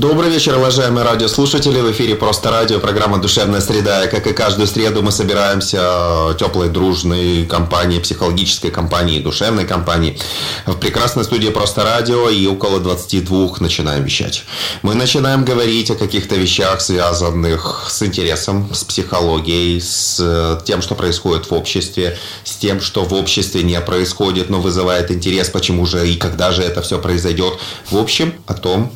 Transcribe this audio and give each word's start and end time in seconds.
Добрый 0.00 0.30
вечер, 0.30 0.56
уважаемые 0.56 1.04
радиослушатели. 1.04 1.78
В 1.78 1.92
эфире 1.92 2.14
«Просто 2.14 2.50
радио», 2.50 2.80
программа 2.80 3.18
«Душевная 3.18 3.60
среда». 3.60 4.06
И, 4.06 4.10
как 4.10 4.26
и 4.26 4.32
каждую 4.32 4.66
среду, 4.66 5.02
мы 5.02 5.12
собираемся 5.12 6.34
теплой, 6.38 6.70
дружной 6.70 7.44
компанией, 7.44 8.00
психологической 8.00 8.70
компанией, 8.70 9.20
душевной 9.20 9.66
компанией 9.66 10.18
в 10.64 10.76
прекрасной 10.76 11.24
студии 11.24 11.50
«Просто 11.50 11.84
радио» 11.84 12.30
и 12.30 12.46
около 12.46 12.80
22 12.80 13.56
начинаем 13.60 14.02
вещать. 14.02 14.44
Мы 14.80 14.94
начинаем 14.94 15.44
говорить 15.44 15.90
о 15.90 15.96
каких-то 15.96 16.34
вещах, 16.34 16.80
связанных 16.80 17.88
с 17.90 18.02
интересом, 18.02 18.72
с 18.72 18.84
психологией, 18.84 19.82
с 19.82 20.62
тем, 20.64 20.80
что 20.80 20.94
происходит 20.94 21.50
в 21.50 21.52
обществе, 21.52 22.16
с 22.44 22.56
тем, 22.56 22.80
что 22.80 23.04
в 23.04 23.12
обществе 23.12 23.62
не 23.62 23.78
происходит, 23.82 24.48
но 24.48 24.62
вызывает 24.62 25.10
интерес, 25.10 25.50
почему 25.50 25.84
же 25.84 26.08
и 26.08 26.16
когда 26.16 26.52
же 26.52 26.62
это 26.62 26.80
все 26.80 26.98
произойдет. 26.98 27.58
В 27.90 27.98
общем, 27.98 28.32
о 28.46 28.54
том, 28.54 28.90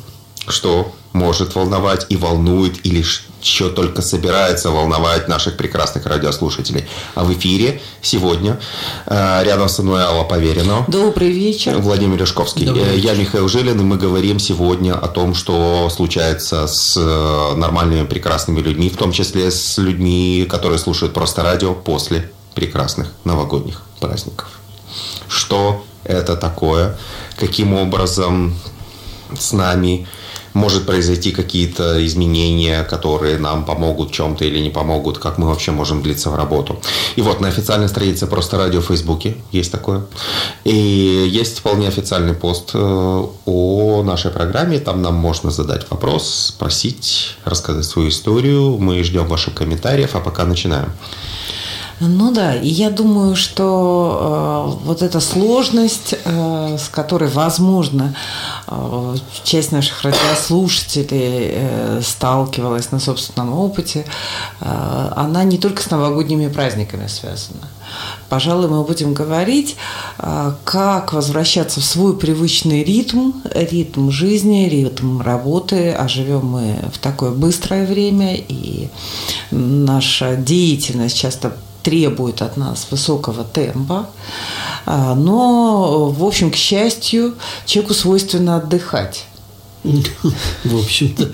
что 0.47 0.93
может 1.15 1.55
волновать 1.55 2.05
и 2.09 2.17
волнует, 2.17 2.85
или 2.85 3.03
еще 3.41 3.69
только 3.69 4.01
собирается 4.01 4.69
волновать 4.69 5.27
наших 5.27 5.55
прекрасных 5.55 6.05
радиослушателей. 6.05 6.85
А 7.15 7.23
в 7.23 7.33
эфире 7.33 7.81
сегодня 8.01 8.59
э, 9.05 9.43
рядом 9.43 9.69
со 9.69 9.81
мной 9.81 10.03
Алла 10.03 10.25
Поверина. 10.25 10.83
Добрый 10.87 11.31
вечер. 11.31 11.77
Владимир. 11.77 12.17
Добрый 12.75 12.95
вечер. 12.95 13.09
Я 13.09 13.15
Михаил 13.15 13.47
Жилин, 13.47 13.79
и 13.79 13.83
мы 13.83 13.97
говорим 13.97 14.39
сегодня 14.39 14.93
о 14.93 15.07
том, 15.07 15.35
что 15.35 15.89
случается 15.89 16.67
с 16.67 16.97
э, 16.97 17.55
нормальными 17.55 18.05
прекрасными 18.05 18.59
людьми, 18.59 18.89
в 18.89 18.97
том 18.97 19.11
числе 19.11 19.49
с 19.51 19.77
людьми, 19.77 20.45
которые 20.49 20.79
слушают 20.79 21.13
просто 21.13 21.43
радио 21.43 21.73
после 21.73 22.29
прекрасных 22.55 23.11
новогодних 23.23 23.83
праздников. 23.99 24.47
Что 25.29 25.85
это 26.03 26.35
такое? 26.35 26.97
Каким 27.37 27.73
образом 27.73 28.55
с 29.37 29.53
нами 29.53 30.07
может 30.55 30.85
произойти 30.85 31.31
какие-то 31.31 32.03
изменения, 32.05 32.83
которые 32.83 33.37
нам 33.37 33.65
помогут 33.65 34.11
чем-то 34.11 34.45
или 34.45 34.59
не 34.59 34.69
помогут, 34.69 35.19
как 35.19 35.37
мы 35.37 35.47
вообще 35.47 35.71
можем 35.71 36.01
длиться 36.01 36.29
в 36.29 36.35
работу. 36.35 36.79
И 37.17 37.21
вот 37.21 37.41
на 37.41 37.49
официальной 37.49 37.89
странице 37.89 38.25
просто 38.25 38.57
радио 38.57 38.81
в 38.81 38.85
Фейсбуке 38.85 39.35
есть 39.51 39.71
такое. 39.71 40.05
И 40.63 40.73
есть 40.73 41.59
вполне 41.59 41.87
официальный 41.87 42.33
пост 42.33 42.71
э, 42.73 43.25
о 43.45 44.03
нашей 44.03 44.31
программе. 44.31 44.79
Там 44.79 45.01
нам 45.01 45.15
можно 45.15 45.51
задать 45.51 45.85
вопрос, 45.91 46.53
спросить, 46.55 47.35
рассказать 47.43 47.85
свою 47.85 48.07
историю. 48.09 48.77
Мы 48.77 49.03
ждем 49.03 49.27
ваших 49.27 49.53
комментариев, 49.53 50.15
а 50.15 50.21
пока 50.21 50.45
начинаем. 50.45 50.91
Ну 51.99 52.31
да, 52.33 52.55
и 52.55 52.67
я 52.67 52.89
думаю, 52.89 53.35
что 53.35 54.75
э, 54.81 54.85
вот 54.85 55.01
эта 55.01 55.21
сложность, 55.21 56.15
э, 56.25 56.77
с 56.77 56.89
которой, 56.89 57.29
возможно, 57.29 58.13
часть 59.43 59.71
наших 59.71 60.03
радиослушателей 60.03 61.49
э, 61.51 62.01
сталкивалась 62.03 62.91
на 62.91 62.99
собственном 62.99 63.53
опыте, 63.53 64.05
э, 64.59 65.11
она 65.15 65.43
не 65.43 65.57
только 65.57 65.83
с 65.83 65.91
новогодними 65.91 66.47
праздниками 66.47 67.07
связана. 67.07 67.67
Пожалуй, 68.27 68.67
мы 68.67 68.83
будем 68.83 69.13
говорить, 69.13 69.75
э, 70.17 70.53
как 70.63 71.13
возвращаться 71.13 71.79
в 71.79 71.85
свой 71.85 72.17
привычный 72.17 72.83
ритм, 72.83 73.33
ритм 73.53 74.09
жизни, 74.09 74.67
ритм 74.67 75.21
работы, 75.21 75.91
а 75.91 76.07
живем 76.07 76.47
мы 76.47 76.79
в 76.91 76.97
такое 76.97 77.31
быстрое 77.31 77.85
время, 77.85 78.35
и 78.35 78.89
наша 79.51 80.35
деятельность 80.35 81.17
часто 81.17 81.55
требует 81.85 82.41
от 82.41 82.57
нас 82.57 82.87
высокого 82.89 83.43
темпа, 83.43 83.97
а, 83.97 84.09
но, 84.85 86.09
в 86.09 86.23
общем, 86.23 86.51
к 86.51 86.55
счастью, 86.55 87.35
человеку 87.65 87.93
свойственно 87.93 88.57
отдыхать. 88.57 89.25
В 90.63 90.77
общем-то, 90.77 91.31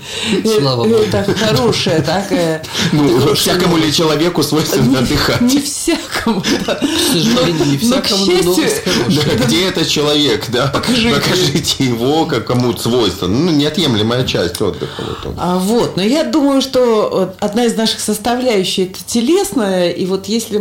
слава 0.58 0.84
Богу. 0.84 0.94
Это 0.94 1.34
хорошая 1.34 2.02
такая... 2.02 2.62
Ну, 2.92 3.34
всякому 3.34 3.78
ли 3.78 3.92
человеку 3.92 4.42
свойственно 4.42 4.98
отдыхать? 4.98 5.40
Не 5.40 5.60
всякому, 5.60 6.42
да. 6.66 6.74
К 6.74 7.12
сожалению, 7.12 7.66
не 7.66 7.78
всякому, 7.78 8.26
но 8.26 9.44
Где 9.46 9.68
этот 9.68 9.88
человек, 9.88 10.50
да? 10.50 10.66
Покажите 10.68 11.84
его, 11.84 12.26
как 12.26 12.46
кому 12.46 12.76
свойственно. 12.76 13.38
Ну, 13.38 13.52
неотъемлемая 13.52 14.24
часть 14.24 14.60
отдыха. 14.60 15.02
А 15.38 15.58
вот, 15.58 15.96
но 15.96 16.02
я 16.02 16.24
думаю, 16.24 16.60
что 16.60 17.34
одна 17.40 17.64
из 17.64 17.76
наших 17.76 18.00
составляющих 18.00 18.90
это 18.90 18.98
телесная, 19.06 19.90
и 19.90 20.04
вот 20.06 20.26
если 20.26 20.56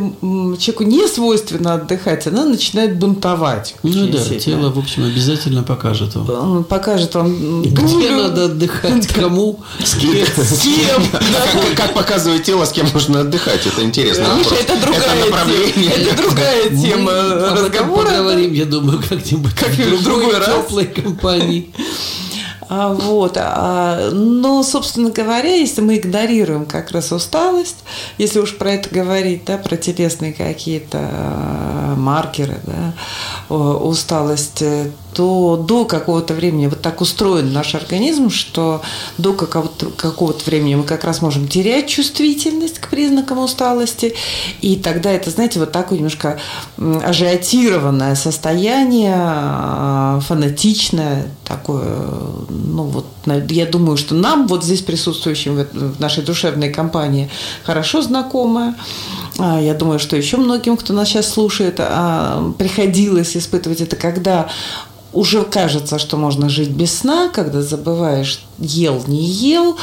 человеку 0.57 0.84
не 0.84 1.07
свойственно 1.07 1.74
отдыхать, 1.74 2.28
она 2.28 2.46
начинает 2.46 2.97
бунтовать. 2.97 3.75
Ну 3.84 4.07
да, 4.07 4.24
тело, 4.24 4.69
в 4.72 4.80
общем, 4.80 5.03
обязательно 5.03 5.63
покажет 5.63 6.16
вам. 6.16 6.63
Покажет 6.63 7.16
вам 7.16 7.63
где 7.81 8.12
надо 8.12 8.46
отдыхать? 8.46 9.08
Кому? 9.08 9.59
С 9.84 9.96
кем? 9.96 10.14
С 10.25 10.62
кем? 10.62 11.03
Как 11.75 11.94
показывает 11.94 12.44
тело, 12.44 12.66
с 12.66 12.72
кем 12.72 12.88
нужно 12.94 13.22
отдыхать? 13.22 13.66
Это 13.66 13.84
интересно. 13.84 14.25
Миша, 14.38 14.56
это 14.56 14.80
другая 14.80 15.24
тема. 15.24 15.38
Это 15.96 16.18
другая 16.18 16.69
тема 16.69 17.12
разговора. 17.12 18.08
Поговорим, 18.08 18.53
я 18.53 18.66
думаю, 18.66 19.02
как-нибудь 19.08 19.52
в 19.52 20.03
другой 20.03 20.36
теплой 20.36 20.86
компании. 20.86 21.72
А, 22.74 22.94
вот. 22.94 23.34
А, 23.36 24.12
но, 24.12 24.63
собственно 24.63 25.09
говоря, 25.09 25.53
если 25.53 25.81
мы 25.81 25.98
игнорируем 25.98 26.66
как 26.66 26.92
раз 26.92 27.12
усталость, 27.12 27.84
если 28.18 28.40
уж 28.40 28.58
про 28.58 28.72
это 28.72 28.88
говорить, 28.90 29.44
да, 29.44 29.58
про 29.58 29.75
телесные 29.75 30.31
какие-то 30.31 31.00
а, 31.02 31.96
маркеры, 31.98 32.62
да, 32.63 32.94
усталость, 33.53 34.63
то 35.14 35.58
до 35.58 35.86
какого-то 35.86 36.34
времени 36.34 36.68
вот 36.68 36.82
так 36.82 37.02
устроен 37.02 37.54
наш 37.54 37.76
организм, 37.76 38.30
что 38.30 38.82
до 39.18 39.34
какого-то, 39.34 39.88
какого-то 39.88 40.44
времени 40.46 40.76
мы 40.76 40.84
как 40.84 41.04
раз 41.04 41.22
можем 41.22 41.48
терять 41.48 41.88
чувствительность 41.88 42.80
к 42.80 42.90
признакам 42.90 43.40
усталости, 43.40 44.16
и 44.62 44.76
тогда 44.76 45.12
это, 45.12 45.30
знаете, 45.30 45.60
вот 45.60 45.72
такое 45.72 45.98
немножко 45.98 46.40
ажиотированное 46.78 48.16
состояние, 48.16 50.22
фанатичное, 50.22 51.28
такое, 51.46 51.86
ну 52.50 52.84
вот, 52.84 53.06
я 53.50 53.66
думаю, 53.66 53.98
что 53.98 54.16
нам, 54.16 54.48
вот 54.48 54.64
здесь 54.64 54.82
присутствующим 54.82 55.56
в 55.56 56.00
нашей 56.00 56.24
душевной 56.24 56.70
компании, 56.70 57.30
хорошо 57.64 58.02
знакомое. 58.02 58.76
А, 59.38 59.60
я 59.60 59.74
думаю, 59.74 60.00
что 60.00 60.16
еще 60.16 60.38
многим, 60.38 60.78
кто 60.78 60.94
нас 60.94 61.10
сейчас 61.10 61.30
слушает, 61.30 61.76
а, 61.80 62.54
приходилось 62.58 63.36
испытывать 63.36 63.82
это, 63.82 63.96
когда 63.96 64.50
уже 65.14 65.44
кажется, 65.44 66.00
что 66.00 66.16
можно 66.16 66.48
жить 66.48 66.70
без 66.70 67.00
сна, 67.00 67.30
когда 67.30 67.62
забываешь, 67.62 68.42
ел, 68.60 69.04
не 69.08 69.22
ел, 69.22 69.78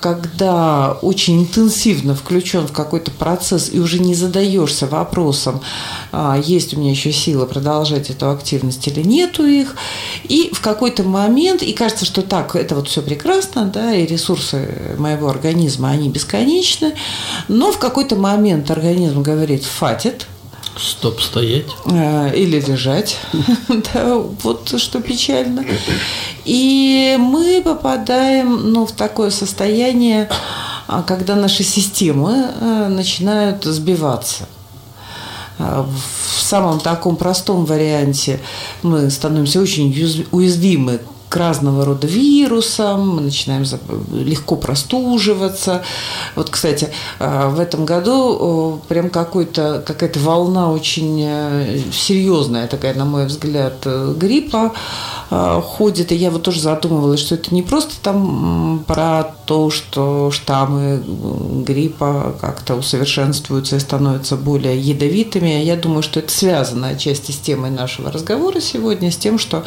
когда 0.00 0.98
очень 1.00 1.42
интенсивно 1.42 2.14
включен 2.14 2.66
в 2.66 2.72
какой-то 2.72 3.10
процесс 3.10 3.70
и 3.72 3.80
уже 3.80 3.98
не 3.98 4.14
задаешься 4.14 4.86
вопросом, 4.86 5.62
а, 6.12 6.38
есть 6.38 6.74
у 6.74 6.80
меня 6.80 6.90
еще 6.90 7.12
сила 7.12 7.46
продолжать 7.46 8.10
эту 8.10 8.30
активность 8.30 8.86
или 8.86 9.02
нету 9.02 9.46
их. 9.46 9.74
И 10.24 10.50
в 10.52 10.60
какой-то 10.60 11.02
момент, 11.02 11.62
и 11.62 11.72
кажется, 11.72 12.04
что 12.04 12.20
так, 12.22 12.54
это 12.54 12.74
вот 12.74 12.88
все 12.88 13.00
прекрасно, 13.00 13.66
да, 13.66 13.94
и 13.94 14.04
ресурсы 14.06 14.96
моего 14.98 15.28
организма, 15.28 15.90
они 15.90 16.10
бесконечны, 16.10 16.94
но 17.48 17.72
в 17.72 17.78
какой-то 17.78 18.16
момент 18.16 18.70
организм 18.70 19.22
говорит, 19.22 19.64
фатит, 19.64 20.26
Стоп, 20.76 21.20
стоять. 21.20 21.66
Э, 21.86 22.34
или 22.34 22.60
лежать. 22.60 23.18
да, 23.68 24.16
вот 24.16 24.74
что 24.80 25.00
печально. 25.00 25.64
И 26.44 27.16
мы 27.18 27.62
попадаем 27.64 28.72
ну, 28.72 28.84
в 28.84 28.92
такое 28.92 29.30
состояние, 29.30 30.28
а, 30.88 31.02
когда 31.02 31.36
наши 31.36 31.62
системы 31.62 32.50
э, 32.60 32.88
начинают 32.88 33.64
сбиваться. 33.64 34.48
А, 35.58 35.86
в 36.36 36.42
самом 36.42 36.80
таком 36.80 37.16
простом 37.16 37.64
варианте 37.64 38.40
мы 38.82 39.10
становимся 39.10 39.60
очень 39.60 39.94
уязвимы 40.32 41.00
к 41.34 41.36
разного 41.36 41.84
рода 41.84 42.06
вирусам, 42.06 43.16
мы 43.16 43.22
начинаем 43.22 43.64
легко 44.12 44.54
простуживаться. 44.54 45.82
Вот, 46.36 46.48
кстати, 46.48 46.90
а, 47.18 47.48
в 47.48 47.58
этом 47.58 47.84
году 47.84 48.80
прям 48.86 49.10
какой-то, 49.10 49.82
какая-то 49.84 50.20
волна 50.20 50.70
очень 50.70 51.20
э, 51.26 51.78
серьезная 51.92 52.68
такая, 52.68 52.94
на 52.94 53.04
мой 53.04 53.26
взгляд, 53.26 53.78
э, 53.84 54.14
гриппа 54.16 54.74
а, 55.30 55.60
ходит. 55.60 56.12
И 56.12 56.16
я 56.16 56.30
вот 56.30 56.42
тоже 56.42 56.60
задумывалась, 56.60 57.20
что 57.20 57.34
это 57.34 57.54
не 57.54 57.62
просто 57.62 57.94
там 58.02 58.84
про 58.86 59.34
то, 59.46 59.70
что 59.70 60.30
штаммы 60.30 61.02
гриппа 61.64 62.34
как-то 62.40 62.74
усовершенствуются 62.76 63.76
и 63.76 63.80
становятся 63.80 64.36
более 64.36 64.78
ядовитыми. 64.78 65.62
Я 65.62 65.76
думаю, 65.76 66.02
что 66.02 66.20
это 66.20 66.32
связано 66.32 66.88
отчасти 66.88 67.32
с 67.32 67.38
темой 67.38 67.70
нашего 67.70 68.10
разговора 68.10 68.60
сегодня, 68.60 69.10
с 69.10 69.16
тем, 69.16 69.38
что 69.38 69.64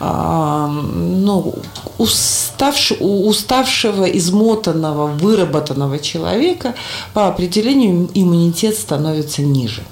ну, 0.00 1.54
уставш, 1.98 2.92
уставшего, 2.98 4.04
измотанного, 4.04 5.08
выработанного 5.08 5.98
человека 5.98 6.74
по 7.12 7.28
определению 7.28 8.08
иммунитет 8.14 8.76
становится 8.76 9.42
ниже. 9.42 9.82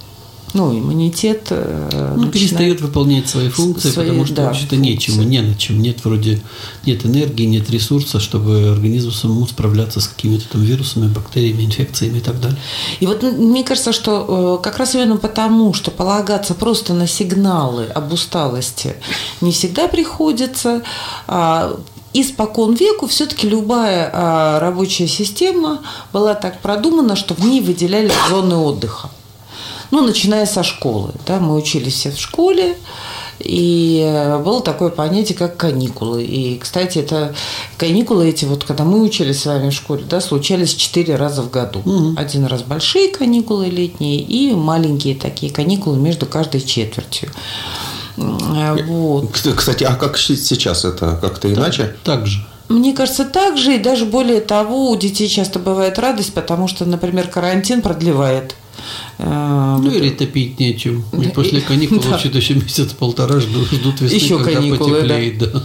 Ну, 0.54 0.78
иммунитет 0.78 1.48
э, 1.50 2.14
ну, 2.16 2.28
перестает 2.30 2.80
выполнять 2.80 3.28
свои 3.28 3.48
функции, 3.48 3.90
свои, 3.90 4.06
потому 4.06 4.24
что 4.24 4.34
да, 4.34 4.44
вообще-то 4.46 4.76
нечему, 4.76 5.22
не 5.22 5.40
на 5.40 5.54
чем. 5.54 5.80
Нет 5.80 6.04
вроде, 6.04 6.40
нет 6.86 7.04
энергии, 7.04 7.44
нет 7.44 7.70
ресурса, 7.70 8.20
чтобы 8.20 8.70
организм 8.70 9.12
самому 9.12 9.46
справляться 9.46 10.00
с 10.00 10.08
какими-то 10.08 10.48
там 10.48 10.62
вирусами, 10.62 11.08
бактериями, 11.08 11.64
инфекциями 11.64 12.18
и 12.18 12.22
так 12.22 12.40
далее. 12.40 12.58
И 13.00 13.06
вот 13.06 13.22
мне 13.22 13.64
кажется, 13.64 13.92
что 13.92 14.58
э, 14.58 14.64
как 14.64 14.78
раз 14.78 14.94
именно 14.94 15.16
потому, 15.16 15.74
что 15.74 15.90
полагаться 15.90 16.54
просто 16.54 16.94
на 16.94 17.06
сигналы 17.06 17.84
об 17.84 18.12
усталости 18.12 18.94
не 19.40 19.52
всегда 19.52 19.88
приходится, 19.88 20.82
а 21.26 21.78
испокон 22.14 22.74
веку 22.74 23.06
все-таки 23.06 23.48
любая 23.48 24.10
а, 24.12 24.60
рабочая 24.60 25.06
система 25.06 25.80
была 26.12 26.34
так 26.34 26.60
продумана, 26.60 27.16
что 27.16 27.34
в 27.34 27.44
ней 27.44 27.60
выделяли 27.60 28.10
зоны 28.28 28.56
отдыха 28.56 29.10
ну, 29.90 30.02
начиная 30.06 30.46
со 30.46 30.62
школы. 30.62 31.12
Да, 31.26 31.38
мы 31.38 31.54
учились 31.54 31.94
все 31.94 32.10
в 32.10 32.18
школе, 32.18 32.76
и 33.38 34.38
было 34.44 34.60
такое 34.60 34.90
понятие, 34.90 35.38
как 35.38 35.56
каникулы. 35.56 36.24
И, 36.24 36.58
кстати, 36.58 36.98
это 36.98 37.34
каникулы 37.76 38.28
эти, 38.28 38.44
вот 38.44 38.64
когда 38.64 38.84
мы 38.84 39.00
учились 39.02 39.42
с 39.42 39.46
вами 39.46 39.70
в 39.70 39.74
школе, 39.74 40.04
да, 40.08 40.20
случались 40.20 40.74
четыре 40.74 41.16
раза 41.16 41.42
в 41.42 41.50
году. 41.50 41.80
Угу. 41.84 42.14
Один 42.16 42.46
раз 42.46 42.62
большие 42.62 43.08
каникулы 43.08 43.66
летние 43.66 44.20
и 44.20 44.52
маленькие 44.54 45.14
такие 45.14 45.52
каникулы 45.52 45.98
между 45.98 46.26
каждой 46.26 46.60
четвертью. 46.60 47.30
Вот. 48.16 49.30
Кстати, 49.32 49.84
а 49.84 49.94
как 49.94 50.18
сейчас 50.18 50.84
это 50.84 51.16
как-то 51.20 51.52
иначе? 51.52 51.96
Так 52.02 52.26
же. 52.26 52.44
Мне 52.68 52.92
кажется, 52.92 53.24
так 53.24 53.56
же, 53.56 53.76
и 53.76 53.78
даже 53.78 54.04
более 54.04 54.40
того, 54.40 54.90
у 54.90 54.96
детей 54.96 55.28
часто 55.28 55.58
бывает 55.58 55.98
радость, 55.98 56.34
потому 56.34 56.68
что, 56.68 56.84
например, 56.84 57.28
карантин 57.28 57.80
продлевает 57.80 58.56
Э, 59.18 59.78
ну 59.80 59.90
или 59.90 60.10
топить 60.10 60.58
нечем. 60.58 61.04
И 61.20 61.28
после 61.28 61.60
каникул 61.60 61.98
да. 62.02 62.10
вообще 62.10 62.28
еще 62.28 62.54
месяц-полтора 62.54 63.40
ждут, 63.40 63.68
ждут 63.70 64.00
весны, 64.00 64.14
еще 64.14 64.38
когда 64.38 64.54
каникулы, 64.54 65.02
потеплеет. 65.02 65.38
Да. 65.38 65.46
Да. 65.46 65.62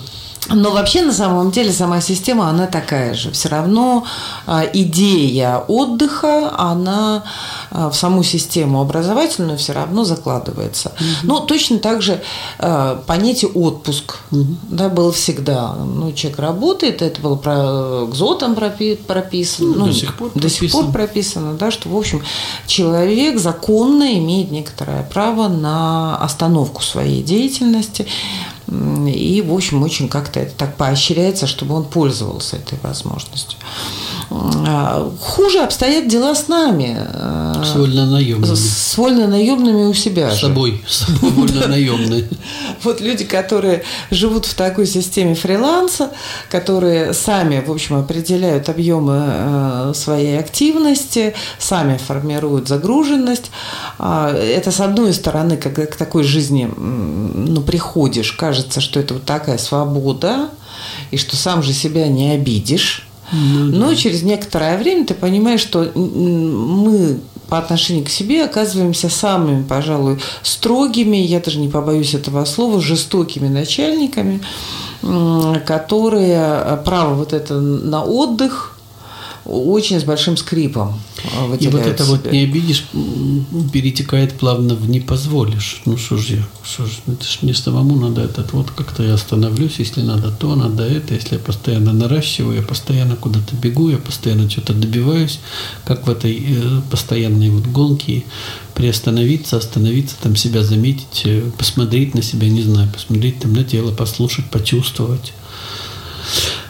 Но 0.50 0.72
вообще 0.72 1.02
на 1.02 1.14
самом 1.14 1.52
деле 1.52 1.72
сама 1.72 2.02
система, 2.02 2.50
она 2.50 2.68
такая 2.68 3.14
же. 3.14 3.32
Все 3.32 3.50
равно 3.50 4.06
а, 4.46 4.64
идея 4.74 5.60
отдыха, 5.60 6.54
она 6.58 7.24
а, 7.72 7.90
в 7.90 7.96
саму 7.96 8.24
систему 8.24 8.82
образовательную 8.82 9.58
все 9.58 9.74
равно 9.74 10.04
закладывается. 10.04 10.90
Угу. 10.90 11.06
Ну, 11.24 11.40
точно 11.42 11.80
так 11.80 12.02
же 12.02 12.22
а, 12.60 13.02
понятие 13.08 13.52
отпуск 13.52 14.18
угу. 14.32 14.56
да, 14.70 14.90
было 14.90 15.12
всегда. 15.12 15.74
Ну, 15.76 16.12
человек 16.12 16.40
работает, 16.40 17.02
это 17.02 17.22
было 17.22 17.36
про 17.36 18.06
ГЗОТом 18.06 18.56
прописано. 18.56 19.70
Ну, 19.70 19.76
ну, 19.76 19.86
до 19.88 19.94
сих 19.94 20.16
пор 20.16 20.28
до 20.28 20.40
прописано. 20.40 20.68
сих 20.68 20.72
пор 20.72 20.92
прописано, 20.92 21.54
да, 21.54 21.72
что, 21.72 21.90
в 21.90 21.98
общем, 21.98 22.22
человек 22.68 23.40
законно 23.40 24.18
имеет 24.18 24.52
некоторое 24.52 25.04
право 25.04 25.48
на 25.48 26.18
остановку 26.18 26.82
своей 26.84 27.24
деятельности. 27.24 28.08
И, 29.08 29.42
в 29.42 29.54
общем, 29.54 29.84
очень 29.84 30.10
как-то 30.10 30.40
это 30.40 30.54
так 30.56 30.76
поощряется, 30.78 31.48
чтобы 31.48 31.76
он 31.76 31.86
пользовался 31.86 32.58
этой 32.58 32.80
возможностью. 32.82 33.60
А, 34.32 35.12
хуже 35.22 35.60
обстоят 35.60 36.08
дела 36.08 36.34
с 36.34 36.48
нами. 36.48 36.98
С 37.64 37.76
вольно-наемными. 37.76 38.56
С 38.56 38.98
вольно-наемными 38.98 39.90
у 39.90 39.94
себя 39.94 40.32
С 40.32 40.42
собой. 40.42 40.84
С 40.88 41.06
собой 41.06 41.32
вольно-наемные. 41.32 42.28
Вот 42.84 43.00
люди, 43.00 43.24
которые 43.24 43.84
живут 44.12 44.46
в 44.46 44.56
такой 44.56 44.88
системе 44.88 45.36
фриланса, 45.36 46.12
которые 46.50 47.14
сами, 47.14 47.64
в 47.66 47.72
общем, 47.72 47.96
определяют 47.96 48.68
объемы 48.70 49.24
э, 49.26 49.94
своей 49.96 50.38
активности, 50.38 51.34
сами 51.60 51.98
формируют 51.98 52.68
загруженность. 52.68 53.52
А, 54.00 54.34
это, 54.34 54.72
с 54.72 54.80
одной 54.80 55.14
стороны, 55.14 55.58
когда 55.58 55.86
к 55.86 55.96
такой 55.96 56.24
жизни 56.24 56.70
ну, 56.76 57.62
приходишь, 57.62 58.34
кажется, 58.34 58.63
что 58.72 59.00
это 59.00 59.16
вот 59.16 59.24
такая 59.24 59.58
свобода, 59.58 60.50
и 61.12 61.18
что 61.18 61.36
сам 61.36 61.64
же 61.64 61.74
себя 61.74 62.08
не 62.08 62.32
обидишь 62.32 63.08
ну, 63.34 63.72
да. 63.72 63.78
Но 63.78 63.96
через 63.96 64.22
некоторое 64.24 64.78
время 64.78 65.06
ты 65.06 65.14
понимаешь, 65.14 65.62
что 65.62 65.92
мы 65.96 67.20
по 67.50 67.58
отношению 67.58 68.06
к 68.06 68.10
себе 68.10 68.46
оказываемся 68.46 69.10
самыми, 69.10 69.64
пожалуй, 69.64 70.20
строгими, 70.44 71.18
я 71.18 71.40
даже 71.40 71.60
не 71.60 71.68
побоюсь 71.68 72.14
этого 72.14 72.46
слова, 72.46 72.80
жестокими 72.82 73.48
начальниками, 73.48 74.42
которые 75.66 76.80
право 76.86 77.16
вот 77.16 77.34
это 77.34 77.60
на 77.60 78.04
отдых 78.04 78.73
очень 79.46 80.00
с 80.00 80.04
большим 80.04 80.38
скрипом 80.38 81.02
и 81.60 81.68
вот 81.68 81.82
это 81.82 82.06
вот 82.06 82.32
не 82.32 82.44
обидишь, 82.44 82.86
перетекает 83.72 84.34
плавно 84.34 84.76
в 84.76 84.90
не 84.90 85.00
позволишь. 85.00 85.82
Ну 85.86 85.98
что 85.98 86.18
ж 86.18 86.30
я, 86.30 86.48
что 86.64 86.86
ж, 86.86 86.90
это 87.08 87.24
ж 87.24 87.40
мне 87.42 87.54
самому 87.54 87.96
надо 87.96 88.22
этот 88.22 88.54
вот 88.54 88.72
как-то 88.72 89.04
я 89.04 89.14
остановлюсь, 89.14 89.80
если 89.80 90.02
надо 90.02 90.32
то, 90.32 90.56
надо 90.56 90.84
это, 90.84 91.14
если 91.14 91.36
я 91.36 91.40
постоянно 91.40 91.94
наращиваю, 91.94 92.58
я 92.58 92.64
постоянно 92.64 93.16
куда-то 93.16 93.56
бегу, 93.56 93.90
я 93.90 93.98
постоянно 93.98 94.50
что-то 94.50 94.74
добиваюсь, 94.74 95.40
как 95.86 96.08
в 96.08 96.10
этой 96.10 96.38
э, 96.38 96.82
постоянной 96.90 97.50
вот 97.50 97.66
гонке 97.66 98.24
приостановиться, 98.74 99.58
остановиться, 99.58 100.16
там 100.22 100.36
себя 100.36 100.64
заметить, 100.64 101.24
э, 101.26 101.52
посмотреть 101.58 102.16
на 102.16 102.22
себя, 102.22 102.50
не 102.50 102.62
знаю, 102.62 102.90
посмотреть 102.92 103.40
там 103.40 103.54
на 103.54 103.64
тело, 103.64 103.92
послушать, 103.92 104.50
почувствовать. 104.50 105.34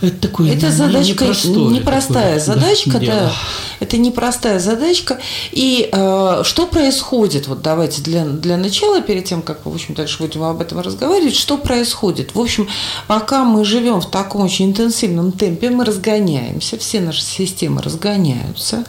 Это 0.03 0.27
такое 0.27 0.53
это 0.53 0.69
задачка 0.69 1.23
непростая 1.25 2.37
такое, 2.37 2.39
задачка, 2.39 2.99
да, 2.99 3.05
да. 3.05 3.33
Это 3.79 3.97
непростая 3.97 4.59
задачка. 4.59 5.19
И 5.53 5.89
э, 5.89 6.41
что 6.43 6.67
происходит? 6.67 7.47
Вот 7.47 7.61
давайте 7.61 8.01
для, 8.01 8.25
для 8.25 8.57
начала, 8.57 8.99
перед 9.01 9.23
тем, 9.23 9.41
как, 9.41 9.65
в 9.65 9.73
общем, 9.73 9.93
дальше 9.93 10.21
будем 10.21 10.43
об 10.43 10.59
этом 10.59 10.81
разговаривать, 10.81 11.35
что 11.35 11.57
происходит? 11.57 12.35
В 12.35 12.39
общем, 12.41 12.67
пока 13.07 13.45
мы 13.45 13.63
живем 13.63 14.01
в 14.01 14.11
таком 14.11 14.41
очень 14.41 14.65
интенсивном 14.65 15.31
темпе, 15.31 15.69
мы 15.69 15.85
разгоняемся, 15.85 16.77
все 16.77 16.99
наши 16.99 17.21
системы 17.21 17.81
разгоняются. 17.81 18.83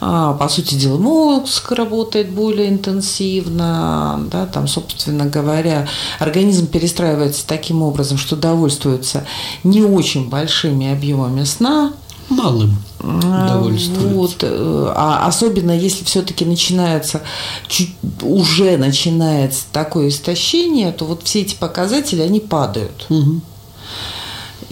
А, 0.00 0.32
по 0.32 0.48
сути 0.48 0.74
дела, 0.74 0.96
мозг 0.96 1.70
работает 1.72 2.30
более 2.30 2.70
интенсивно, 2.70 4.26
да, 4.30 4.46
там, 4.46 4.68
собственно 4.68 5.26
говоря, 5.26 5.86
организм 6.18 6.66
перестраивается 6.66 7.46
таким 7.46 7.82
образом, 7.82 8.16
что 8.16 8.36
довольствуется 8.36 9.26
не 9.64 9.82
очень 9.82 10.30
большими 10.46 10.92
объемами 10.92 11.42
сна, 11.42 11.92
малым 12.28 12.78
удовольствуется. 13.00 14.08
Вот, 14.14 14.36
э, 14.42 14.92
а 14.94 15.26
особенно 15.26 15.76
если 15.76 16.04
все-таки 16.04 16.44
начинается, 16.44 17.22
чуть, 17.66 17.96
уже 18.22 18.76
начинается 18.76 19.64
такое 19.72 20.08
истощение, 20.08 20.92
то 20.92 21.04
вот 21.04 21.22
все 21.24 21.40
эти 21.40 21.56
показатели, 21.56 22.22
они 22.22 22.38
падают. 22.38 23.06
Угу. 23.08 23.40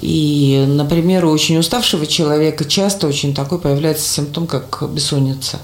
И, 0.00 0.64
например, 0.68 1.24
у 1.24 1.30
очень 1.30 1.58
уставшего 1.58 2.06
человека 2.06 2.64
часто 2.64 3.08
очень 3.08 3.34
такой 3.34 3.58
появляется 3.58 4.08
симптом, 4.08 4.46
как 4.46 4.88
бессонница. 4.92 5.58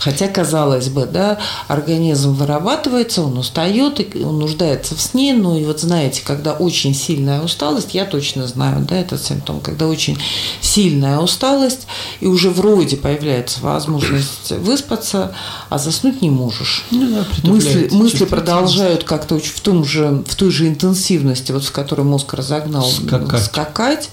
Хотя, 0.00 0.28
казалось 0.28 0.88
бы, 0.88 1.06
да, 1.06 1.38
организм 1.68 2.32
вырабатывается, 2.32 3.22
он 3.22 3.36
устает, 3.38 4.00
он 4.16 4.38
нуждается 4.38 4.96
в 4.96 5.00
сне. 5.00 5.34
Ну 5.34 5.58
и 5.58 5.64
вот 5.64 5.80
знаете, 5.80 6.22
когда 6.24 6.54
очень 6.54 6.94
сильная 6.94 7.42
усталость, 7.42 7.94
я 7.94 8.06
точно 8.06 8.46
знаю, 8.46 8.84
да, 8.88 8.96
этот 8.96 9.22
симптом, 9.22 9.60
когда 9.60 9.86
очень 9.86 10.18
сильная 10.62 11.18
усталость, 11.18 11.86
и 12.20 12.26
уже 12.26 12.50
вроде 12.50 12.96
появляется 12.96 13.60
возможность 13.60 14.50
выспаться, 14.50 15.34
а 15.68 15.78
заснуть 15.78 16.22
не 16.22 16.30
можешь. 16.30 16.84
Ну, 16.90 17.06
да, 17.14 17.48
мысли 17.48 17.90
мысли 17.92 18.24
продолжают 18.24 19.04
как-то 19.04 19.38
в, 19.38 19.60
том 19.60 19.84
же, 19.84 20.24
в 20.26 20.34
той 20.34 20.50
же 20.50 20.66
интенсивности, 20.68 21.52
вот 21.52 21.64
в 21.64 21.72
которой 21.72 22.02
мозг 22.02 22.32
разогнал, 22.34 22.88
скакать. 22.88 23.44
скакать. 23.44 24.10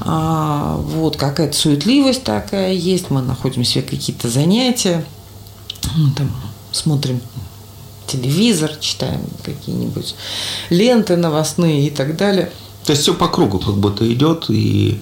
А, 0.00 0.76
вот 0.76 1.16
какая-то 1.16 1.56
суетливость 1.56 2.24
такая 2.24 2.72
есть, 2.72 3.10
мы 3.10 3.20
находим 3.20 3.64
себе 3.64 3.82
какие-то 3.82 4.28
занятия 4.28 5.01
ну, 5.96 6.10
там, 6.16 6.30
смотрим 6.70 7.20
телевизор, 8.06 8.72
читаем 8.80 9.22
какие-нибудь 9.44 10.14
ленты 10.70 11.16
новостные 11.16 11.86
и 11.86 11.90
так 11.90 12.16
далее. 12.16 12.52
То 12.84 12.92
есть 12.92 13.02
все 13.02 13.14
по 13.14 13.28
кругу 13.28 13.58
как 13.58 13.76
будто 13.76 14.10
идет, 14.12 14.46
и 14.48 15.00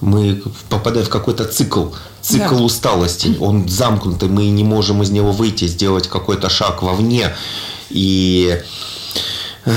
мы 0.00 0.42
попадаем 0.68 1.06
в 1.06 1.08
какой-то 1.08 1.44
цикл, 1.44 1.86
цикл 2.20 2.56
да. 2.56 2.62
усталости. 2.62 3.36
Он 3.40 3.68
замкнутый, 3.68 4.28
мы 4.28 4.46
не 4.48 4.64
можем 4.64 5.02
из 5.02 5.10
него 5.10 5.32
выйти, 5.32 5.66
сделать 5.66 6.08
какой-то 6.08 6.50
шаг 6.50 6.82
вовне. 6.82 7.32
И 7.90 8.60
э, 9.64 9.72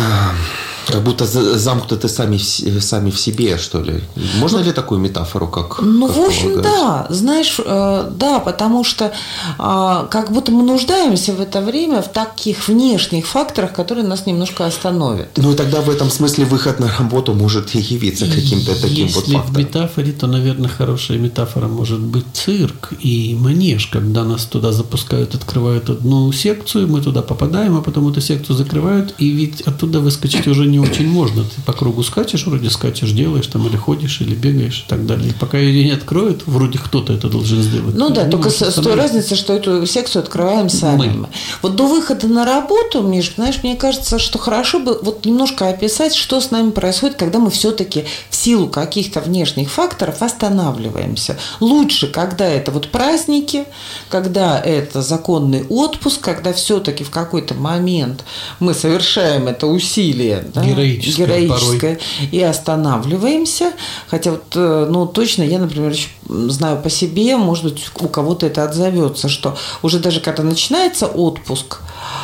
Как 0.88 1.04
будто 1.04 1.25
замкнуты 1.25 2.08
сами, 2.08 2.38
сами 2.38 3.10
в 3.10 3.20
себе, 3.20 3.58
что 3.58 3.82
ли. 3.82 4.04
Можно 4.39 4.60
ну, 4.60 4.65
ли 4.65 4.72
такую 4.72 5.00
метафору, 5.00 5.48
как 5.48 5.82
Ну, 5.82 6.08
как 6.08 6.15
в 6.15 6.20
общем, 6.20 6.62
да. 6.62 7.08
Знаешь, 7.10 7.60
э, 7.63 8.12
да, 8.12 8.39
потому 8.39 8.84
что 8.84 9.12
а, 9.58 10.06
как 10.06 10.32
будто 10.32 10.51
мы 10.51 10.63
нуждаемся 10.63 11.34
в 11.34 11.42
это 11.42 11.62
время 11.62 12.01
в 12.01 12.12
таких 12.12 12.68
внешних 12.68 13.25
факторах, 13.25 13.74
которые 13.74 14.06
нас 14.06 14.25
немножко 14.25 14.65
остановят. 14.65 15.30
Ну, 15.38 15.51
и 15.51 15.56
тогда 15.56 15.82
в 15.82 15.89
этом 15.89 16.10
смысле 16.10 16.46
выход 16.46 16.80
на 16.80 16.88
работу 17.00 17.34
может 17.34 17.72
явиться 17.75 18.25
каким-то 18.27 18.80
таким 18.80 19.08
Если 19.08 19.15
вот 19.15 19.25
фактором. 19.25 19.54
в 19.54 19.58
метафоре, 19.58 20.12
то, 20.12 20.27
наверное, 20.27 20.70
хорошая 20.70 21.18
метафора 21.18 21.68
может 21.68 22.00
быть 22.00 22.25
цирк 22.34 22.94
и 23.00 23.36
манеж, 23.39 23.88
когда 23.88 24.24
нас 24.24 24.46
туда 24.46 24.72
запускают, 24.72 25.36
открывают 25.36 25.89
одну 25.89 26.32
секцию, 26.32 26.88
мы 26.88 27.01
туда 27.01 27.22
попадаем, 27.22 27.77
а 27.77 27.82
потом 27.82 28.08
эту 28.10 28.22
секцию 28.22 28.56
закрывают, 28.56 29.13
и 29.18 29.30
ведь 29.30 29.62
оттуда 29.62 30.00
выскочить 30.00 30.48
уже 30.48 30.65
не 30.65 30.75
очень 30.79 31.08
можно. 31.08 31.44
Ты 31.44 31.62
по 31.65 31.74
кругу 31.74 32.03
скачешь, 32.03 32.46
вроде 32.46 32.70
скачешь, 32.70 33.12
делаешь 33.12 33.48
там, 33.48 33.67
или 33.67 33.77
ходишь, 33.77 34.22
или 34.22 34.36
бегаешь 34.36 34.86
и 34.86 34.89
так 34.89 35.05
далее. 35.05 35.29
И 35.29 35.34
пока 35.34 35.58
ее 35.58 35.84
не 35.84 35.91
откроют, 35.91 36.44
вроде 36.46 36.79
кто-то 36.79 37.13
это 37.13 37.29
должен 37.29 37.62
сделать. 37.62 37.96
Ну 37.96 38.10
да, 38.10 38.25
только 38.25 38.50
с, 38.50 38.62
с 38.62 38.75
той 38.75 38.96
разницей, 38.96 39.38
что 39.38 39.53
эту 39.53 39.86
секцию 39.86 40.24
открываем 40.24 40.70
сами. 40.70 41.08
Мы. 41.08 41.27
Вот 41.62 41.75
до 41.75 41.88
выхода 41.88 42.27
на 42.27 42.46
работу, 42.46 43.01
Миш, 43.01 43.34
знаешь, 43.36 43.60
мне 43.63 43.75
кажется, 43.75 44.20
что 44.20 44.38
хорошо 44.38 44.79
бы 44.79 45.00
вот 45.01 45.25
немножко 45.25 45.70
описать, 45.70 46.15
что 46.15 46.41
с 46.41 46.51
нами 46.51 46.72
происходит, 46.72 47.15
когда 47.17 47.39
мы 47.39 47.50
все-таки 47.51 48.05
в 48.29 48.36
силу 48.36 48.67
каких-то 48.67 49.22
внешних 49.22 49.72
факторов 49.72 50.22
останавливаемся. 50.22 51.38
Лучше, 51.60 52.08
когда 52.08 52.46
это 52.46 52.72
вот 52.72 52.89
праздники, 52.89 53.65
когда 54.10 54.60
это 54.60 55.01
законный 55.01 55.65
отпуск, 55.70 56.22
когда 56.22 56.53
все-таки 56.53 57.03
в 57.03 57.10
какой-то 57.10 57.53
момент 57.53 58.24
мы 58.60 58.74
совершаем 58.74 59.48
это 59.48 59.67
усилие, 59.67 60.46
да, 60.53 60.64
героическое, 60.65 61.27
героическое 61.27 62.00
и 62.31 62.41
останавливаемся. 62.41 63.72
Хотя 64.07 64.31
вот, 64.31 64.45
э, 64.55 64.88
ну, 64.89 65.05
точно 65.05 65.43
я, 65.43 65.60
например, 65.60 65.91
еще 65.91 66.10
знаю 66.27 66.82
по 66.82 66.89
себе, 66.89 67.38
может 67.38 67.63
быть, 67.63 67.86
у 68.00 68.08
кого-то 68.08 68.46
это 68.46 68.63
отзовется, 68.63 69.29
что 69.29 69.58
уже 69.82 70.00
даже 70.00 70.20
когда 70.20 70.44
начинается 70.44 71.08
отпуск, 71.08 71.79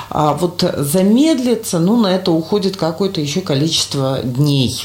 а 0.10 0.34
вот 0.34 0.64
замедлиться, 0.78 1.80
ну, 1.80 2.00
на 2.00 2.08
это 2.08 2.32
уходит 2.32 2.76
какое-то 2.76 3.22
еще 3.22 3.42
количество 3.42 4.20
дней. 4.24 4.76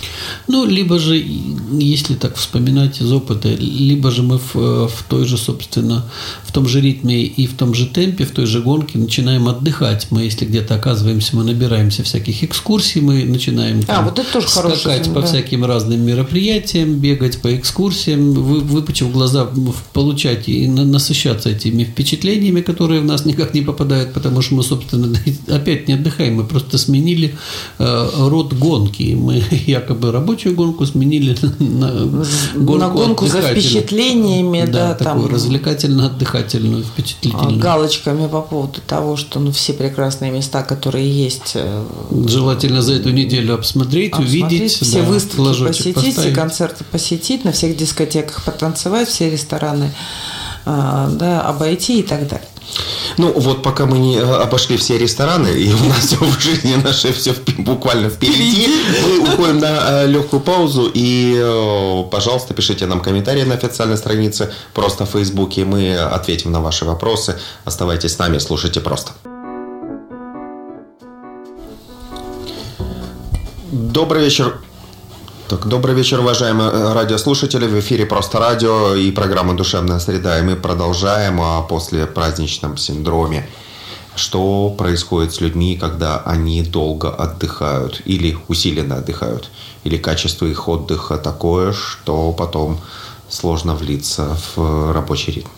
Ну, 0.46 0.64
либо 0.64 0.98
же, 0.98 1.16
если 1.16 2.14
так 2.14 2.36
вспоминать 2.36 3.00
из 3.00 3.12
опыта, 3.12 3.48
либо 3.48 4.10
же 4.10 4.22
мы 4.22 4.38
в, 4.38 4.54
в 4.88 5.02
той 5.08 5.24
же, 5.24 5.36
собственно, 5.36 6.04
в 6.44 6.52
том 6.52 6.68
же 6.68 6.80
ритме 6.80 7.24
и 7.24 7.46
в 7.46 7.56
том 7.56 7.74
же 7.74 7.86
темпе, 7.86 8.24
в 8.24 8.30
той 8.30 8.46
же 8.46 8.60
гонке 8.60 8.98
начинаем 8.98 9.48
отдыхать. 9.48 10.06
Мы, 10.10 10.22
если 10.22 10.44
где-то 10.44 10.76
оказываемся, 10.76 11.36
мы 11.36 11.44
набираемся 11.44 12.04
всяких 12.04 12.44
экскурсий, 12.44 13.00
мы 13.00 13.24
начинаем 13.24 13.80
а, 13.80 13.86
там, 13.86 14.04
вот 14.04 14.18
это 14.18 14.32
тоже 14.32 14.48
скакать 14.48 14.82
хороший, 14.82 15.12
по 15.12 15.20
да. 15.22 15.26
всяким 15.26 15.64
разным 15.64 16.00
мероприятиям, 16.02 16.94
бегать 16.94 17.42
по 17.42 17.54
экскурсиям, 17.56 18.32
вы, 18.32 18.60
выпучив 19.06 19.12
глаза, 19.12 19.48
получать 19.92 20.48
и 20.48 20.68
насыщаться 20.68 21.50
этими 21.50 21.84
впечатлениями, 21.84 22.60
которые 22.60 23.00
в 23.00 23.04
нас 23.04 23.24
никак 23.24 23.54
не 23.54 23.62
попадают, 23.62 24.12
потому 24.12 24.42
что 24.42 24.54
мы, 24.54 24.62
собственно, 24.62 25.18
опять 25.48 25.88
не 25.88 25.94
отдыхаем, 25.94 26.36
мы 26.36 26.44
просто 26.44 26.78
сменили 26.78 27.34
э, 27.78 28.08
род 28.16 28.52
гонки. 28.52 29.14
Мы 29.14 29.42
якобы 29.66 30.12
рабочую 30.12 30.54
гонку 30.54 30.86
сменили 30.86 31.36
на 31.58 31.90
гонку, 32.54 32.76
на 32.76 32.88
гонку 32.88 33.26
за 33.26 33.42
впечатлениями, 33.42 34.64
да, 34.66 34.88
да 34.88 34.94
такую 34.94 35.28
там, 35.28 35.34
развлекательно-отдыхательную, 35.34 36.84
впечатлительную. 36.84 37.58
Галочками 37.58 38.28
по 38.28 38.42
поводу 38.42 38.80
того, 38.86 39.16
что 39.16 39.40
ну, 39.40 39.50
все 39.50 39.72
прекрасные 39.72 40.30
места, 40.30 40.62
которые 40.62 41.10
есть. 41.10 41.52
Э, 41.54 41.84
Желательно 42.26 42.82
за 42.82 42.94
эту 42.94 43.10
неделю 43.10 43.54
обсмотреть, 43.54 44.12
обсмотреть 44.12 44.50
увидеть. 44.50 44.72
Все 44.72 45.02
да, 45.02 45.08
выставки 45.08 45.66
посетить, 45.66 45.94
поставить. 45.94 46.34
концерты 46.34 46.84
посетить, 46.84 47.44
на 47.44 47.52
всех 47.52 47.76
дискотеках 47.76 48.44
потанцевать, 48.44 48.95
все 49.04 49.30
рестораны 49.30 49.92
э, 50.64 51.08
да, 51.12 51.42
обойти 51.42 52.00
и 52.00 52.02
так 52.02 52.26
далее. 52.26 52.48
Ну, 53.18 53.32
вот 53.32 53.62
пока 53.62 53.86
мы 53.86 53.98
не 53.98 54.18
обошли 54.18 54.76
все 54.76 54.98
рестораны, 54.98 55.48
и 55.48 55.72
у 55.72 55.84
нас 55.84 55.98
все 56.06 56.16
в 56.16 56.40
жизни 56.40 56.74
наше 56.74 57.12
все 57.12 57.34
буквально 57.58 58.10
впереди, 58.10 58.68
мы 59.02 59.18
уходим 59.20 59.58
на 59.58 60.02
э, 60.02 60.06
легкую 60.06 60.40
паузу. 60.40 60.90
И, 60.92 61.34
э, 61.36 62.04
пожалуйста, 62.10 62.54
пишите 62.54 62.86
нам 62.86 63.00
комментарии 63.00 63.42
на 63.42 63.54
официальной 63.54 63.96
странице, 63.96 64.52
просто 64.74 65.06
в 65.06 65.10
Фейсбуке. 65.10 65.64
Мы 65.64 65.96
ответим 65.96 66.52
на 66.52 66.60
ваши 66.60 66.84
вопросы. 66.84 67.38
Оставайтесь 67.64 68.12
с 68.12 68.18
нами, 68.18 68.38
слушайте 68.38 68.80
просто. 68.80 69.12
Добрый 73.72 74.24
вечер, 74.24 74.60
так, 75.48 75.68
добрый 75.68 75.94
вечер, 75.94 76.18
уважаемые 76.20 76.70
э, 76.70 76.92
радиослушатели. 76.92 77.66
В 77.66 77.78
эфире 77.78 78.04
«Просто 78.04 78.40
радио» 78.40 78.96
и 78.96 79.12
программа 79.12 79.54
«Душевная 79.54 80.00
среда». 80.00 80.40
И 80.40 80.42
мы 80.42 80.56
продолжаем 80.56 81.40
о 81.40 81.62
послепраздничном 81.62 82.76
синдроме. 82.76 83.48
Что 84.16 84.74
происходит 84.76 85.34
с 85.34 85.40
людьми, 85.40 85.76
когда 85.76 86.18
они 86.18 86.62
долго 86.62 87.10
отдыхают 87.10 88.02
или 88.06 88.36
усиленно 88.48 88.96
отдыхают? 88.96 89.50
Или 89.84 89.98
качество 89.98 90.46
их 90.46 90.66
отдыха 90.66 91.16
такое, 91.16 91.72
что 91.72 92.32
потом 92.32 92.80
сложно 93.28 93.76
влиться 93.76 94.36
в 94.56 94.92
рабочий 94.92 95.30
ритм? 95.30 95.48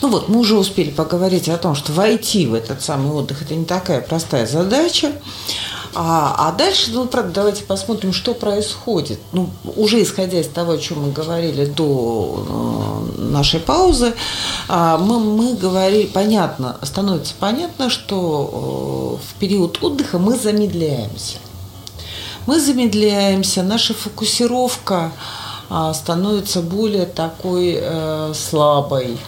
Ну 0.00 0.08
вот, 0.08 0.28
мы 0.28 0.38
уже 0.38 0.56
успели 0.56 0.90
поговорить 0.90 1.48
о 1.50 1.58
том, 1.58 1.74
что 1.74 1.92
войти 1.92 2.46
в 2.46 2.54
этот 2.54 2.82
самый 2.82 3.12
отдых– 3.12 3.42
это 3.42 3.54
не 3.54 3.66
такая 3.66 4.00
простая 4.00 4.46
задача. 4.46 5.12
А, 6.00 6.32
а 6.46 6.52
дальше, 6.52 6.92
ну, 6.92 7.06
правда, 7.06 7.32
давайте 7.32 7.64
посмотрим, 7.64 8.12
что 8.12 8.32
происходит. 8.32 9.18
Ну, 9.32 9.50
уже 9.74 10.00
исходя 10.00 10.38
из 10.38 10.46
того, 10.46 10.74
о 10.74 10.78
чем 10.78 11.02
мы 11.02 11.10
говорили 11.10 11.64
до 11.64 12.46
э, 13.16 13.20
нашей 13.20 13.58
паузы, 13.58 14.14
э, 14.68 14.96
мы, 15.00 15.18
мы 15.18 15.54
говорили, 15.54 16.06
понятно, 16.06 16.78
становится 16.84 17.34
понятно, 17.36 17.90
что 17.90 19.18
э, 19.18 19.26
в 19.26 19.40
период 19.40 19.82
отдыха 19.82 20.20
мы 20.20 20.36
замедляемся. 20.38 21.38
Мы 22.46 22.60
замедляемся, 22.60 23.64
наша 23.64 23.92
фокусировка 23.92 25.10
э, 25.68 25.92
становится 25.96 26.62
более 26.62 27.06
такой 27.06 27.76
э, 27.76 28.32
слабой 28.36 29.18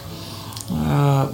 э, 0.69 1.27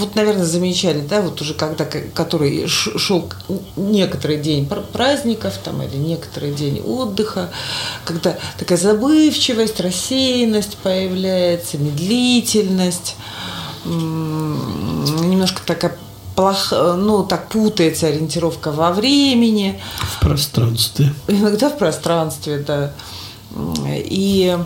вот, 0.00 0.16
наверное, 0.16 0.44
замечали, 0.44 1.00
да, 1.00 1.20
вот 1.20 1.40
уже 1.40 1.54
когда, 1.54 1.84
который 1.84 2.66
шел 2.66 3.30
некоторый 3.76 4.38
день 4.38 4.68
праздников 4.92 5.58
там 5.62 5.82
или 5.82 5.96
некоторый 5.96 6.52
день 6.52 6.80
отдыха, 6.80 7.50
когда 8.04 8.36
такая 8.58 8.78
забывчивость, 8.78 9.80
рассеянность 9.80 10.76
появляется, 10.78 11.78
медлительность, 11.78 13.16
немножко 13.84 15.62
такая 15.64 15.96
плохо, 16.34 16.94
ну, 16.94 17.24
так 17.24 17.48
путается 17.48 18.06
ориентировка 18.06 18.72
во 18.72 18.92
времени. 18.92 19.80
В 20.16 20.20
пространстве. 20.20 21.14
Иногда 21.28 21.68
в 21.68 21.78
пространстве, 21.78 22.58
да. 22.58 22.92
И 23.86 24.56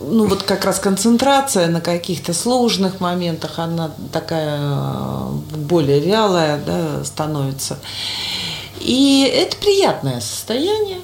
ну 0.00 0.26
вот 0.26 0.42
как 0.42 0.64
раз 0.64 0.78
концентрация 0.78 1.68
на 1.68 1.80
каких-то 1.80 2.32
сложных 2.32 3.00
моментах, 3.00 3.58
она 3.58 3.90
такая 4.12 4.58
э, 4.60 5.28
более 5.56 6.00
вялая 6.00 6.60
да, 6.64 7.04
становится. 7.04 7.78
И 8.80 9.30
это 9.34 9.56
приятное 9.56 10.20
состояние. 10.20 10.98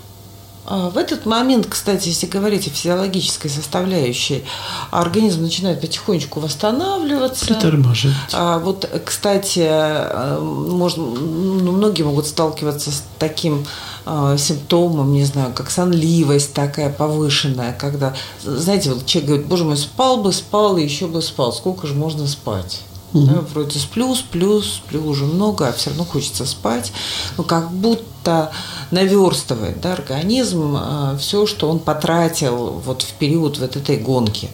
А 0.67 0.91
в 0.91 0.99
этот 0.99 1.27
момент, 1.27 1.67
кстати, 1.69 2.09
если 2.09 2.27
говорить 2.27 2.69
о 2.69 2.71
физиологической 2.71 3.51
составляющей, 3.51 4.45
организм 4.93 5.43
начинает 5.43 5.81
потихонечку 5.81 6.39
восстанавливаться. 6.39 7.47
Притормаживать. 7.47 8.15
А 8.33 8.59
вот, 8.59 8.89
кстати, 9.05 9.65
э, 9.65 10.39
можно, 10.39 11.03
ну, 11.03 11.73
многие 11.73 12.03
могут 12.03 12.27
сталкиваться 12.27 12.93
с 12.93 13.03
таким 13.19 13.67
э, 14.11 14.37
симптомом, 14.39 15.13
не 15.13 15.25
знаю, 15.25 15.53
как 15.55 15.71
сонливость 15.71 16.53
такая 16.53 16.91
повышенная, 16.91 17.73
когда, 17.73 18.15
знаете, 18.43 18.93
вот 18.93 19.07
человек 19.07 19.29
говорит, 19.29 19.47
боже 19.47 19.65
мой, 19.65 19.77
спал 19.77 20.19
бы, 20.23 20.33
спал 20.33 20.77
и 20.77 20.85
еще 20.85 21.07
бы 21.07 21.23
спал, 21.23 21.53
сколько 21.53 21.87
же 21.87 21.95
можно 21.95 22.27
спать? 22.27 22.83
Угу. 23.13 23.27
Да, 23.27 23.41
вроде 23.53 23.79
сплю, 23.79 24.15
сплю, 24.15 24.63
сплю 24.63 25.07
уже 25.07 25.25
много, 25.25 25.69
а 25.69 25.73
все 25.73 25.91
равно 25.91 26.05
хочется 26.05 26.47
спать. 26.47 26.93
Ну, 27.37 27.45
как 27.45 27.71
будто 27.71 28.53
наверстывает 28.91 29.81
да, 29.81 29.93
организм 29.93 30.77
э, 30.77 31.17
все, 31.19 31.47
что 31.47 31.69
он 31.69 31.81
потратил 31.81 32.81
вот 32.85 33.03
в 33.03 33.13
период 33.15 33.59
вот 33.59 33.77
этой 33.77 33.97
гонки 33.97 34.49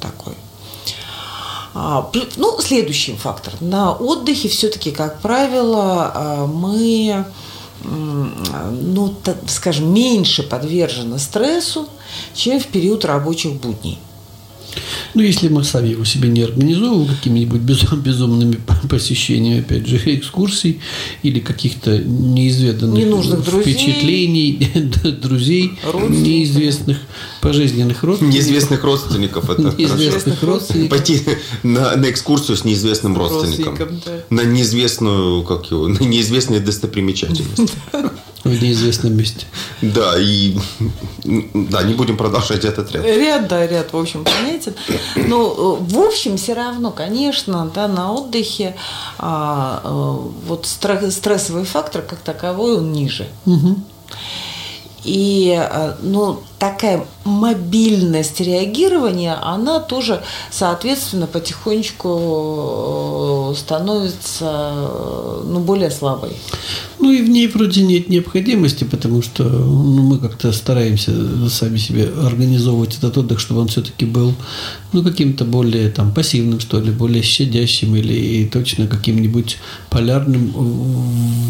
такой. 0.00 0.34
А, 1.72 2.10
ну, 2.36 2.60
следующий 2.60 3.14
фактор. 3.14 3.54
На 3.60 3.92
отдыхе 3.92 4.48
все-таки, 4.48 4.90
как 4.90 5.20
правило, 5.20 6.12
э, 6.14 6.46
мы 6.46 7.24
ну, 7.82 9.14
скажем, 9.46 9.92
меньше 9.92 10.42
подвержены 10.42 11.18
стрессу, 11.18 11.88
чем 12.34 12.60
в 12.60 12.66
период 12.66 13.04
рабочих 13.04 13.54
будней. 13.54 13.98
Ну, 15.14 15.22
если 15.22 15.48
мы 15.48 15.64
сами 15.64 15.88
его 15.88 16.04
себе 16.04 16.28
не 16.28 16.42
организовываем 16.42 17.08
какими-нибудь 17.08 17.60
безумными 17.60 18.60
посещениями, 18.88 19.60
опять 19.60 19.86
же, 19.86 20.00
экскурсий 20.04 20.80
или 21.22 21.40
каких-то 21.40 21.98
неизведанных 21.98 22.98
Ненужных 22.98 23.40
впечатлений, 23.40 24.70
друзей, 25.22 25.72
неизвестных 26.08 26.98
пожизненных 27.40 28.02
родственников. 28.02 28.34
Неизвестных 28.34 28.84
родственников. 28.84 29.50
Это 29.50 29.74
неизвестных 29.76 30.42
родственников. 30.42 30.90
Пойти 30.90 31.22
на, 31.62 31.96
на 31.96 32.10
экскурсию 32.10 32.56
с 32.56 32.64
неизвестным 32.64 33.16
родственником. 33.16 33.76
родственником 33.76 34.02
да. 34.30 34.36
На 34.36 34.44
неизвестную, 34.44 35.42
как 35.44 35.70
его, 35.70 35.88
на 35.88 35.98
неизвестные 35.98 36.60
достопримечательности. 36.60 37.70
В 38.50 38.62
неизвестном 38.62 39.16
месте. 39.16 39.46
Да, 39.80 40.18
и 40.18 40.56
да, 41.24 41.82
не 41.82 41.94
будем 41.94 42.16
продолжать 42.16 42.64
этот 42.64 42.90
ряд. 42.92 43.04
Ряд, 43.04 43.48
да, 43.48 43.66
ряд, 43.66 43.92
в 43.92 43.96
общем, 43.96 44.24
понятен. 44.24 44.74
Но, 45.28 45.76
в 45.76 45.98
общем, 45.98 46.36
все 46.36 46.54
равно, 46.54 46.90
конечно, 46.90 47.70
да, 47.74 47.88
на 47.88 48.12
отдыхе 48.12 48.76
а, 49.18 49.80
а, 49.84 49.90
вот 50.46 50.66
стрессовый 50.66 51.64
фактор 51.64 52.02
как 52.02 52.18
таковой, 52.20 52.78
он 52.78 52.92
ниже. 52.92 53.28
Угу. 53.46 53.76
И, 55.04 55.54
а, 55.58 55.96
ну, 56.02 56.40
такая 56.60 57.04
мобильность 57.24 58.40
реагирования, 58.40 59.34
она 59.40 59.80
тоже, 59.80 60.22
соответственно, 60.50 61.26
потихонечку 61.26 62.08
э, 63.52 63.58
становится 63.58 64.90
ну, 65.44 65.60
более 65.60 65.90
слабой. 65.90 66.32
Ну 66.98 67.10
и 67.10 67.22
в 67.22 67.30
ней 67.30 67.48
вроде 67.48 67.82
нет 67.82 68.10
необходимости, 68.10 68.84
потому 68.84 69.22
что 69.22 69.44
ну, 69.44 70.02
мы 70.02 70.18
как-то 70.18 70.52
стараемся 70.52 71.12
сами 71.48 71.78
себе 71.78 72.10
организовывать 72.26 72.98
этот 72.98 73.16
отдых, 73.16 73.40
чтобы 73.40 73.62
он 73.62 73.68
все-таки 73.68 74.04
был 74.04 74.34
ну, 74.92 75.02
каким-то 75.02 75.46
более 75.46 75.88
там, 75.88 76.12
пассивным, 76.12 76.60
что 76.60 76.78
ли, 76.78 76.90
более 76.90 77.22
щадящим 77.22 77.96
или 77.96 78.46
точно 78.46 78.86
каким-нибудь 78.86 79.56
полярным 79.88 80.52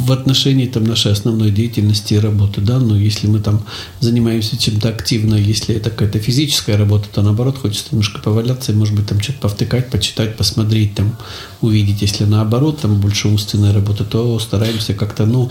в 0.06 0.12
отношении 0.12 0.66
там, 0.66 0.84
нашей 0.84 1.10
основной 1.10 1.50
деятельности 1.50 2.14
и 2.14 2.18
работы. 2.18 2.60
Да? 2.60 2.78
Но 2.78 2.96
если 2.96 3.26
мы 3.26 3.39
там 3.40 3.64
занимаемся 4.00 4.56
чем-то 4.56 4.88
активно, 4.88 5.34
если 5.34 5.74
это 5.74 5.90
какая-то 5.90 6.18
физическая 6.18 6.76
работа, 6.76 7.08
то 7.12 7.22
наоборот 7.22 7.58
хочется 7.58 7.88
немножко 7.90 8.20
поваляться 8.20 8.72
и, 8.72 8.74
может 8.74 8.94
быть, 8.94 9.06
там 9.06 9.20
что-то 9.20 9.40
повтыкать, 9.40 9.90
почитать, 9.90 10.36
посмотреть, 10.36 10.94
там, 10.94 11.16
увидеть. 11.60 12.02
Если 12.02 12.24
наоборот, 12.24 12.80
там 12.80 13.00
больше 13.00 13.28
умственная 13.28 13.72
работа, 13.72 14.04
то 14.04 14.38
стараемся 14.38 14.94
как-то, 14.94 15.26
ну, 15.26 15.50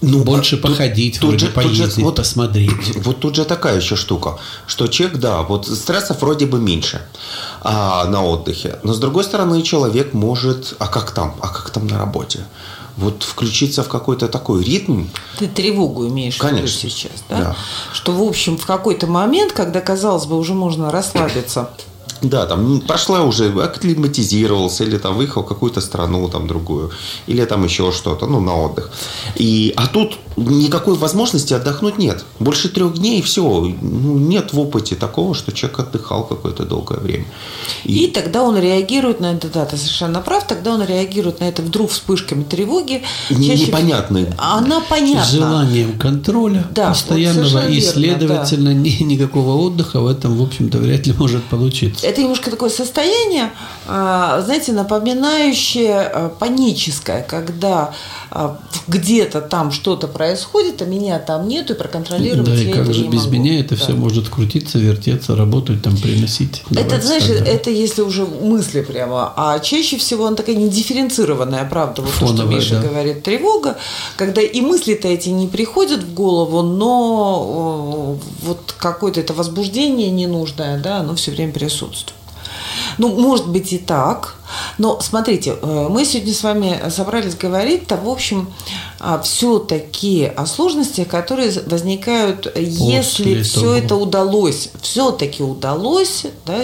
ну, 0.00 0.22
больше 0.22 0.56
а 0.56 0.58
походить, 0.58 1.18
тут, 1.18 1.30
вроде 1.30 1.46
тут 1.46 1.48
же, 1.48 1.54
поездить, 1.54 1.84
тут 1.86 1.94
же, 1.94 2.00
вот, 2.02 2.16
посмотреть. 2.16 2.70
Вот 3.04 3.20
тут 3.20 3.34
же 3.34 3.44
такая 3.44 3.76
еще 3.80 3.96
штука, 3.96 4.38
что 4.66 4.86
человек, 4.86 5.18
да, 5.18 5.42
вот 5.42 5.66
стрессов 5.66 6.20
вроде 6.20 6.46
бы 6.46 6.58
меньше 6.60 7.02
а, 7.62 8.04
на 8.04 8.24
отдыхе, 8.24 8.78
но 8.84 8.92
с 8.92 8.98
другой 9.00 9.24
стороны 9.24 9.62
человек 9.62 10.14
может, 10.14 10.74
а 10.78 10.86
как 10.86 11.10
там, 11.10 11.34
а 11.40 11.48
как 11.48 11.70
там 11.70 11.86
на 11.86 11.98
работе? 11.98 12.40
Вот 12.98 13.22
включиться 13.22 13.82
в 13.84 13.88
какой-то 13.88 14.28
такой 14.28 14.64
ритм. 14.64 15.06
Ты 15.38 15.46
тревогу 15.46 16.08
имеешь 16.08 16.36
Конечно. 16.36 16.66
в 16.66 16.70
виду 16.70 16.90
сейчас, 16.90 17.12
да? 17.28 17.38
да? 17.38 17.56
Что, 17.92 18.12
в 18.12 18.22
общем, 18.22 18.58
в 18.58 18.66
какой-то 18.66 19.06
момент, 19.06 19.52
когда, 19.52 19.80
казалось 19.80 20.26
бы, 20.26 20.36
уже 20.36 20.52
можно 20.52 20.90
расслабиться, 20.90 21.70
да, 22.22 22.46
там 22.46 22.80
прошла 22.80 23.22
уже, 23.22 23.48
акклиматизировался, 23.62 24.84
или 24.84 24.98
там 24.98 25.16
выехал 25.16 25.42
в 25.42 25.46
какую-то 25.46 25.80
страну 25.80 26.28
там 26.28 26.46
другую, 26.46 26.90
или 27.26 27.44
там 27.44 27.64
еще 27.64 27.92
что-то, 27.92 28.26
ну, 28.26 28.40
на 28.40 28.56
отдых. 28.56 28.90
И, 29.36 29.72
а 29.76 29.86
тут 29.86 30.18
никакой 30.36 30.94
возможности 30.94 31.54
отдохнуть 31.54 31.98
нет. 31.98 32.24
Больше 32.38 32.68
трех 32.68 32.94
дней, 32.94 33.20
и 33.20 33.22
все. 33.22 33.42
Ну, 33.42 34.18
нет 34.18 34.52
в 34.52 34.60
опыте 34.60 34.96
такого, 34.96 35.34
что 35.34 35.52
человек 35.52 35.80
отдыхал 35.80 36.24
какое-то 36.24 36.64
долгое 36.64 36.98
время. 36.98 37.24
И, 37.84 38.04
и 38.04 38.08
тогда 38.08 38.42
он 38.42 38.58
реагирует 38.58 39.20
на 39.20 39.32
это, 39.32 39.48
да, 39.48 39.64
ты 39.64 39.76
совершенно 39.76 40.20
прав, 40.20 40.46
тогда 40.46 40.74
он 40.74 40.84
реагирует 40.84 41.40
на 41.40 41.44
это 41.44 41.62
вдруг 41.62 41.90
вспышками 41.90 42.42
тревоги. 42.42 43.02
Чаще... 43.28 43.66
Непонятной. 43.66 44.28
Она 44.38 44.80
понятна. 44.80 45.24
Желанием 45.24 45.98
контроля 45.98 46.66
да, 46.70 46.88
постоянного, 46.88 47.62
вот 47.62 47.70
и, 47.70 47.80
следовательно, 47.80 48.70
да. 48.70 48.76
ни, 48.76 49.02
никакого 49.02 49.60
отдыха 49.62 50.00
в 50.00 50.06
этом, 50.06 50.36
в 50.36 50.42
общем-то, 50.42 50.78
вряд 50.78 51.06
ли 51.06 51.14
может 51.18 51.44
получиться 51.44 51.97
это 52.02 52.20
немножко 52.20 52.50
такое 52.50 52.70
состояние, 52.70 53.50
а, 53.86 54.40
знаете, 54.42 54.72
напоминающее 54.72 56.00
а, 56.00 56.28
паническое, 56.28 57.22
когда 57.22 57.94
а, 58.30 58.58
где-то 58.86 59.40
там 59.40 59.72
что-то 59.72 60.08
происходит, 60.08 60.82
а 60.82 60.84
меня 60.84 61.18
там 61.18 61.48
нету, 61.48 61.74
и 61.74 61.76
проконтролировать 61.76 62.46
да, 62.46 62.54
и 62.54 62.72
как 62.72 62.92
же 62.92 63.06
без 63.06 63.24
могу. 63.24 63.36
меня 63.36 63.60
это 63.60 63.76
да. 63.76 63.82
все 63.82 63.92
может 63.94 64.28
крутиться, 64.28 64.78
вертеться, 64.78 65.34
работать, 65.36 65.82
там, 65.82 65.96
приносить. 65.96 66.62
Это, 66.70 67.00
знаешь, 67.00 67.24
это 67.24 67.70
если 67.70 68.02
уже 68.02 68.26
мысли 68.26 68.82
прямо, 68.82 69.32
а 69.36 69.58
чаще 69.58 69.96
всего 69.98 70.26
она 70.26 70.36
такая 70.36 70.56
недифференцированная, 70.56 71.64
правда, 71.64 72.02
вот 72.02 72.12
Фоновая, 72.12 72.36
то, 72.36 72.42
что 72.42 72.74
Миша 72.74 72.82
да. 72.82 72.88
говорит, 72.88 73.22
тревога, 73.22 73.76
когда 74.16 74.40
и 74.40 74.60
мысли-то 74.60 75.08
эти 75.08 75.30
не 75.30 75.46
приходят 75.48 76.02
в 76.02 76.14
голову, 76.14 76.62
но 76.62 78.18
вот 78.42 78.74
какое-то 78.78 79.20
это 79.20 79.34
возбуждение 79.34 80.10
ненужное, 80.10 80.78
да, 80.78 80.98
оно 80.98 81.14
все 81.14 81.30
время 81.30 81.52
присутствует. 81.52 81.87
Ну, 82.98 83.14
может 83.16 83.48
быть 83.48 83.72
и 83.72 83.78
так. 83.78 84.37
Но 84.78 85.00
смотрите, 85.00 85.56
э, 85.60 85.86
мы 85.90 86.04
сегодня 86.04 86.32
с 86.32 86.42
вами 86.42 86.90
собрались 86.90 87.34
говорить-то, 87.34 87.96
в 87.96 88.08
общем, 88.08 88.48
все-таки 89.22 90.24
о 90.24 90.46
сложностях, 90.46 91.06
которые 91.06 91.52
возникают, 91.66 92.44
После 92.44 92.64
если 92.64 93.42
все 93.42 93.74
это 93.74 93.94
удалось, 93.94 94.70
все-таки 94.82 95.42
удалось 95.42 96.26
да, 96.44 96.62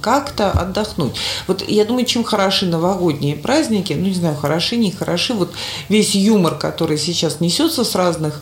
как-то 0.00 0.52
отдохнуть. 0.52 1.14
Вот 1.48 1.68
я 1.68 1.84
думаю, 1.84 2.06
чем 2.06 2.22
хороши 2.22 2.66
новогодние 2.66 3.34
праздники, 3.34 3.94
ну 3.94 4.06
не 4.06 4.14
знаю, 4.14 4.36
хороши, 4.36 4.76
не 4.76 4.92
хороши, 4.92 5.34
вот 5.34 5.52
весь 5.88 6.14
юмор, 6.14 6.56
который 6.56 6.98
сейчас 6.98 7.40
несется 7.40 7.84
с 7.84 7.94
разных 7.94 8.40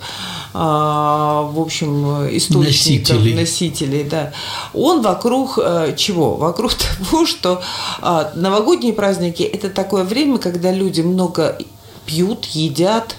а, 0.53 1.43
в 1.43 1.61
общем, 1.61 2.27
источников, 2.37 3.17
носителей. 3.17 3.35
носителей, 3.35 4.05
да, 4.05 4.33
он 4.75 5.01
вокруг 5.01 5.59
э, 5.63 5.95
чего? 5.97 6.35
Вокруг 6.35 6.73
того, 6.99 7.25
что 7.25 7.63
а, 8.01 8.33
новогодние 8.81 8.93
праздники– 8.93 9.43
это 9.53 9.69
такое 9.69 10.05
время, 10.05 10.39
когда 10.39 10.73
люди 10.73 11.03
много 11.03 11.59
пьют, 12.07 12.47
едят, 12.55 13.17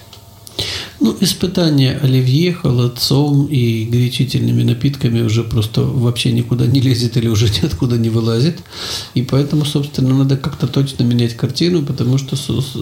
ну, 1.00 1.16
испытание 1.20 1.98
оливье, 2.02 2.52
холодцом 2.52 3.46
и 3.46 3.84
горячительными 3.84 4.62
напитками 4.62 5.22
уже 5.22 5.42
просто 5.42 5.80
вообще 5.80 6.32
никуда 6.32 6.66
не 6.66 6.80
лезет 6.80 7.16
или 7.16 7.28
уже 7.28 7.46
ниоткуда 7.62 7.96
не 7.96 8.10
вылазит. 8.10 8.58
И 9.14 9.22
поэтому, 9.22 9.64
собственно, 9.64 10.14
надо 10.14 10.36
как-то 10.36 10.66
точно 10.66 11.04
менять 11.04 11.36
картину, 11.36 11.82
потому 11.82 12.18
что 12.18 12.36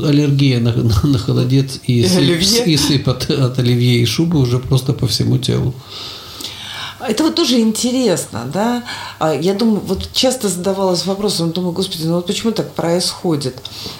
аллергия 0.06 0.60
на, 0.60 0.72
на, 0.72 1.06
на 1.06 1.18
холодец 1.18 1.80
и, 1.86 2.00
и, 2.00 2.08
сып, 2.08 2.66
и 2.66 2.76
сып 2.76 3.08
от, 3.08 3.30
от 3.30 3.58
оливье 3.58 4.00
и 4.00 4.06
шубы 4.06 4.38
уже 4.38 4.58
просто 4.58 4.92
по 4.92 5.06
всему 5.06 5.38
телу. 5.38 5.74
Это 7.06 7.24
вот 7.24 7.34
тоже 7.34 7.60
интересно, 7.60 8.48
да. 8.52 8.82
А 9.18 9.34
я 9.34 9.54
думаю, 9.54 9.80
вот 9.80 10.12
часто 10.12 10.48
задавалась 10.48 11.06
вопросом, 11.06 11.52
думаю, 11.52 11.72
господи, 11.72 12.04
ну 12.04 12.16
вот 12.16 12.26
почему 12.26 12.52
так 12.52 12.72
происходит? 12.72 13.56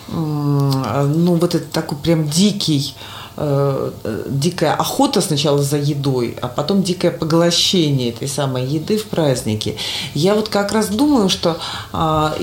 Ну, 0.09 1.35
вот 1.37 1.55
это 1.55 1.65
такой 1.71 1.99
прям 1.99 2.29
дикий 2.29 2.95
Э, 3.43 3.91
дикая 4.27 4.75
охота 4.75 5.23
сначала 5.23 5.63
за 5.63 5.79
едой, 5.79 6.37
а 6.43 6.49
потом 6.49 6.83
дикое 6.83 7.11
поглощение 7.11 8.11
этой 8.11 8.29
самой 8.29 8.67
еды 8.67 8.99
в 8.99 9.07
праздники. 9.07 9.79
Я 10.13 10.35
вот 10.35 10.51
как 10.51 10.73
раз 10.73 10.89
думаю, 10.89 11.31
что 11.31 11.57
а, 11.93 12.37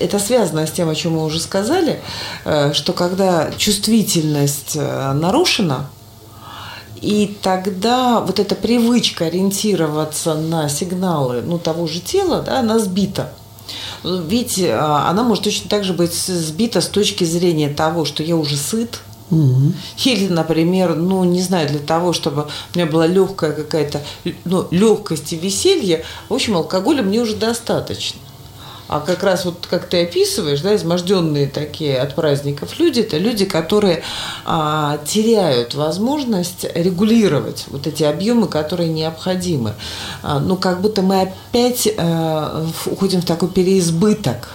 это 0.00 0.18
связано 0.18 0.66
с 0.66 0.70
тем, 0.70 0.88
о 0.88 0.94
чем 0.94 1.16
мы 1.16 1.24
уже 1.26 1.38
сказали, 1.38 2.00
а, 2.46 2.72
что 2.72 2.94
когда 2.94 3.50
чувствительность 3.58 4.76
э, 4.76 5.12
нарушена, 5.12 5.90
и 7.02 7.36
тогда 7.42 8.20
вот 8.20 8.38
эта 8.38 8.54
привычка 8.54 9.26
ориентироваться 9.26 10.34
на 10.34 10.68
сигналы 10.68 11.42
ну, 11.42 11.58
того 11.58 11.86
же 11.86 12.00
тела, 12.00 12.42
да, 12.42 12.60
она 12.60 12.78
сбита. 12.78 13.32
Ведь 14.04 14.58
она 14.58 15.22
может 15.22 15.44
точно 15.44 15.68
так 15.68 15.84
же 15.84 15.92
быть 15.92 16.14
сбита 16.14 16.80
с 16.80 16.88
точки 16.88 17.24
зрения 17.24 17.68
того, 17.68 18.04
что 18.04 18.22
я 18.22 18.36
уже 18.36 18.56
сыт, 18.56 19.00
Угу. 19.30 19.72
Или, 20.04 20.28
например, 20.28 20.94
ну, 20.94 21.24
не 21.24 21.40
знаю, 21.40 21.66
для 21.66 21.78
того, 21.78 22.12
чтобы 22.12 22.42
у 22.42 22.78
меня 22.78 22.84
была 22.84 23.06
легкая 23.06 23.52
какая-то, 23.52 24.02
ну, 24.44 24.68
легкость 24.70 25.32
и 25.32 25.36
веселье, 25.36 26.04
в 26.28 26.34
общем, 26.34 26.54
алкоголя 26.54 27.02
мне 27.02 27.18
уже 27.18 27.34
достаточно. 27.36 28.20
А 28.92 29.00
как 29.00 29.22
раз 29.22 29.46
вот 29.46 29.66
как 29.70 29.86
ты 29.86 30.02
описываешь, 30.02 30.60
да, 30.60 30.76
изможденные 30.76 31.46
такие 31.46 31.98
от 31.98 32.14
праздников 32.14 32.78
люди, 32.78 33.00
это 33.00 33.16
люди, 33.16 33.46
которые 33.46 34.02
а, 34.44 34.98
теряют 35.06 35.74
возможность 35.74 36.66
регулировать 36.74 37.64
вот 37.68 37.86
эти 37.86 38.02
объемы, 38.02 38.48
которые 38.48 38.90
необходимы. 38.90 39.72
А, 40.22 40.40
ну, 40.40 40.56
как 40.56 40.82
будто 40.82 41.00
мы 41.00 41.22
опять 41.22 41.88
а, 41.96 42.66
уходим 42.84 43.22
в 43.22 43.24
такой 43.24 43.48
переизбыток. 43.48 44.50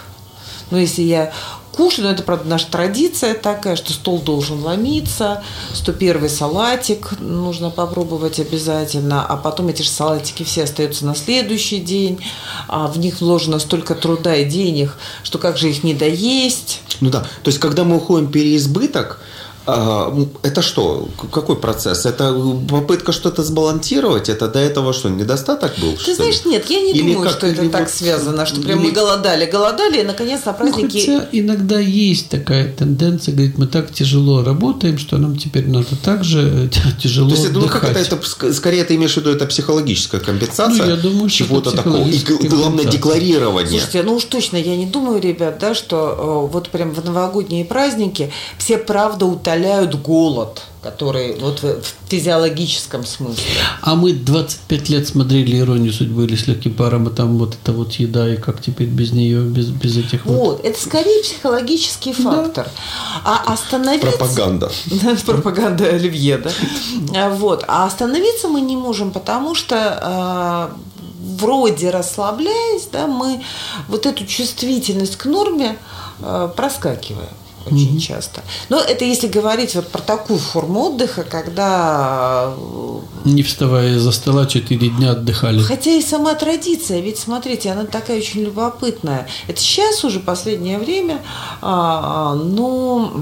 Ну, 0.70 0.78
если 0.78 1.02
я 1.02 1.32
кушать, 1.78 2.00
но 2.00 2.10
это, 2.10 2.24
правда, 2.24 2.48
наша 2.48 2.66
традиция 2.66 3.34
такая, 3.34 3.76
что 3.76 3.92
стол 3.92 4.18
должен 4.20 4.60
ломиться, 4.64 5.44
101 5.74 6.28
салатик 6.28 7.12
нужно 7.20 7.70
попробовать 7.70 8.40
обязательно, 8.40 9.24
а 9.24 9.36
потом 9.36 9.68
эти 9.68 9.82
же 9.82 9.88
салатики 9.88 10.42
все 10.42 10.64
остаются 10.64 11.06
на 11.06 11.14
следующий 11.14 11.78
день, 11.78 12.18
а 12.66 12.88
в 12.88 12.98
них 12.98 13.20
вложено 13.20 13.60
столько 13.60 13.94
труда 13.94 14.34
и 14.34 14.44
денег, 14.44 14.96
что 15.22 15.38
как 15.38 15.56
же 15.56 15.70
их 15.70 15.84
не 15.84 15.94
доесть. 15.94 16.82
Ну 17.00 17.10
да, 17.10 17.20
то 17.20 17.48
есть 17.48 17.60
когда 17.60 17.84
мы 17.84 17.98
уходим 17.98 18.32
переизбыток, 18.32 19.20
это 20.42 20.62
что? 20.62 21.08
Какой 21.30 21.56
процесс? 21.56 22.06
Это 22.06 22.34
попытка 22.68 23.12
что-то 23.12 23.42
сбалансировать? 23.42 24.30
Это 24.30 24.48
до 24.48 24.58
этого 24.58 24.94
что, 24.94 25.10
недостаток 25.10 25.72
был? 25.78 25.94
Ты 26.02 26.14
знаешь, 26.14 26.42
ли? 26.44 26.52
нет, 26.52 26.70
я 26.70 26.80
не 26.80 26.92
или 26.92 27.00
думаю, 27.12 27.28
как, 27.28 27.32
что 27.32 27.46
это 27.46 27.62
вот, 27.62 27.72
так 27.72 27.90
связано, 27.90 28.46
что 28.46 28.62
прям 28.62 28.80
или... 28.80 28.86
мы 28.88 28.92
голодали, 28.92 29.44
голодали, 29.44 30.00
и 30.00 30.04
наконец 30.04 30.44
на 30.46 30.54
праздники... 30.54 31.04
Ну, 31.06 31.18
хотя 31.18 31.28
иногда 31.32 31.78
есть 31.78 32.30
такая 32.30 32.72
тенденция, 32.72 33.34
говорит, 33.34 33.58
мы 33.58 33.66
так 33.66 33.92
тяжело 33.92 34.42
работаем, 34.42 34.96
что 34.96 35.18
нам 35.18 35.36
теперь 35.36 35.68
надо 35.68 35.96
так 36.02 36.24
же 36.24 36.70
тяжело 37.02 37.28
То 37.28 37.36
есть, 37.36 37.52
ну, 37.52 37.68
как 37.68 37.84
это, 37.84 37.98
это, 37.98 38.54
скорее 38.54 38.84
ты 38.84 38.94
имеешь 38.94 39.12
в 39.12 39.16
виду, 39.18 39.30
это 39.30 39.44
психологическая 39.44 40.20
компенсация 40.22 40.86
ну, 40.86 40.90
я 40.90 40.96
думаю, 40.96 41.28
чего-то 41.28 41.72
такого. 41.72 42.06
И 42.08 42.48
главное, 42.48 42.84
декларирование. 42.86 43.68
Слушайте, 43.68 44.02
ну 44.02 44.14
уж 44.14 44.24
точно, 44.24 44.56
я 44.56 44.76
не 44.76 44.86
думаю, 44.86 45.20
ребят, 45.20 45.58
да, 45.58 45.74
что 45.74 46.46
э, 46.48 46.52
вот 46.52 46.70
прям 46.70 46.92
в 46.92 47.04
новогодние 47.04 47.66
праздники 47.66 48.32
все 48.56 48.78
правда 48.78 49.26
утоляют 49.26 49.57
утоляют 49.58 49.94
голод, 49.96 50.62
который 50.82 51.36
вот 51.38 51.62
в 51.62 51.82
физиологическом 52.08 53.04
смысле. 53.04 53.44
А 53.82 53.94
мы 53.94 54.12
25 54.12 54.88
лет 54.88 55.08
смотрели 55.08 55.58
«Иронию 55.58 55.92
судьбы» 55.92 56.24
или 56.24 56.36
«С 56.36 56.46
легким 56.46 56.74
паром», 56.74 57.08
и 57.08 57.14
там 57.14 57.38
вот 57.38 57.56
эта 57.60 57.72
вот 57.72 57.92
еда, 57.94 58.32
и 58.32 58.36
как 58.36 58.62
теперь 58.62 58.86
без 58.86 59.12
нее, 59.12 59.40
без, 59.42 59.66
без 59.66 59.96
этих 59.96 60.24
вот... 60.26 60.36
Вот, 60.36 60.64
это 60.64 60.80
скорее 60.80 61.22
психологический 61.22 62.12
фактор. 62.12 62.66
Да. 63.24 63.42
А 63.46 63.52
остановиться... 63.52 64.10
Пропаганда. 64.10 64.70
Пропаганда 65.26 65.88
Оливье, 65.88 66.38
да? 66.38 66.50
А, 67.14 67.30
вот. 67.30 67.64
А 67.66 67.84
остановиться 67.84 68.48
мы 68.48 68.60
не 68.60 68.76
можем, 68.76 69.10
потому 69.10 69.54
что 69.54 69.98
а, 70.00 70.76
вроде 71.40 71.90
расслабляясь, 71.90 72.88
да, 72.92 73.06
мы 73.06 73.42
вот 73.88 74.06
эту 74.06 74.24
чувствительность 74.24 75.16
к 75.16 75.24
норме 75.24 75.76
а, 76.22 76.48
проскакиваем 76.48 77.28
очень 77.68 77.96
mm-hmm. 77.96 78.00
часто. 78.00 78.42
Но 78.68 78.80
это 78.80 79.04
если 79.04 79.28
говорить 79.28 79.74
вот 79.74 79.88
про 79.88 80.02
такую 80.02 80.38
форму 80.38 80.80
отдыха, 80.86 81.22
когда... 81.22 82.54
Э, 82.56 82.98
Не 83.24 83.42
вставая 83.42 83.96
из-за 83.96 84.12
стола, 84.12 84.46
четыре 84.46 84.88
дня 84.88 85.12
отдыхали. 85.12 85.60
Хотя 85.60 85.90
и 85.90 86.02
сама 86.02 86.34
традиция, 86.34 87.00
ведь 87.00 87.18
смотрите, 87.18 87.70
она 87.70 87.84
такая 87.84 88.18
очень 88.18 88.42
любопытная. 88.42 89.26
Это 89.46 89.60
сейчас 89.60 90.04
уже 90.04 90.20
последнее 90.20 90.78
время, 90.78 91.20
а, 91.62 92.34
но 92.34 93.12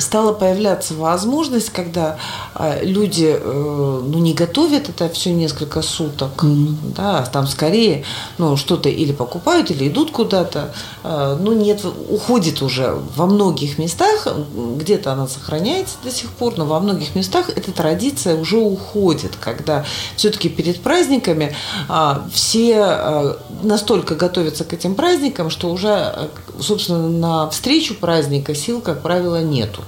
стала 0.00 0.32
появляться 0.32 0.94
возможность, 0.94 1.70
когда 1.70 2.18
а, 2.54 2.78
люди 2.82 3.36
э, 3.38 4.02
ну, 4.04 4.18
не 4.18 4.34
готовят 4.34 4.88
это 4.88 5.08
все 5.08 5.32
несколько 5.32 5.82
суток, 5.82 6.44
mm-hmm. 6.44 6.94
да, 6.96 7.24
там 7.26 7.46
скорее 7.46 8.04
ну, 8.38 8.56
что-то 8.56 8.88
или 8.88 9.12
покупают, 9.12 9.70
или 9.70 9.88
идут 9.88 10.10
куда-то, 10.10 10.72
э, 11.04 11.38
ну 11.40 11.52
нет, 11.52 11.84
уходит 12.08 12.62
уже 12.62 12.96
во 13.16 13.26
многих 13.26 13.78
местах, 13.78 14.26
где-то 14.76 15.12
она 15.12 15.28
сохраняется 15.28 15.96
до 16.02 16.10
сих 16.10 16.30
пор, 16.30 16.54
но 16.56 16.64
во 16.64 16.80
многих 16.80 17.14
местах 17.14 17.48
эта 17.48 17.72
традиция 17.72 18.36
уже 18.36 18.58
уходит, 18.58 19.36
когда 19.40 19.84
все-таки 20.16 20.48
перед 20.48 20.80
праздниками 20.80 21.54
а, 21.88 22.26
все 22.32 22.80
а, 22.80 23.38
настолько 23.62 24.14
готовятся 24.14 24.64
к 24.64 24.72
этим 24.72 24.94
праздникам, 24.94 25.50
что 25.50 25.70
уже, 25.70 26.30
собственно, 26.60 27.08
на 27.08 27.50
встречу 27.50 27.94
праздника 27.94 28.54
сил, 28.54 28.80
как 28.80 29.02
правило, 29.02 29.42
нету. 29.42 29.82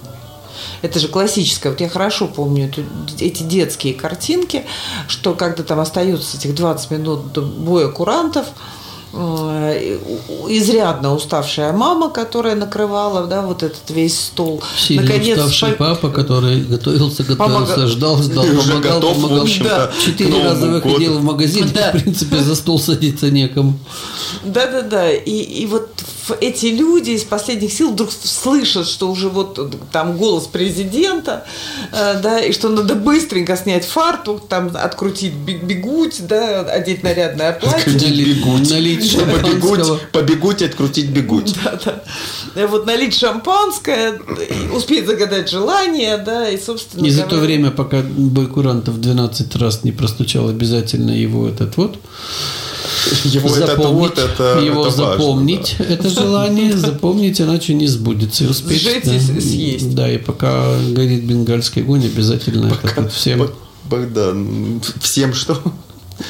Это 0.83 0.99
же 0.99 1.09
классическое. 1.09 1.73
Вот 1.73 1.81
я 1.81 1.89
хорошо 1.89 2.27
помню 2.27 2.67
эту, 2.67 2.83
эти 3.19 3.43
детские 3.43 3.95
картинки, 3.95 4.65
что 5.09 5.35
когда 5.35 5.63
там 5.63 5.81
остается 5.81 6.37
этих 6.37 6.55
20 6.55 6.91
минут 6.91 7.33
до 7.33 7.43
боя 7.43 7.89
курантов, 7.89 8.47
Э, 9.15 9.99
изрядно 10.49 11.15
уставшая 11.15 11.73
мама, 11.75 12.09
которая 12.09 12.55
накрывала, 12.55 13.27
да, 13.27 13.43
вот 13.43 13.63
этот 13.63 13.91
весь 13.91 14.19
стол. 14.19 14.63
Сильно 14.79 15.03
Наконец, 15.03 15.37
уставший 15.37 15.73
по... 15.73 15.85
папа, 15.85 16.09
который 16.09 16.63
готовился, 16.63 17.23
готовился, 17.23 17.75
Помог... 17.75 17.89
ждал, 17.91 18.23
ждал, 18.23 18.45
помогал, 18.47 18.81
готов, 18.81 19.15
помогал. 19.15 19.47
Да. 19.63 19.91
Четыре 20.03 20.43
раза 20.43 20.67
выходил 20.67 21.19
в 21.19 21.25
магазин, 21.25 21.69
да. 21.75 21.91
в 21.91 22.01
принципе, 22.03 22.39
за 22.39 22.55
стол 22.55 22.81
садиться 22.81 23.31
некому. 23.31 23.79
Да-да-да. 24.45 25.13
И, 25.13 25.43
и 25.43 25.67
вот 25.67 25.91
эти 26.41 26.67
люди 26.67 27.11
из 27.11 27.25
последних 27.25 27.73
сил 27.73 27.93
вдруг 27.93 28.11
слышат, 28.13 28.87
что 28.87 29.11
уже 29.11 29.29
вот 29.29 29.59
там 29.91 30.17
голос 30.17 30.47
президента, 30.47 31.45
э, 31.93 32.21
да, 32.23 32.41
и 32.41 32.53
что 32.53 32.69
надо 32.69 32.95
быстренько 32.95 33.57
снять 33.57 33.85
фартук, 33.85 34.49
там 34.49 34.71
открутить 34.75 35.35
бегуть, 35.35 36.27
да, 36.27 36.61
одеть 36.61 37.03
нарядное 37.03 37.53
платье. 37.53 37.93
Налить 38.71 39.17
побегуть, 39.17 40.01
побегуть, 40.13 40.63
открутить 40.63 41.11
бегуть. 41.11 41.55
Да, 41.65 41.79
да. 41.85 42.67
Вот 42.67 42.87
налить 42.87 43.15
шампанское, 43.15 44.21
успеть 44.75 45.07
загадать 45.07 45.51
желание, 45.51 46.19
да, 46.19 46.49
и, 46.49 46.59
собственно 46.61 47.05
И 47.05 47.11
за 47.11 47.23
то 47.23 47.37
время, 47.37 47.71
пока 47.71 48.03
Байкурантов 48.03 49.01
12 49.01 49.57
раз 49.57 49.85
не 49.85 49.93
простучал 49.93 50.49
обязательно 50.49 51.11
его 51.11 51.49
этот 51.49 51.77
вот, 51.77 51.99
его 53.25 53.49
запомнить, 53.49 54.13
это, 54.13 54.23
это, 54.23 54.61
его 54.61 54.87
это 54.87 54.97
запомнить, 54.97 55.77
важно, 55.79 55.87
да. 55.87 55.95
это 55.95 56.09
желание, 56.09 56.77
запомнить, 56.77 57.41
иначе 57.41 57.75
не 57.75 57.87
сбудется. 57.87 58.45
И 58.45 58.47
успеть, 58.47 58.83
Сжечь 58.83 59.05
да, 59.05 59.15
и 59.15 59.41
съесть. 59.41 59.95
Да, 59.95 60.11
и 60.11 60.19
пока 60.19 60.77
горит 60.91 61.25
бенгальский 61.25 61.83
огонь, 61.83 62.05
обязательно 62.05 62.69
пока, 62.69 62.89
это 62.89 63.09
всем... 63.09 63.51
Да, 63.91 64.35
всем 65.01 65.35
что? 65.35 65.61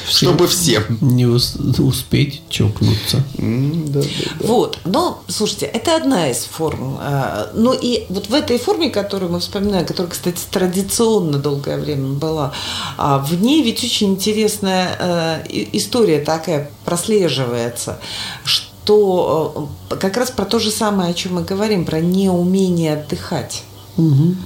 Чтобы 0.09 0.47
всем. 0.47 0.99
Не 1.01 1.27
успеть 1.27 2.43
чокнуться. 2.49 3.25
да, 3.39 4.01
да, 4.01 4.09
да. 4.41 4.47
Вот. 4.47 4.79
Но, 4.85 5.23
слушайте, 5.29 5.67
это 5.67 5.97
одна 5.97 6.31
из 6.31 6.45
форм. 6.45 6.99
А, 7.01 7.51
ну 7.55 7.73
и 7.73 8.05
вот 8.09 8.29
в 8.29 8.35
этой 8.35 8.59
форме, 8.59 8.91
которую 8.91 9.33
мы 9.33 9.41
вспоминаем, 9.41 9.87
которая, 9.87 10.11
кстати, 10.11 10.41
традиционно 10.51 11.39
долгое 11.39 11.79
время 11.79 12.15
была, 12.15 12.53
а, 12.97 13.19
в 13.19 13.41
ней 13.41 13.63
ведь 13.63 13.83
очень 13.83 14.13
интересная 14.13 14.97
а, 14.99 15.43
история 15.49 16.21
такая 16.21 16.71
прослеживается, 16.85 17.99
что 18.45 19.69
как 19.89 20.17
раз 20.17 20.31
про 20.31 20.45
то 20.45 20.59
же 20.59 20.71
самое, 20.71 21.11
о 21.11 21.15
чем 21.15 21.35
мы 21.35 21.43
говорим, 21.43 21.85
про 21.85 22.01
неумение 22.01 22.95
отдыхать. 22.95 23.63
Угу. 23.97 24.37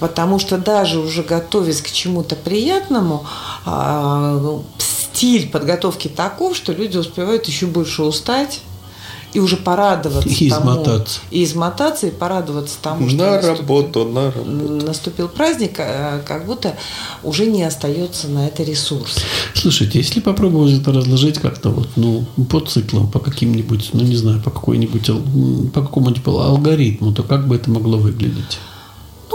Потому 0.00 0.38
что 0.38 0.58
даже 0.58 0.98
уже 0.98 1.22
готовясь 1.22 1.80
к 1.80 1.90
чему-то 1.90 2.34
приятному, 2.34 3.24
стиль 5.16 5.48
подготовки 5.48 6.08
таков, 6.08 6.56
что 6.56 6.72
люди 6.72 6.98
успевают 6.98 7.46
еще 7.46 7.66
больше 7.66 8.02
устать 8.02 8.60
и 9.32 9.40
уже 9.40 9.56
порадоваться 9.56 10.28
и 10.28 10.48
тому, 10.50 10.72
измотаться. 10.72 11.20
и 11.30 11.44
измотаться, 11.44 12.06
и 12.06 12.10
порадоваться 12.10 12.76
тому, 12.80 13.08
что 13.08 13.18
на 13.18 13.40
работу, 13.40 14.04
на 14.04 14.30
работу. 14.30 14.86
наступил 14.86 15.28
праздник, 15.28 15.76
а, 15.78 16.22
как 16.26 16.46
будто 16.46 16.76
уже 17.22 17.46
не 17.46 17.62
остается 17.62 18.28
на 18.28 18.46
это 18.46 18.62
ресурс. 18.62 19.16
Слушайте, 19.54 19.98
если 19.98 20.20
попробовать 20.20 20.74
это 20.74 20.92
разложить 20.92 21.38
как-то 21.38 21.70
вот, 21.70 21.88
ну, 21.96 22.26
по 22.50 22.60
циклам, 22.60 23.10
по 23.10 23.18
каким-нибудь, 23.18 23.90
ну, 23.94 24.02
не 24.02 24.16
знаю, 24.16 24.42
по 24.42 24.50
какой-нибудь, 24.50 25.10
по 25.72 25.82
какому-нибудь 25.82 26.26
алгоритму, 26.26 27.12
то 27.12 27.22
как 27.22 27.48
бы 27.48 27.56
это 27.56 27.70
могло 27.70 27.96
выглядеть? 27.98 28.58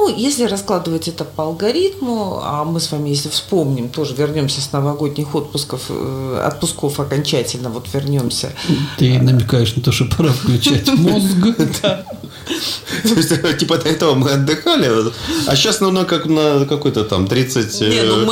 Ну, 0.02 0.10
если 0.10 0.46
раскладывать 0.46 1.08
это 1.08 1.24
по 1.24 1.44
алгоритму, 1.44 2.40
а 2.44 2.64
мы 2.64 2.80
с 2.80 2.92
вами, 2.92 3.10
если 3.10 3.30
вспомним, 3.30 3.88
тоже 3.88 4.16
вернемся 4.16 4.60
с 4.60 4.72
новогодних 4.72 5.36
отпусков, 5.36 5.84
э, 5.90 6.44
отпусков 6.44 7.00
окончательно, 7.00 7.70
вот 7.70 7.86
вернемся. 7.94 8.52
Ты 8.98 9.20
намекаешь 9.20 9.76
на 9.76 9.84
то, 9.84 9.92
что 9.92 10.06
пора 10.06 10.30
включать 10.30 10.88
мозг. 10.96 11.38
То 13.04 13.14
есть, 13.16 13.58
типа, 13.60 13.78
до 13.78 13.90
этого 13.90 14.16
мы 14.16 14.32
отдыхали, 14.32 14.90
а 15.48 15.56
сейчас, 15.56 15.80
ну, 15.80 15.92
ну 15.92 16.06
как 16.06 16.26
на 16.26 16.66
какой-то 16.66 17.04
там 17.04 17.28
37 17.28 18.06
ну 18.06 18.26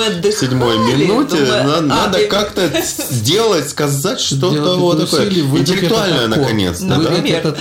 минуте 0.98 1.38
а, 1.52 1.82
надо 1.82 2.28
как-то 2.28 2.70
сделать, 3.10 3.70
сказать 3.70 4.20
что-то 4.20 4.78
вот 4.78 5.00
такое 5.00 5.30
интеллектуальное, 5.30 6.28
наконец. 6.28 6.82
Например. 6.82 7.56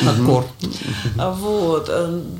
Вот. 1.16 1.90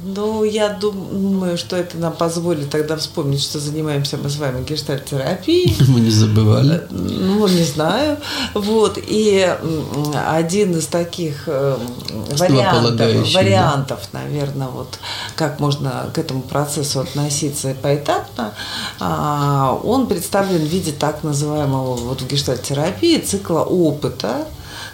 Ну, 0.05 0.45
я 0.45 0.71
думаю, 0.71 1.59
что 1.59 1.77
это 1.77 1.97
нам 1.99 2.13
позволит 2.13 2.71
тогда 2.71 2.97
вспомнить, 2.97 3.43
что 3.43 3.61
занимаемся 3.61 4.17
мы 4.17 4.29
с 4.29 4.37
вами 4.37 4.65
гештальт-терапией. 4.65 5.77
Мы 5.89 6.01
не 6.01 6.11
забывали. 6.11 6.75
Э, 6.75 6.87
ну, 6.91 7.47
не 7.49 7.65
знаю. 7.65 8.19
Вот. 8.55 8.99
И 9.07 9.49
один 10.27 10.77
из 10.77 10.87
таких 10.87 11.45
э, 11.47 11.77
вариантов, 13.35 13.98
вариантов, 13.99 14.09
наверное, 14.13 14.69
вот 14.69 14.99
как 15.37 15.61
можно 15.61 16.11
к 16.15 16.19
этому 16.19 16.43
процессу 16.43 17.01
относиться 17.01 17.77
поэтапно, 17.81 18.55
а, 19.01 19.79
он 19.85 20.07
представлен 20.07 20.59
в 20.59 20.69
виде 20.69 20.93
так 20.93 21.23
называемого 21.23 21.97
вот 21.97 22.23
в 22.23 22.27
гештальт-терапии 22.27 23.19
цикла 23.19 23.61
опыта, 23.61 24.47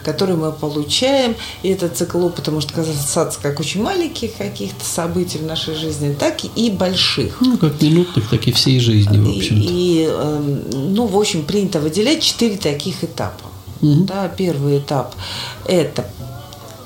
который 0.04 0.36
мы 0.36 0.52
получаем. 0.52 1.34
И 1.62 1.68
этот 1.68 1.96
цикл 1.96 2.24
опыта 2.24 2.50
может 2.50 2.72
касаться 2.72 3.38
как 3.40 3.60
очень 3.60 3.82
маленьких 3.82 4.36
каких-то 4.36 4.84
событий 4.84 5.38
в 5.38 5.44
нашей 5.44 5.74
жизни, 5.74 6.14
так 6.18 6.36
и 6.56 6.70
больших. 6.70 7.38
Ну, 7.40 7.56
как 7.56 7.80
минутных, 7.80 8.28
так 8.28 8.46
и 8.46 8.52
всей 8.52 8.80
жизни, 8.80 9.18
в 9.18 9.28
общем-то. 9.28 9.68
И, 9.68 10.02
и 10.02 10.06
эм, 10.08 10.94
ну, 10.94 11.06
в 11.06 11.18
общем, 11.18 11.44
принято 11.44 11.80
выделять 11.80 12.22
четыре 12.22 12.56
таких 12.56 13.02
этапа. 13.04 13.54
Угу. 13.80 14.04
Да, 14.04 14.28
первый 14.28 14.78
этап– 14.78 15.14
это 15.66 16.06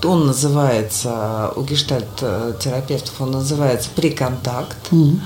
он 0.05 0.27
называется, 0.27 1.53
у 1.57 1.63
гештальт-терапевтов 1.63 3.21
он 3.21 3.33
называется 3.33 3.89
приконтакт. 3.95 4.77
Mm-hmm. 4.91 5.19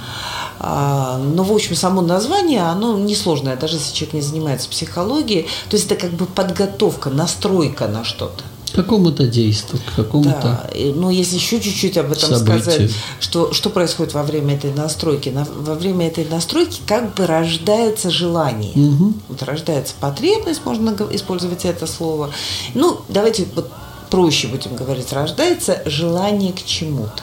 А, 0.59 1.19
но, 1.19 1.43
в 1.43 1.53
общем, 1.53 1.75
само 1.75 2.03
название, 2.03 2.63
оно 2.63 2.99
несложное, 2.99 3.57
даже 3.57 3.77
если 3.77 3.95
человек 3.95 4.15
не 4.15 4.21
занимается 4.21 4.69
психологией. 4.69 5.49
То 5.69 5.77
есть 5.77 5.91
это 5.91 5.97
как 5.97 6.13
бы 6.13 6.27
подготовка, 6.27 7.11
настройка 7.11 7.89
на 7.89 8.05
что-то. 8.05 8.45
Какому-то 8.75 9.27
действию, 9.27 9.83
к 9.85 9.97
какому-то 9.97 10.41
Да, 10.43 10.71
ну 10.95 11.11
если 11.11 11.35
еще 11.35 11.61
чуть-чуть 11.61 11.99
об 11.99 12.13
этом 12.13 12.31
событию. 12.31 12.63
сказать, 12.63 12.91
что, 13.21 13.53
что 13.53 13.69
происходит 13.69 14.15
во 14.15 14.23
время 14.23 14.55
этой 14.55 14.73
настройки. 14.73 15.29
На, 15.29 15.45
во 15.45 15.75
время 15.75 16.07
этой 16.07 16.25
настройки 16.25 16.81
как 16.87 17.15
бы 17.15 17.27
рождается 17.27 18.11
желание. 18.11 18.73
Угу. 18.73 19.13
Вот 19.29 19.43
рождается 19.43 19.95
потребность, 20.01 20.65
можно 20.65 20.97
использовать 21.11 21.67
это 21.67 21.87
слово. 21.87 22.31
Ну, 22.75 23.01
давайте 23.09 23.47
вот 23.55 23.69
проще 24.12 24.48
будем 24.48 24.77
говорить, 24.77 25.11
рождается 25.14 25.81
желание 25.87 26.53
к 26.53 26.62
чему-то. 26.62 27.22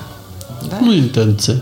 Да? 0.63 0.79
Ну, 0.81 0.91
интенция. 0.97 1.61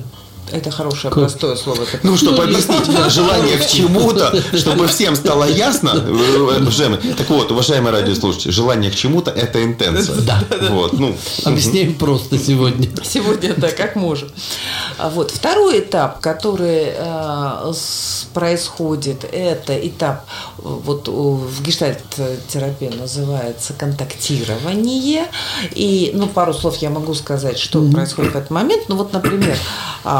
Это 0.52 0.72
хорошее, 0.72 1.12
как? 1.14 1.24
простое 1.24 1.56
слово. 1.56 1.86
Ну, 2.04 2.16
чтобы 2.16 2.44
объяснить 2.44 2.86
желание 3.12 3.58
к 3.58 3.68
чему-то, 3.68 4.34
чтобы 4.54 4.88
всем 4.88 5.16
стало 5.16 5.44
ясно, 5.44 5.92
уважаемые. 5.94 7.14
Так 7.16 7.30
вот, 7.30 7.52
уважаемые 7.52 7.92
радиослушатели, 7.92 8.52
желание 8.52 8.92
к 8.92 8.96
чему-то– 8.96 9.32
это 9.36 9.64
интенция. 9.64 10.16
Да. 10.22 10.44
Вот, 10.70 10.94
ну. 10.94 11.18
Объясняем 11.44 11.96
просто 11.96 12.38
сегодня. 12.38 12.90
Сегодня, 13.04 13.54
да, 13.58 13.70
как 13.70 13.96
можем. 13.96 14.30
А 14.98 15.10
вот. 15.10 15.32
Второй 15.32 15.80
этап, 15.80 16.22
который 16.22 16.94
э, 16.96 17.74
происходит, 18.34 19.26
это 19.32 19.78
этап, 19.88 20.26
вот 20.58 21.08
в 21.08 21.62
гештальт-терапии 21.62 22.90
называется 22.90 23.74
контактирование. 23.74 25.26
И, 25.72 26.12
ну, 26.14 26.28
пару 26.28 26.54
слов 26.54 26.78
я 26.78 26.90
могу 26.90 27.14
сказать, 27.14 27.58
что 27.58 27.80
mm-hmm. 27.80 27.92
происходит 27.92 28.34
в 28.34 28.36
этот 28.38 28.50
момент. 28.50 28.84
Ну, 28.88 28.96
вот, 28.96 29.14
например, 29.14 29.58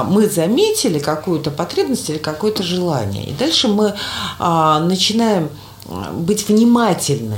мы 0.06 0.17
мы 0.18 0.28
заметили 0.28 0.98
какую-то 0.98 1.52
потребность 1.52 2.10
или 2.10 2.18
какое-то 2.18 2.64
желание. 2.64 3.28
И 3.28 3.34
дальше 3.34 3.68
мы 3.68 3.94
а, 4.40 4.80
начинаем 4.80 5.50
а, 5.88 6.12
быть 6.12 6.50
внимательны 6.50 7.38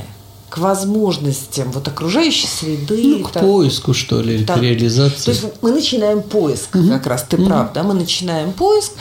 к 0.50 0.60
возможностям 0.60 1.72
вот 1.74 1.86
окружающей 1.90 2.48
среды. 2.48 3.18
Ну, 3.18 3.26
к 3.26 3.32
так, 3.32 3.44
поиску, 3.44 3.94
что 3.94 4.22
ли, 4.22 4.46
так, 4.46 4.60
к 4.60 4.62
реализации. 4.62 5.26
То 5.26 5.32
есть 5.32 5.44
мы 5.62 5.72
начинаем 5.74 6.22
поиск, 6.22 6.74
угу. 6.74 6.88
как 6.88 7.06
раз 7.06 7.26
ты 7.30 7.36
угу. 7.36 7.48
прав, 7.48 7.74
да, 7.74 7.84
мы 7.84 7.94
начинаем 7.94 8.54
поиск 8.54 8.94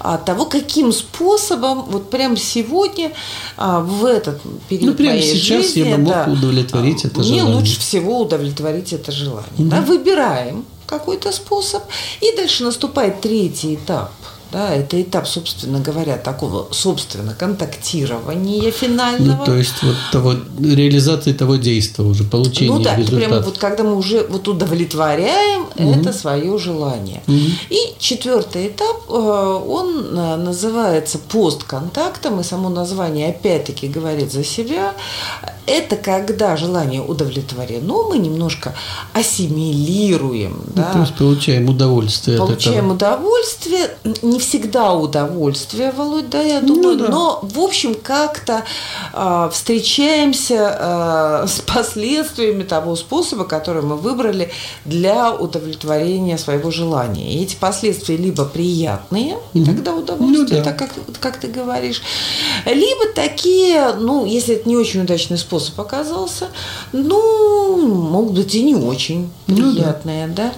а, 0.00 0.16
того, 0.16 0.46
каким 0.46 0.90
способом 0.90 1.82
вот 1.90 2.08
прямо 2.08 2.38
сегодня 2.38 3.12
а, 3.58 3.80
в 3.80 4.06
этот 4.06 4.40
период 4.70 4.92
Ну, 4.92 4.96
прямо 4.96 5.10
моей 5.10 5.36
сейчас 5.36 5.66
жизни, 5.66 5.80
я 5.80 5.96
бы 5.96 6.02
мог 6.04 6.14
да, 6.14 6.26
удовлетворить 6.32 7.04
это 7.04 7.18
мне 7.18 7.28
желание. 7.28 7.44
Мне 7.44 7.54
лучше 7.54 7.80
всего 7.80 8.20
удовлетворить 8.22 8.94
это 8.94 9.12
желание. 9.12 9.52
Угу. 9.58 9.68
Да, 9.68 9.82
выбираем 9.82 10.64
какой-то 10.86 11.32
способ. 11.32 11.82
И 12.20 12.36
дальше 12.36 12.64
наступает 12.64 13.20
третий 13.20 13.74
этап– 13.74 14.12
да, 14.52 14.74
это 14.74 15.00
этап, 15.00 15.26
собственно 15.26 15.80
говоря, 15.80 16.16
такого, 16.16 16.68
собственно, 16.70 17.34
контактирования 17.34 18.70
финального. 18.70 19.38
Ну, 19.38 19.44
то 19.44 19.56
есть 19.56 19.82
вот 19.82 19.96
того, 20.12 20.34
реализации 20.60 21.32
того 21.32 21.56
действия 21.56 22.04
уже, 22.04 22.24
получения 22.24 22.72
Ну 22.72 22.82
да, 22.82 22.94
результата. 22.94 23.28
прямо 23.28 23.42
вот 23.42 23.58
когда 23.58 23.82
мы 23.82 23.96
уже 23.96 24.26
вот 24.28 24.46
удовлетворяем 24.48 25.66
угу. 25.74 26.00
это 26.00 26.12
свое 26.12 26.58
желание. 26.58 27.22
Угу. 27.26 27.36
И 27.70 27.94
четвертый 27.98 28.68
этап, 28.68 29.08
э, 29.08 29.12
он 29.12 30.16
э, 30.16 30.36
называется 30.36 31.18
постконтактом, 31.18 32.40
и 32.40 32.44
само 32.44 32.68
название 32.68 33.30
опять-таки 33.30 33.88
говорит 33.88 34.32
за 34.32 34.44
себя. 34.44 34.94
Это 35.66 35.96
когда 35.96 36.56
желание 36.56 37.02
удовлетворено, 37.02 38.04
мы 38.08 38.18
немножко 38.18 38.74
ассимилируем. 39.12 40.62
Ну, 40.66 40.72
да, 40.74 40.92
то 40.92 41.00
есть 41.00 41.14
получаем 41.16 41.68
удовольствие 41.68 42.38
получаем 42.38 42.92
от 42.92 43.02
этого. 43.02 43.16
удовольствие, 43.16 43.90
не 44.36 44.40
всегда 44.40 44.92
удовольствие, 44.92 45.92
Володь, 45.92 46.28
да, 46.28 46.42
я 46.42 46.60
ну 46.60 46.74
думаю, 46.74 46.98
ну, 46.98 47.04
да. 47.04 47.10
но, 47.10 47.40
в 47.42 47.58
общем, 47.58 47.94
как-то 47.94 48.64
э, 49.14 49.50
встречаемся 49.50 50.76
э, 50.78 51.46
с 51.48 51.60
последствиями 51.60 52.62
того 52.62 52.96
способа, 52.96 53.44
который 53.44 53.80
мы 53.80 53.96
выбрали 53.96 54.50
для 54.84 55.32
удовлетворения 55.32 56.36
своего 56.36 56.70
желания. 56.70 57.34
И 57.34 57.42
эти 57.42 57.56
последствия 57.56 58.18
либо 58.18 58.44
приятные, 58.44 59.38
и 59.54 59.64
тогда 59.64 59.94
удовольствие, 59.94 60.58
ну, 60.60 60.64
да. 60.64 60.70
так 60.70 60.78
как, 60.78 60.90
как 61.18 61.40
ты 61.40 61.48
говоришь, 61.48 62.02
либо 62.66 63.06
такие, 63.14 63.94
ну, 63.94 64.26
если 64.26 64.56
это 64.56 64.68
не 64.68 64.76
очень 64.76 65.00
удачный 65.00 65.38
способ, 65.38 65.80
оказался, 65.80 66.48
ну, 66.92 67.86
могут 67.86 68.34
быть 68.34 68.54
и 68.54 68.62
не 68.62 68.74
очень 68.74 69.30
ну, 69.46 69.72
приятные, 69.72 70.26
да. 70.28 70.50
да. 70.50 70.52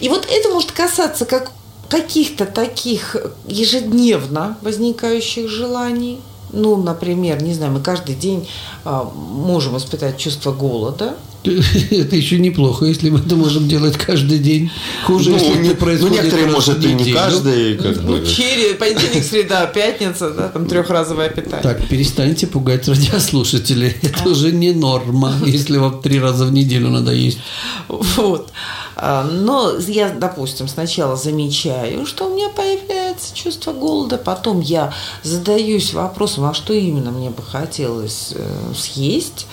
И 0.00 0.08
вот 0.08 0.28
это 0.30 0.48
может 0.50 0.70
касаться 0.70 1.24
как 1.24 1.50
каких-то 1.88 2.46
таких 2.46 3.16
ежедневно 3.46 4.56
возникающих 4.62 5.48
желаний. 5.48 6.20
Ну, 6.52 6.76
например, 6.76 7.42
не 7.42 7.54
знаю, 7.54 7.72
мы 7.72 7.80
каждый 7.80 8.14
день 8.14 8.48
а, 8.84 9.04
можем 9.04 9.76
испытать 9.76 10.18
чувство 10.18 10.52
голода. 10.52 11.14
Это 11.44 12.16
еще 12.16 12.38
неплохо, 12.38 12.86
если 12.86 13.10
мы 13.10 13.18
это 13.18 13.36
можем 13.36 13.68
делать 13.68 13.96
каждый 13.98 14.38
день. 14.38 14.70
Хуже, 15.04 15.30
ну, 15.30 15.36
если 15.36 15.58
не, 15.58 15.68
это 15.68 15.76
происходит 15.76 16.16
Ну, 16.16 16.22
некоторые, 16.22 16.50
может, 16.50 16.84
и 16.84 16.92
не 16.94 17.12
каждый. 17.12 17.76
Как 17.76 17.96
ну, 18.02 18.16
бы. 18.16 18.26
Через 18.26 18.76
понедельник, 18.76 19.24
среда, 19.24 19.66
пятница, 19.66 20.30
да, 20.30 20.48
там 20.48 20.66
трехразовое 20.66 21.28
питание. 21.28 21.62
Так, 21.62 21.86
перестаньте 21.86 22.46
пугать 22.46 22.88
радиослушателей. 22.88 23.94
Это 24.00 24.22
а. 24.24 24.28
уже 24.28 24.52
не 24.52 24.72
норма, 24.72 25.34
если 25.44 25.76
вам 25.76 26.00
три 26.00 26.18
раза 26.18 26.46
в 26.46 26.52
неделю 26.52 26.88
надо 26.88 27.12
есть. 27.12 27.38
Вот. 27.88 28.50
А, 28.96 29.24
но 29.24 29.72
я, 29.78 30.10
допустим, 30.10 30.68
сначала 30.68 31.16
замечаю, 31.16 32.06
что 32.06 32.26
у 32.26 32.34
меня 32.34 32.48
появляется 32.48 33.34
чувство 33.34 33.72
голода, 33.72 34.18
потом 34.18 34.60
я 34.60 34.92
задаюсь 35.22 35.92
вопросом, 35.92 36.44
а 36.44 36.54
что 36.54 36.72
именно 36.72 37.10
мне 37.10 37.30
бы 37.30 37.42
хотелось 37.42 38.32
э, 38.34 38.72
съесть. 38.74 39.46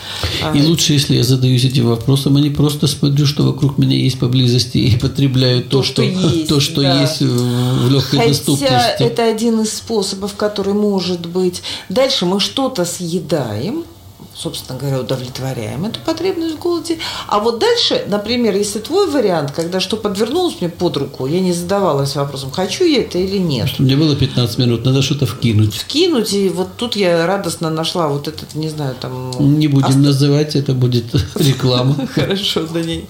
И 0.53 0.59
а, 0.59 0.67
лучше, 0.67 0.93
если 0.93 1.15
я 1.15 1.23
задаюсь 1.23 1.65
этим 1.65 1.87
вопросом, 1.87 2.37
а 2.37 2.39
не 2.39 2.49
просто 2.49 2.87
смотрю, 2.87 3.25
что 3.25 3.43
вокруг 3.43 3.77
меня 3.77 3.97
есть 3.97 4.19
поблизости 4.19 4.77
и 4.77 4.97
потребляю 4.97 5.63
то, 5.63 5.69
то 5.69 5.83
что, 5.83 6.03
что, 6.03 6.03
есть, 6.35 6.49
то, 6.49 6.59
что 6.59 6.81
да. 6.81 7.01
есть 7.01 7.21
в 7.21 7.91
легкой 7.91 8.19
Хотя 8.19 8.29
доступности. 8.29 9.03
это 9.03 9.25
один 9.25 9.61
из 9.61 9.73
способов, 9.73 10.35
который 10.35 10.73
может 10.73 11.25
быть. 11.25 11.61
Дальше 11.89 12.25
мы 12.25 12.39
что-то 12.39 12.85
съедаем, 12.85 13.85
собственно 14.35 14.79
говоря, 14.79 14.99
удовлетворяем 14.99 15.85
эту 15.85 15.99
потребность 15.99 16.55
в 16.55 16.59
голоде. 16.59 16.97
А 17.27 17.39
вот 17.39 17.59
дальше, 17.59 18.05
например, 18.07 18.55
если 18.55 18.79
твой 18.79 19.09
вариант, 19.09 19.51
когда 19.51 19.79
что 19.79 19.97
подвернулось 19.97 20.55
мне 20.61 20.69
под 20.69 20.97
руку, 20.97 21.27
я 21.27 21.39
не 21.39 21.53
задавалась 21.53 22.15
вопросом, 22.15 22.51
хочу 22.51 22.85
я 22.85 23.01
это 23.01 23.17
или 23.17 23.37
нет. 23.37 23.67
Что 23.67 23.83
мне 23.83 23.95
было 23.95 24.15
15 24.15 24.57
минут, 24.57 24.85
надо 24.85 25.01
что-то 25.01 25.25
вкинуть. 25.25 25.75
Вкинуть, 25.75 26.33
и 26.33 26.49
вот 26.49 26.69
тут 26.77 26.95
я 26.95 27.25
радостно 27.25 27.69
нашла 27.69 28.07
вот 28.07 28.27
этот, 28.27 28.55
не 28.55 28.69
знаю, 28.69 28.95
там... 28.99 29.31
Не 29.59 29.67
будем 29.67 29.87
ост... 29.87 29.97
называть, 29.97 30.55
это 30.55 30.73
будет 30.73 31.05
реклама. 31.35 32.07
Хорошо, 32.13 32.65
да 32.73 32.81
не. 32.81 33.05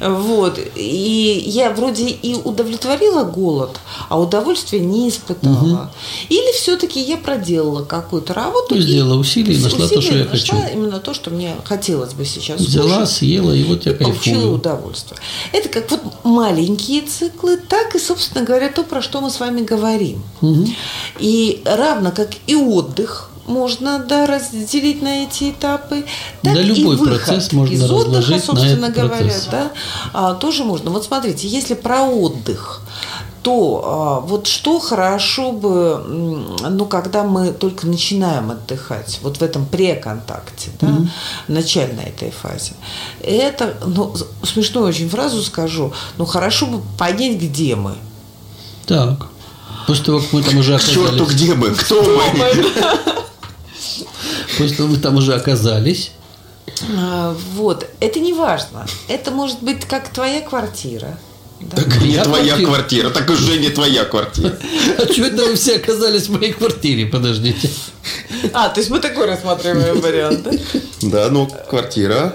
Вот. 0.00 0.58
И 0.74 1.42
я 1.46 1.70
вроде 1.70 2.08
и 2.08 2.34
удовлетворила 2.34 3.24
голод, 3.24 3.78
а 4.08 4.20
удовольствия 4.20 4.80
не 4.80 5.08
испытала. 5.08 5.92
Или 6.28 6.52
все-таки 6.56 7.00
я 7.00 7.16
проделала 7.16 7.84
какую-то 7.84 8.34
работу. 8.34 8.74
Ну, 8.74 8.80
сделала 8.80 9.18
усилия 9.18 9.54
и 9.54 9.58
нашла 9.58 9.88
то, 9.88 10.00
что 10.00 10.16
я 10.16 10.24
хочу 10.24 10.39
нашла 10.40 10.68
именно 10.68 11.00
то, 11.00 11.14
что 11.14 11.30
мне 11.30 11.56
хотелось 11.64 12.14
бы 12.14 12.24
сейчас 12.24 12.60
Взяла, 12.60 12.88
скушать, 12.88 13.10
съела, 13.10 13.52
и 13.52 13.64
вот 13.64 13.86
я 13.86 13.92
кайфую. 13.92 14.14
Получила 14.14 14.54
удовольствие. 14.54 15.18
Это 15.52 15.68
как 15.68 15.90
вот 15.90 16.00
маленькие 16.24 17.02
циклы, 17.02 17.56
так 17.56 17.94
и, 17.94 17.98
собственно 17.98 18.44
говоря, 18.44 18.68
то, 18.68 18.82
про 18.82 19.02
что 19.02 19.20
мы 19.20 19.30
с 19.30 19.40
вами 19.40 19.62
говорим. 19.62 20.22
Угу. 20.40 20.68
И 21.18 21.62
равно 21.64 22.12
как 22.12 22.30
и 22.46 22.54
отдых, 22.54 23.30
можно 23.46 23.98
да, 23.98 24.26
разделить 24.26 25.02
на 25.02 25.24
эти 25.24 25.50
этапы. 25.50 26.04
Так 26.42 26.54
да, 26.54 26.62
любой 26.62 26.94
и 26.94 26.98
выход 26.98 27.24
процесс 27.24 27.52
можно 27.52 27.74
из 27.74 27.82
отдыха, 27.90 28.18
разложить 28.18 28.44
собственно 28.44 28.76
на 28.76 28.84
этот 28.86 28.96
говоря, 28.96 29.24
процесс. 29.24 29.48
да, 29.50 29.70
а, 30.12 30.34
тоже 30.34 30.64
можно. 30.64 30.90
Вот 30.90 31.04
смотрите, 31.04 31.48
если 31.48 31.74
про 31.74 32.02
отдых, 32.02 32.82
то 33.42 33.82
а, 33.84 34.20
вот 34.20 34.46
что 34.46 34.78
хорошо 34.78 35.52
бы, 35.52 36.04
ну, 36.06 36.86
когда 36.86 37.24
мы 37.24 37.52
только 37.52 37.86
начинаем 37.86 38.50
отдыхать, 38.50 39.18
вот 39.22 39.38
в 39.38 39.42
этом 39.42 39.64
преконтакте, 39.64 40.70
да, 40.80 40.88
mm-hmm. 40.88 41.08
начальной 41.48 42.04
этой 42.04 42.30
фазе, 42.30 42.72
это, 43.22 43.76
ну, 43.86 44.14
смешную 44.42 44.88
очень 44.88 45.08
фразу 45.08 45.42
скажу, 45.42 45.92
ну, 46.18 46.26
хорошо 46.26 46.66
бы 46.66 46.82
понять, 46.98 47.40
где 47.40 47.76
мы. 47.76 47.94
Так. 48.86 49.28
После 49.86 50.04
того, 50.04 50.20
как 50.20 50.32
мы 50.32 50.42
там 50.42 50.58
уже 50.58 50.74
оказались. 50.74 50.94
Черту, 50.94 51.24
где 51.24 51.54
мы? 51.54 51.70
Кто 51.70 52.02
мы? 52.02 52.64
После 54.58 54.76
того, 54.76 54.88
как 54.88 54.96
мы 54.96 55.02
там 55.02 55.16
уже 55.16 55.34
оказались, 55.34 56.12
А, 56.98 57.34
Вот, 57.54 57.88
это 58.00 58.20
не 58.20 58.32
важно. 58.32 58.86
Это 59.08 59.30
может 59.30 59.62
быть 59.62 59.86
как 59.86 60.10
твоя 60.10 60.42
квартира. 60.42 61.18
Так 61.68 62.00
не 62.00 62.16
твоя 62.22 62.56
квартира. 62.56 62.66
квартира, 62.66 63.10
так 63.10 63.30
уже 63.30 63.58
не 63.58 63.68
твоя 63.68 64.04
квартира. 64.04 64.58
А 64.98 65.12
что 65.12 65.24
это 65.24 65.44
вы 65.44 65.54
все 65.54 65.76
оказались 65.76 66.28
в 66.28 66.32
моей 66.32 66.52
квартире? 66.52 67.06
Подождите. 67.06 67.70
А, 68.52 68.68
то 68.68 68.80
есть 68.80 68.90
мы 68.90 69.00
такой 69.00 69.26
рассматриваем 69.26 70.00
вариант, 70.00 70.42
да? 70.42 70.50
Да, 71.02 71.28
ну, 71.30 71.46
квартира. 71.68 72.34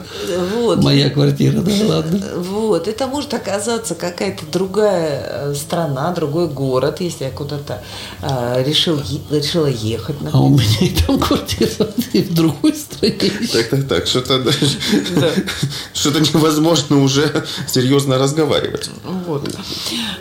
Вот. 0.56 0.84
Моя 0.84 1.10
квартира, 1.10 1.60
да, 1.62 1.72
ладно. 1.86 2.22
Вот, 2.38 2.88
это 2.88 3.08
может 3.08 3.34
оказаться 3.34 3.96
какая-то 3.96 4.46
другая 4.46 5.24
э, 5.52 5.56
страна, 5.56 6.12
другой 6.14 6.48
город, 6.48 7.00
если 7.02 7.26
я 7.26 7.32
куда-то 7.32 7.82
э, 8.22 8.64
решил, 8.66 9.02
решила 9.32 9.68
ехать, 9.68 10.16
А 10.32 10.40
у 10.40 10.50
например. 10.50 10.72
меня 10.82 10.92
и 10.92 10.96
там 11.06 11.20
квартира 11.20 11.88
и 12.14 12.22
в 12.22 12.34
другой 12.34 12.74
стране. 12.76 13.32
Так, 13.52 13.70
так, 13.70 13.88
так, 13.88 14.08
что-то 14.08 14.40
даже- 14.44 14.78
Да. 15.16 15.30
что-то 15.94 16.20
невозможно 16.20 17.02
уже 17.02 17.46
серьезно 17.68 18.18
разговаривать. 18.18 18.90
Вот. 19.28 19.48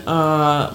А, 0.07 0.75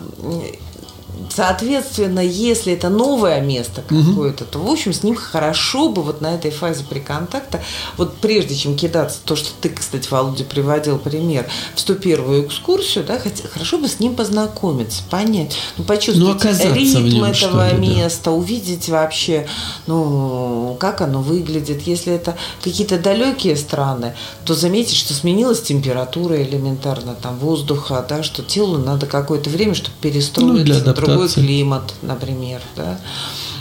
Соответственно, 1.29 2.19
если 2.19 2.73
это 2.73 2.89
новое 2.89 3.39
место 3.41 3.83
какое-то, 3.87 4.45
то, 4.45 4.59
в 4.59 4.69
общем, 4.69 4.93
с 4.93 5.03
ним 5.03 5.15
хорошо 5.15 5.89
бы 5.89 6.01
вот 6.01 6.21
на 6.21 6.35
этой 6.35 6.51
фазе 6.51 6.83
приконтакта, 6.83 7.61
вот 7.97 8.17
прежде 8.17 8.55
чем 8.55 8.75
кидаться, 8.75 9.19
то, 9.23 9.35
что 9.35 9.49
ты, 9.61 9.69
кстати, 9.69 10.07
Володя, 10.09 10.43
приводил 10.43 10.97
пример, 10.97 11.47
в 11.75 11.77
101-ю 11.77 12.47
экскурсию, 12.47 13.05
да, 13.05 13.19
хотя, 13.19 13.47
хорошо 13.47 13.77
бы 13.77 13.87
с 13.87 13.99
ним 13.99 14.15
познакомиться, 14.15 15.03
понять, 15.09 15.55
ну, 15.77 15.83
почувствовать 15.83 16.43
Ну, 16.43 16.73
ритм 16.73 17.05
нем, 17.05 17.23
этого 17.25 17.69
ли, 17.69 17.71
да. 17.71 17.77
места, 17.77 18.31
увидеть 18.31 18.89
вообще, 18.89 19.47
ну, 19.87 20.75
как 20.79 21.01
оно 21.01 21.21
выглядит. 21.21 21.83
Если 21.83 22.13
это 22.13 22.35
какие-то 22.63 22.97
далекие 22.97 23.55
страны, 23.55 24.15
то 24.45 24.55
заметить, 24.55 24.95
что 24.95 25.13
сменилась 25.13 25.61
температура 25.61 26.41
элементарно, 26.41 27.15
там, 27.15 27.37
воздуха, 27.37 28.05
да, 28.07 28.23
что 28.23 28.41
телу 28.43 28.77
надо 28.77 29.05
какое-то 29.05 29.49
время, 29.49 29.75
чтобы 29.75 29.95
перестроиться 30.01 30.57
Ну, 30.57 30.63
для 30.63 30.79
в 30.79 31.18
адаптации. 31.25 31.45
климат, 31.45 31.93
например, 32.01 32.61
да. 32.75 32.99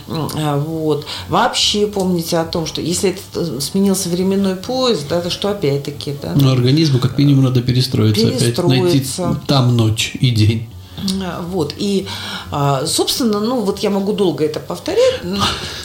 А, 0.08 0.58
Вот. 0.58 1.06
Вообще 1.28 1.86
помните 1.86 2.38
о 2.38 2.44
том, 2.44 2.66
что 2.66 2.80
если 2.80 3.10
это 3.10 3.20
э, 3.34 3.60
сменился 3.60 4.08
временной 4.08 4.56
поезд, 4.56 5.06
да, 5.08 5.20
то 5.20 5.30
что 5.30 5.50
опять-таки, 5.50 6.14
да, 6.22 6.32
Но 6.34 6.50
организму 6.50 6.98
как 6.98 7.18
минимум 7.18 7.44
надо 7.44 7.62
перестроиться, 7.62 8.26
опять 8.26 8.40
найти 8.58 8.98
Перестроиться. 9.00 9.40
там 9.46 9.76
ночь 9.76 10.16
и 10.20 10.30
день. 10.30 10.68
Вот. 11.50 11.74
И, 11.78 12.06
а, 12.50 12.86
собственно, 12.86 13.40
ну, 13.40 13.60
вот 13.60 13.80
я 13.80 13.90
могу 13.90 14.12
долго 14.12 14.44
это 14.44 14.60
повторять. 14.60 15.24
но- 15.24 15.36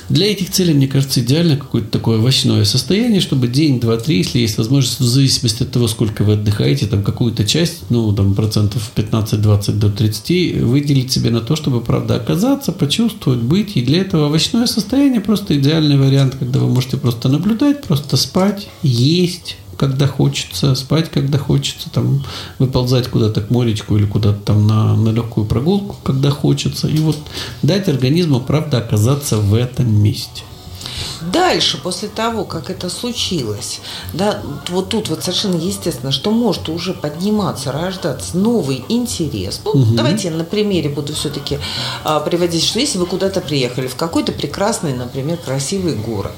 Для 0.10 0.32
этих 0.32 0.52
целей, 0.52 0.74
мне 0.74 0.88
кажется, 0.88 1.20
идеально 1.22 1.58
какое-то 1.58 1.90
такое 1.90 2.18
овощное 2.20 2.66
состояние, 2.66 3.22
чтобы 3.22 3.48
день, 3.48 3.80
два, 3.80 3.98
три, 3.98 4.18
если 4.18 4.40
есть 4.40 4.58
возможность, 4.58 5.00
в 5.00 5.04
зависимости 5.04 5.64
от 5.64 5.72
того, 5.72 5.88
сколько 5.88 6.24
вы 6.24 6.34
отдыхаете, 6.34 6.88
там 6.88 7.04
какую-то 7.04 7.46
часть, 7.46 7.84
ну, 7.90 8.12
там 8.14 8.34
процентов 8.36 8.92
15-20 8.96 9.80
до 9.80 9.90
30, 9.90 10.62
выделить 10.62 11.12
себе 11.12 11.30
на 11.32 11.42
то, 11.42 11.56
чтобы, 11.56 11.82
правда, 11.82 12.16
оказаться, 12.16 12.72
почувствовать, 12.72 13.40
быть. 13.40 13.76
И 13.78 13.82
для 13.82 14.02
этого 14.02 14.28
овощное 14.28 14.68
состояние 14.68 15.22
просто 15.22 15.58
идеальный 15.58 15.98
вариант, 15.98 16.36
когда 16.40 16.60
вы 16.60 16.68
можете 16.70 16.98
просто 16.98 17.30
наблюдать, 17.30 17.84
просто 17.84 18.18
спать, 18.18 18.68
есть, 18.84 19.58
когда 19.78 20.08
хочется, 20.08 20.76
спать, 20.76 21.10
когда 21.10 21.38
хочется, 21.38 21.90
там, 21.90 22.24
выползать 22.60 23.08
куда-то 23.08 23.42
к 23.42 23.50
моречку 23.50 23.98
или 23.98 24.06
куда-то 24.06 24.40
там 24.40 24.68
на, 24.68 24.96
на 24.96 25.10
легкую 25.10 25.46
прогулку, 25.46 25.96
когда 26.04 26.30
хочется. 26.30 26.88
И 26.88 26.98
вот 26.98 27.18
дать 27.62 27.88
организму, 27.88 28.40
правда, 28.40 28.80
оказаться 28.80 29.38
в 29.38 29.54
этом 29.54 29.94
месте. 29.94 30.44
Дальше, 31.22 31.80
после 31.82 32.10
того, 32.10 32.46
как 32.46 32.70
это 32.70 32.90
случилось, 32.90 33.82
да, 34.14 34.42
вот 34.70 34.90
тут 34.90 35.10
вот 35.10 35.24
совершенно 35.24 35.56
естественно, 35.56 36.12
что 36.12 36.32
может 36.32 36.70
уже 36.70 36.94
подниматься, 36.94 37.72
рождаться 37.72 38.38
новый 38.38 38.84
интерес. 38.90 39.62
Ну, 39.66 39.72
давайте 39.96 40.28
я 40.30 40.34
на 40.34 40.44
примере 40.44 40.90
буду 40.90 41.14
все-таки 41.14 41.60
приводить, 42.26 42.64
что 42.64 42.80
если 42.80 42.98
вы 42.98 43.06
куда-то 43.06 43.42
приехали 43.42 43.88
в 43.88 43.96
какой-то 43.96 44.32
прекрасный, 44.32 44.94
например, 44.94 45.38
красивый 45.38 45.96
город, 45.96 46.34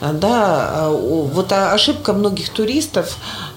а, 0.00 0.12
да, 0.12 0.68
а, 0.70 0.90
вот 0.90 1.52
а- 1.52 1.72
ошибка 1.72 2.12
многих 2.12 2.48
туристов, 2.50 3.16
а, 3.18 3.47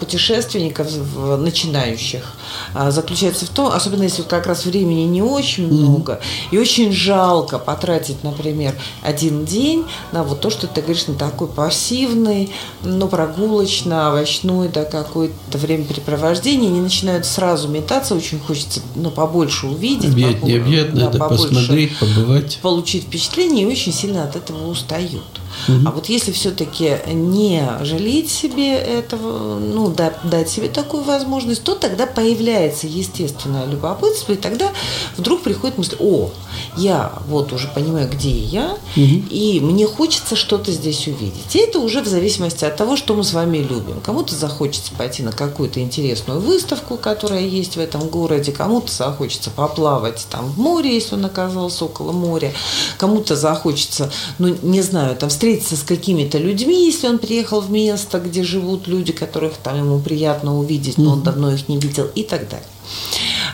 путешественников 0.00 0.88
в- 0.90 1.36
начинающих 1.36 2.34
а, 2.74 2.90
заключается 2.90 3.46
в 3.46 3.50
том, 3.50 3.72
особенно 3.72 4.02
если 4.02 4.22
как 4.22 4.46
раз 4.46 4.64
времени 4.66 5.02
не 5.02 5.22
очень 5.22 5.66
много, 5.72 6.20
и 6.50 6.58
очень 6.58 6.92
жалко 6.92 7.58
потратить, 7.58 8.22
например, 8.24 8.74
один 9.02 9.44
день 9.44 9.84
на 10.12 10.22
вот 10.24 10.40
то, 10.40 10.50
что 10.50 10.66
ты 10.66 10.82
говоришь, 10.82 11.06
на 11.06 11.14
такой 11.14 11.48
пассивный, 11.48 12.50
ну, 12.82 13.08
прогулочно-овощной, 13.08 14.68
да, 14.68 14.84
какое-то 14.84 15.58
времяпрепровождение, 15.58 16.68
они 16.70 16.80
начинают 16.80 17.24
сразу 17.26 17.68
метаться, 17.68 18.14
очень 18.14 18.38
хочется, 18.40 18.80
ну, 18.94 19.10
побольше 19.10 19.66
увидеть, 19.66 20.10
Объять 20.12 20.36
побо- 20.36 20.46
необъятное, 20.46 21.08
да, 21.08 21.18
побольше 21.18 21.48
посмотреть, 21.48 21.98
побывать. 21.98 22.58
получить 22.62 23.04
впечатление 23.04 23.64
и 23.66 23.70
очень 23.70 23.92
сильно 23.92 24.24
от 24.24 24.36
этого 24.36 24.66
устают. 24.68 25.39
А 25.68 25.90
вот 25.90 26.08
если 26.08 26.32
все-таки 26.32 26.96
не 27.06 27.64
жалеть 27.82 28.30
себе 28.30 28.74
этого, 28.76 29.58
ну, 29.58 29.88
да- 29.88 30.14
дать 30.24 30.48
себе 30.48 30.68
такую 30.68 31.02
возможность, 31.02 31.62
то 31.62 31.74
тогда 31.74 32.06
появляется 32.06 32.86
естественное 32.86 33.66
любопытство, 33.66 34.32
и 34.32 34.36
тогда 34.36 34.70
вдруг 35.16 35.42
приходит 35.42 35.78
мысль, 35.78 35.96
о, 35.98 36.30
я 36.76 37.12
вот 37.28 37.52
уже 37.52 37.68
понимаю, 37.68 38.08
где 38.10 38.30
я, 38.30 38.76
и 38.96 39.60
мне 39.62 39.86
хочется 39.86 40.36
что-то 40.36 40.72
здесь 40.72 41.06
увидеть. 41.06 41.54
И 41.54 41.58
это 41.58 41.78
уже 41.78 42.00
в 42.02 42.06
зависимости 42.06 42.64
от 42.64 42.76
того, 42.76 42.96
что 42.96 43.14
мы 43.14 43.24
с 43.24 43.32
вами 43.32 43.58
любим. 43.58 44.00
Кому-то 44.04 44.34
захочется 44.34 44.92
пойти 44.96 45.22
на 45.22 45.32
какую-то 45.32 45.80
интересную 45.80 46.40
выставку, 46.40 46.96
которая 46.96 47.42
есть 47.42 47.76
в 47.76 47.80
этом 47.80 48.08
городе, 48.08 48.52
кому-то 48.52 48.92
захочется 48.92 49.50
поплавать 49.50 50.26
там 50.30 50.46
в 50.46 50.58
море, 50.58 50.94
если 50.94 51.14
он 51.14 51.24
оказался 51.24 51.84
около 51.84 52.12
моря, 52.12 52.52
кому-то 52.98 53.36
захочется, 53.36 54.10
ну, 54.38 54.56
не 54.62 54.82
знаю, 54.82 55.16
там 55.16 55.30
встретиться 55.50 55.76
с 55.76 55.82
какими-то 55.82 56.38
людьми, 56.38 56.86
если 56.86 57.08
он 57.08 57.18
приехал 57.18 57.60
в 57.60 57.70
место, 57.70 58.20
где 58.20 58.42
живут 58.42 58.86
люди, 58.86 59.12
которых 59.12 59.54
там 59.54 59.78
ему 59.78 59.98
приятно 59.98 60.58
увидеть, 60.58 60.98
но 60.98 61.12
он 61.12 61.22
давно 61.22 61.52
их 61.52 61.68
не 61.68 61.78
видел 61.78 62.08
и 62.14 62.22
так 62.22 62.48
далее. 62.48 62.66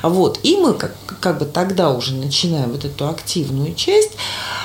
Вот. 0.02 0.38
И 0.42 0.56
мы 0.56 0.74
как, 0.74 0.94
как 1.20 1.38
бы 1.38 1.46
тогда 1.46 1.90
уже 1.90 2.14
начинаем 2.14 2.72
вот 2.72 2.84
эту 2.84 3.08
активную 3.08 3.74
часть. 3.74 4.12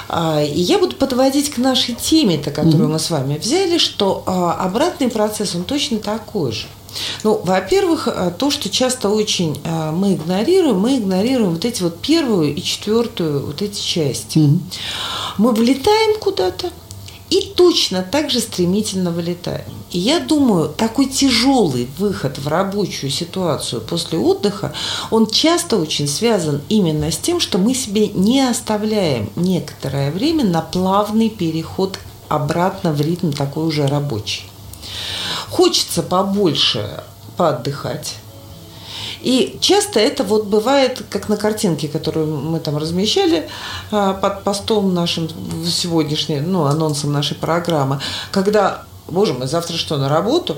А, 0.10 0.44
И 0.44 0.60
я 0.60 0.78
буду 0.78 0.96
подводить 0.96 1.50
к 1.50 1.58
нашей 1.58 1.96
теме-то, 1.96 2.52
которую 2.52 2.89
мы 2.89 3.00
с 3.00 3.10
вами 3.10 3.38
взяли, 3.38 3.78
что 3.78 4.24
а, 4.26 4.54
обратный 4.54 5.10
процесс, 5.10 5.56
он 5.56 5.63
точно 5.63 6.00
такой 6.00 6.52
же. 6.52 6.67
Ну, 7.24 7.39
во-первых, 7.44 8.08
а, 8.08 8.32
то, 8.32 8.52
что 8.52 8.70
часто 8.70 9.10
очень 9.10 9.58
мы 9.94 10.15
игнорируем, 10.15 10.80
мы 10.80 10.98
игнорируем 10.98 11.52
вот 11.52 11.65
эти 11.65 11.82
вот 11.82 12.00
первую 12.00 12.54
и 12.54 12.62
четвертую 12.62 13.46
вот 13.46 13.62
эти 13.62 13.82
части. 13.82 14.50
Мы 15.38 15.54
влетаем 15.54 16.20
куда-то, 16.20 16.72
и 17.32 17.54
точно 17.56 18.04
так 18.04 18.30
же 18.30 18.41
стремительно 18.41 19.10
вылетаем. 19.10 19.65
И 19.89 19.98
я 19.98 20.20
думаю, 20.20 20.70
такой 20.70 21.08
тяжелый 21.08 21.88
выход 21.98 22.38
в 22.38 22.48
рабочую 22.48 23.10
ситуацию 23.10 23.82
после 23.82 24.20
отдыха, 24.20 24.74
он 25.10 25.28
часто 25.28 25.78
очень 25.78 26.08
связан 26.08 26.62
именно 26.67 27.10
с 27.10 27.17
тем, 27.17 27.39
что 27.39 27.58
мы 27.58 27.74
себе 27.74 28.10
не 28.10 28.41
оставляем 28.41 29.32
некоторое 29.38 30.12
время 30.12 30.44
на 30.44 30.62
плавный 30.62 31.30
переход 31.30 31.98
обратно 32.28 32.91
в 32.91 33.00
ритм 33.00 33.32
такой 33.32 33.65
уже 33.65 33.88
рабочий. 33.88 34.44
Хочется 35.50 36.04
побольше 36.04 37.04
поотдыхать. 37.38 38.15
И 39.21 39.57
часто 39.62 39.99
это 39.99 40.23
вот 40.23 40.45
бывает, 40.45 41.03
как 41.10 41.29
на 41.29 41.38
картинке, 41.38 41.88
которую 41.88 42.27
мы 42.27 42.60
там 42.60 42.77
размещали 42.77 43.47
а, 43.91 44.13
под 44.13 44.43
постом 44.43 44.93
нашим 44.93 45.27
в 45.27 45.69
сегодняшней, 45.69 46.41
ну, 46.41 46.65
анонсом 46.65 47.12
нашей 47.12 47.36
программы, 47.36 47.99
когда, 48.31 48.84
боже 49.07 49.34
мой, 49.34 49.47
завтра 49.47 49.77
что, 49.77 49.97
на 49.97 50.10
работу? 50.10 50.57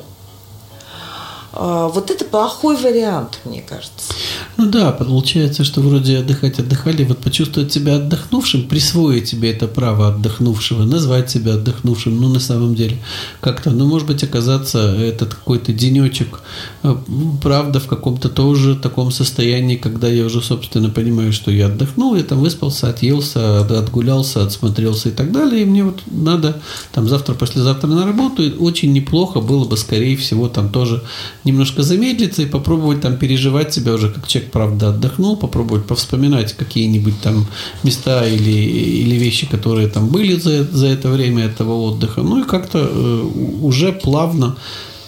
А, 1.56 1.88
Вот 1.88 2.10
это 2.10 2.26
плохой 2.26 2.76
вариант, 2.78 3.40
мне 3.46 3.62
кажется. 3.62 4.14
Ну 4.58 4.66
да, 4.70 4.92
получается, 4.92 5.64
что 5.64 5.82
вроде 5.82 6.18
отдыхать 6.20 6.60
отдыхали, 6.60 7.04
вот 7.04 7.20
почувствовать 7.20 7.72
себя 7.72 7.96
отдохнувшим, 7.96 8.68
присвоить 8.68 9.28
себе 9.28 9.52
это 9.52 9.68
право 9.68 10.08
отдохнувшего, 10.08 10.84
назвать 10.84 11.30
себя 11.30 11.54
отдохнувшим, 11.54 12.20
ну 12.20 12.30
на 12.30 12.40
самом 12.40 12.76
деле 12.76 12.98
как-то, 13.40 13.72
ну 13.72 13.86
может 13.86 14.08
быть 14.08 14.24
оказаться 14.24 14.80
этот 14.96 15.34
какой-то 15.36 15.74
денечек, 15.74 16.42
э, 16.84 16.96
правда 17.42 17.80
в 17.80 17.88
каком-то 17.88 18.30
тоже 18.30 18.76
таком 18.76 19.12
состоянии, 19.12 19.76
когда 19.76 20.08
я 20.08 20.26
уже 20.26 20.42
собственно 20.42 20.90
понимаю, 20.90 21.34
что 21.34 21.52
я 21.52 21.68
отдохнул, 21.68 22.16
я 22.16 22.24
там 22.24 22.40
выспался, 22.40 22.90
отъелся, 22.90 23.62
от- 23.62 23.72
отгулялся, 23.72 24.44
отсмотрелся 24.44 25.10
и 25.10 25.12
так 25.12 25.32
далее, 25.32 25.62
и 25.64 25.66
мне 25.66 25.84
вот 25.84 26.02
надо 26.12 26.62
там 26.94 27.08
завтра, 27.08 27.34
послезавтра 27.36 27.88
на 27.88 28.06
работу, 28.06 28.44
и 28.44 28.52
очень 28.58 28.94
неплохо 28.94 29.40
было 29.40 29.66
бы, 29.66 29.78
скорее 29.78 30.16
всего, 30.18 30.48
там 30.48 30.70
тоже 30.70 31.04
немножко 31.44 31.84
замедлиться 31.84 32.42
и 32.42 32.46
попробовать 32.46 33.02
там 33.02 33.18
переживать 33.18 33.74
себя 33.74 33.94
уже 33.94 34.10
как 34.10 34.28
человек 34.28 34.52
правда, 34.52 34.90
отдохнул, 34.90 35.38
попробовать 35.38 35.86
повспоминать 35.86 36.54
какие-нибудь 36.54 37.22
там 37.22 37.48
места 37.84 38.28
или, 38.28 38.52
или 38.52 39.16
вещи, 39.16 39.48
которые 39.50 39.88
там 39.88 40.08
были 40.08 40.36
за, 40.36 40.64
за 40.64 40.88
это 40.88 41.10
время 41.10 41.46
этого 41.46 41.74
отдыха. 41.74 42.22
Ну 42.22 42.44
и 42.44 42.48
как-то 42.48 42.80
э, 42.80 43.22
уже 43.62 43.92
плавно 43.92 44.58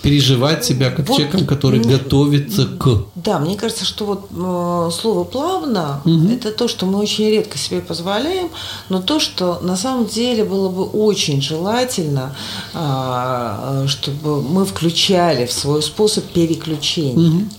переживать 0.06 0.64
себя 0.64 0.92
как 0.92 1.10
вот, 1.10 1.18
человеком, 1.18 1.48
который 1.48 1.80
мне, 1.80 1.98
готовится 1.98 2.68
к. 2.68 3.06
Да, 3.16 3.40
мне 3.40 3.56
кажется, 3.56 3.86
что 3.86 4.06
вот 4.06 4.30
э, 4.30 4.92
слово 4.94 5.24
плавно 5.24 6.02
угу. 6.06 6.30
это 6.30 6.52
то, 6.52 6.68
что 6.68 6.86
мы 6.86 7.00
очень 7.00 7.28
редко 7.28 7.58
себе 7.58 7.82
позволяем, 7.82 8.50
но 8.90 9.02
то, 9.02 9.20
что 9.20 9.60
на 9.64 9.76
самом 9.76 10.06
деле 10.06 10.46
было 10.46 10.70
бы 10.70 10.84
очень 10.84 11.42
желательно, 11.42 12.36
э, 12.76 13.86
чтобы 13.88 14.44
мы 14.44 14.66
включали 14.66 15.48
в 15.48 15.52
свой 15.52 15.82
способ 15.82 16.24
переключения. 16.26 17.30
Угу. 17.30 17.50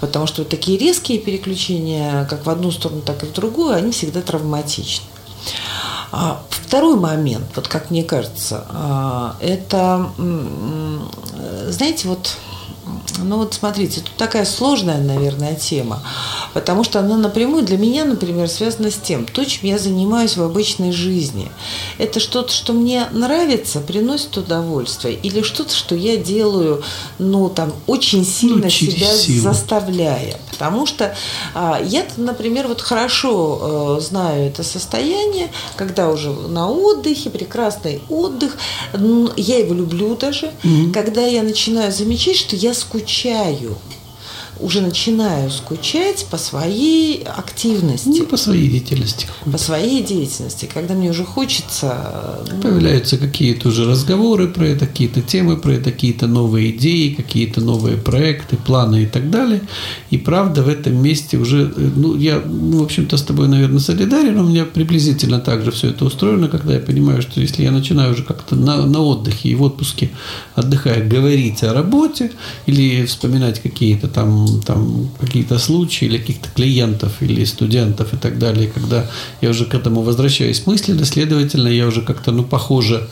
Потому 0.00 0.26
что 0.26 0.42
вот 0.42 0.48
такие 0.48 0.78
резкие 0.78 1.18
переключения, 1.18 2.24
как 2.24 2.46
в 2.46 2.48
одну 2.48 2.70
сторону, 2.70 3.02
так 3.04 3.22
и 3.22 3.26
в 3.26 3.34
другую, 3.34 3.74
они 3.74 3.90
всегда 3.90 4.22
травматичны. 4.22 5.04
А 6.12 6.40
второй 6.50 6.96
момент, 6.96 7.46
вот 7.54 7.68
как 7.68 7.90
мне 7.90 8.04
кажется, 8.04 8.64
а, 8.70 9.36
это, 9.40 10.10
знаете, 11.68 12.08
вот 12.08 12.36
ну 13.18 13.38
вот 13.38 13.54
смотрите, 13.54 14.00
тут 14.00 14.14
такая 14.16 14.44
сложная, 14.44 14.98
наверное, 14.98 15.54
тема, 15.54 16.02
потому 16.54 16.84
что 16.84 17.00
она 17.00 17.16
напрямую 17.16 17.64
для 17.64 17.78
меня, 17.78 18.04
например, 18.04 18.48
связана 18.48 18.90
с 18.90 18.96
тем, 18.96 19.26
то, 19.26 19.44
чем 19.44 19.68
я 19.68 19.78
занимаюсь 19.78 20.36
в 20.36 20.42
обычной 20.42 20.92
жизни. 20.92 21.50
Это 21.98 22.20
что-то, 22.20 22.52
что 22.52 22.72
мне 22.72 23.06
нравится, 23.12 23.80
приносит 23.80 24.36
удовольствие, 24.36 25.14
или 25.14 25.42
что-то, 25.42 25.74
что 25.74 25.94
я 25.94 26.16
делаю, 26.16 26.82
ну 27.18 27.48
там, 27.48 27.72
очень 27.86 28.24
сильно 28.24 28.64
ну, 28.64 28.70
себя 28.70 29.14
силу. 29.14 29.42
заставляя. 29.42 30.38
Потому 30.50 30.86
что 30.86 31.14
а, 31.54 31.80
я, 31.84 32.06
например, 32.16 32.68
вот 32.68 32.80
хорошо 32.80 33.58
а, 33.96 34.00
знаю 34.00 34.46
это 34.46 34.62
состояние, 34.62 35.50
когда 35.76 36.10
уже 36.10 36.30
на 36.30 36.70
отдыхе, 36.70 37.30
прекрасный 37.30 38.02
отдых, 38.08 38.56
я 39.36 39.58
его 39.58 39.74
люблю 39.74 40.16
даже, 40.16 40.52
mm-hmm. 40.62 40.92
когда 40.92 41.26
я 41.26 41.42
начинаю 41.42 41.92
замечать, 41.92 42.36
что 42.36 42.56
я 42.56 42.74
скучаю 42.76 43.76
уже 44.60 44.80
начинаю 44.80 45.50
скучать 45.50 46.26
по 46.30 46.38
своей 46.38 47.22
активности. 47.22 48.08
Не 48.08 48.22
по 48.22 48.36
своей 48.36 48.68
деятельности. 48.68 49.26
По 49.50 49.58
своей 49.58 50.02
деятельности, 50.02 50.68
когда 50.72 50.94
мне 50.94 51.10
уже 51.10 51.24
хочется... 51.24 52.40
Ну, 52.50 52.62
Появляются 52.62 53.18
какие-то 53.18 53.68
уже 53.68 53.84
разговоры 53.84 54.48
про 54.48 54.66
это, 54.66 54.86
какие-то 54.86 55.20
темы 55.20 55.56
про 55.56 55.72
это, 55.72 55.92
какие-то 55.92 56.26
новые 56.26 56.70
идеи, 56.70 57.14
какие-то 57.14 57.60
новые 57.60 57.96
проекты, 57.96 58.56
планы 58.56 59.02
и 59.02 59.06
так 59.06 59.30
далее. 59.30 59.60
И 60.10 60.18
правда 60.18 60.62
в 60.62 60.68
этом 60.68 60.96
месте 60.96 61.36
уже... 61.36 61.72
Ну, 61.76 62.16
я, 62.16 62.40
ну, 62.44 62.80
в 62.80 62.84
общем-то, 62.84 63.16
с 63.16 63.22
тобой, 63.22 63.48
наверное, 63.48 63.80
солидарен, 63.80 64.38
у 64.38 64.48
меня 64.48 64.64
приблизительно 64.64 65.38
так 65.38 65.64
же 65.64 65.70
все 65.70 65.90
это 65.90 66.04
устроено, 66.04 66.48
когда 66.48 66.74
я 66.74 66.80
понимаю, 66.80 67.20
что 67.22 67.40
если 67.40 67.62
я 67.62 67.70
начинаю 67.70 68.12
уже 68.12 68.22
как-то 68.22 68.56
на, 68.56 68.86
на 68.86 69.00
отдыхе 69.00 69.50
и 69.50 69.54
в 69.54 69.62
отпуске 69.62 70.10
отдыхая 70.54 71.06
говорить 71.06 71.62
о 71.62 71.74
работе 71.74 72.32
или 72.66 73.04
вспоминать 73.04 73.60
какие-то 73.60 74.08
там 74.08 74.45
там 74.64 75.08
какие-то 75.20 75.58
случаи 75.58 76.06
или 76.06 76.18
каких-то 76.18 76.48
клиентов 76.54 77.12
или 77.20 77.44
студентов 77.44 78.14
и 78.14 78.16
так 78.16 78.38
далее, 78.38 78.68
когда 78.68 79.06
я 79.40 79.50
уже 79.50 79.64
к 79.64 79.74
этому 79.74 80.02
возвращаюсь 80.02 80.66
мысленно, 80.66 81.04
следовательно, 81.04 81.68
я 81.68 81.86
уже 81.86 82.02
как-то, 82.02 82.32
ну, 82.32 82.44
похоже, 82.44 83.08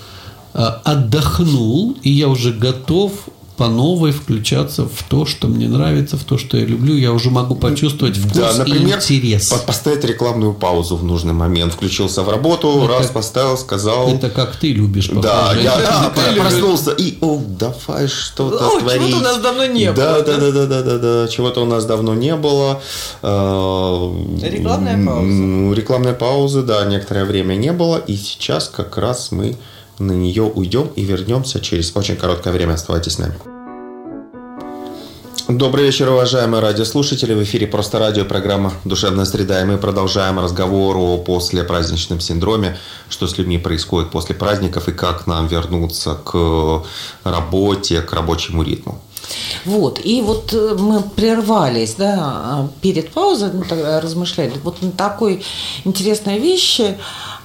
а, 0.52 0.80
отдохнул, 0.84 1.96
и 2.02 2.10
я 2.10 2.28
уже 2.28 2.52
готов 2.52 3.12
по 3.56 3.68
новой 3.68 4.10
включаться 4.10 4.84
в 4.84 5.04
то, 5.08 5.26
что 5.26 5.46
мне 5.46 5.68
нравится, 5.68 6.16
в 6.16 6.24
то, 6.24 6.38
что 6.38 6.56
я 6.56 6.64
люблю. 6.64 6.96
Я 6.96 7.12
уже 7.12 7.30
могу 7.30 7.54
почувствовать 7.54 8.16
вкус 8.16 8.32
да, 8.32 8.52
например, 8.54 8.98
и 8.98 9.00
интерес. 9.00 9.48
поставить 9.66 10.04
рекламную 10.04 10.54
паузу 10.54 10.96
в 10.96 11.04
нужный 11.04 11.34
момент. 11.34 11.74
Включился 11.74 12.22
в 12.22 12.28
работу, 12.28 12.84
это, 12.84 12.88
раз 12.88 13.06
поставил, 13.08 13.56
сказал. 13.56 14.08
Это 14.08 14.28
как 14.30 14.56
ты 14.56 14.72
любишь. 14.72 15.08
Похоже. 15.08 15.28
Да, 15.28 15.54
я 15.54 15.76
да, 15.76 16.12
да, 16.14 16.42
проснулся 16.42 16.90
и, 16.90 17.16
о, 17.20 17.40
давай 17.46 18.08
что-то 18.08 18.76
о, 18.76 18.80
творить. 18.80 19.10
Чего-то 19.10 19.16
у 19.18 19.22
нас 19.22 19.38
давно 19.38 19.66
не 19.66 19.92
да, 19.92 19.92
было. 19.92 20.22
Да, 20.24 20.36
да, 20.36 20.50
да, 20.50 20.66
да, 20.66 20.82
да, 20.82 20.98
да, 20.98 21.28
чего-то 21.28 21.62
у 21.62 21.66
нас 21.66 21.84
давно 21.86 22.14
не 22.14 22.34
было. 22.34 22.82
А, 23.22 24.12
рекламная 24.42 25.04
пауза. 25.06 25.74
Рекламная 25.74 26.14
пауза, 26.14 26.62
да, 26.62 26.84
некоторое 26.86 27.24
время 27.24 27.54
не 27.54 27.72
было. 27.72 27.98
И 27.98 28.16
сейчас 28.16 28.68
как 28.68 28.98
раз 28.98 29.30
мы 29.30 29.56
на 29.98 30.12
нее 30.12 30.42
уйдем 30.42 30.88
и 30.96 31.02
вернемся 31.02 31.60
через 31.60 31.94
очень 31.96 32.16
короткое 32.16 32.52
время. 32.52 32.74
Оставайтесь 32.74 33.14
с 33.14 33.18
нами. 33.18 33.34
Добрый 35.46 35.84
вечер, 35.84 36.08
уважаемые 36.08 36.62
радиослушатели. 36.62 37.34
В 37.34 37.42
эфире 37.42 37.66
«Просто 37.66 37.98
радио» 37.98 38.24
программа 38.24 38.72
«Душевная 38.84 39.26
среда». 39.26 39.60
И 39.60 39.64
мы 39.66 39.76
продолжаем 39.76 40.38
разговор 40.38 40.96
о 40.96 41.18
послепраздничном 41.18 42.18
синдроме, 42.18 42.78
что 43.10 43.26
с 43.26 43.36
людьми 43.36 43.58
происходит 43.58 44.10
после 44.10 44.34
праздников 44.34 44.88
и 44.88 44.92
как 44.92 45.26
нам 45.26 45.46
вернуться 45.46 46.14
к 46.14 46.82
работе, 47.24 48.00
к 48.00 48.14
рабочему 48.14 48.62
ритму. 48.62 49.02
Вот, 49.64 50.00
и 50.04 50.20
вот 50.20 50.52
э, 50.52 50.76
мы 50.78 51.02
прервались, 51.02 51.94
да, 51.94 52.68
перед 52.80 53.10
паузой, 53.10 53.50
ну, 53.52 53.64
тогда 53.68 54.00
размышляли, 54.00 54.52
вот 54.62 54.82
на 54.82 54.90
такой 54.90 55.42
интересной 55.84 56.38
вещи, 56.38 56.96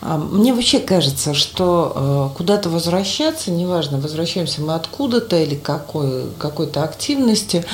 а, 0.01 0.17
мне 0.17 0.53
вообще 0.53 0.79
кажется, 0.79 1.33
что 1.33 2.31
э, 2.33 2.37
куда-то 2.37 2.69
возвращаться, 2.69 3.51
неважно, 3.51 3.99
возвращаемся 3.99 4.61
мы 4.61 4.75
откуда-то 4.75 5.37
или 5.37 5.55
какой, 5.55 6.29
какой-то 6.37 6.83
активности, 6.83 7.65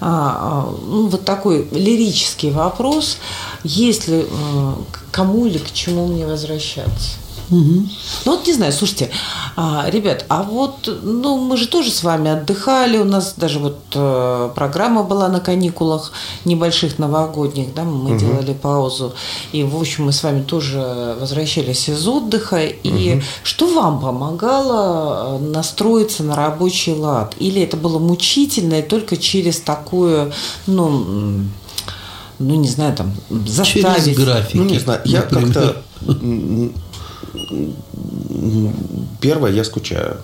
а, 0.00 0.66
а, 0.70 0.74
ну, 0.84 1.06
вот 1.06 1.24
такой 1.24 1.68
лирический 1.70 2.50
вопрос, 2.50 3.18
если 3.62 4.26
э, 4.28 4.72
кому 5.12 5.46
или 5.46 5.58
к 5.58 5.72
чему 5.72 6.06
мне 6.06 6.26
возвращаться. 6.26 7.27
Угу. 7.50 7.88
Ну 8.24 8.32
вот 8.36 8.46
не 8.46 8.52
знаю, 8.52 8.72
слушайте, 8.72 9.10
а, 9.56 9.88
ребят, 9.88 10.26
а 10.28 10.42
вот, 10.42 10.88
ну 11.02 11.38
мы 11.38 11.56
же 11.56 11.66
тоже 11.66 11.90
с 11.90 12.02
вами 12.02 12.30
отдыхали, 12.30 12.98
у 12.98 13.04
нас 13.04 13.34
даже 13.36 13.58
вот 13.58 13.78
э, 13.94 14.50
программа 14.54 15.02
была 15.02 15.28
на 15.28 15.40
каникулах 15.40 16.12
небольших 16.44 16.98
новогодних, 16.98 17.74
да, 17.74 17.84
мы 17.84 18.10
угу. 18.10 18.18
делали 18.18 18.52
паузу, 18.52 19.14
и 19.52 19.62
в 19.64 19.76
общем 19.76 20.04
мы 20.04 20.12
с 20.12 20.22
вами 20.22 20.42
тоже 20.42 21.16
возвращались 21.18 21.88
из 21.88 22.06
отдыха, 22.06 22.66
и 22.66 23.14
угу. 23.14 23.22
что 23.42 23.66
вам 23.72 24.00
помогало 24.00 25.38
э, 25.38 25.38
настроиться 25.38 26.22
на 26.22 26.36
рабочий 26.36 26.92
лад? 26.92 27.34
Или 27.38 27.62
это 27.62 27.76
было 27.76 27.98
мучительно 27.98 28.74
и 28.74 28.82
только 28.82 29.16
через 29.16 29.60
такое, 29.60 30.32
ну 30.66 31.46
ну, 32.38 32.54
не 32.54 32.68
знаю, 32.68 32.94
там, 32.94 33.12
заставить. 33.46 34.04
Через 34.04 34.16
графики. 34.16 34.56
Ну, 34.56 34.64
не 34.64 34.78
знаю, 34.78 35.00
я 35.04 35.22
как-то 35.22 35.82
Первое, 39.20 39.52
я 39.52 39.64
скучаю. 39.64 40.18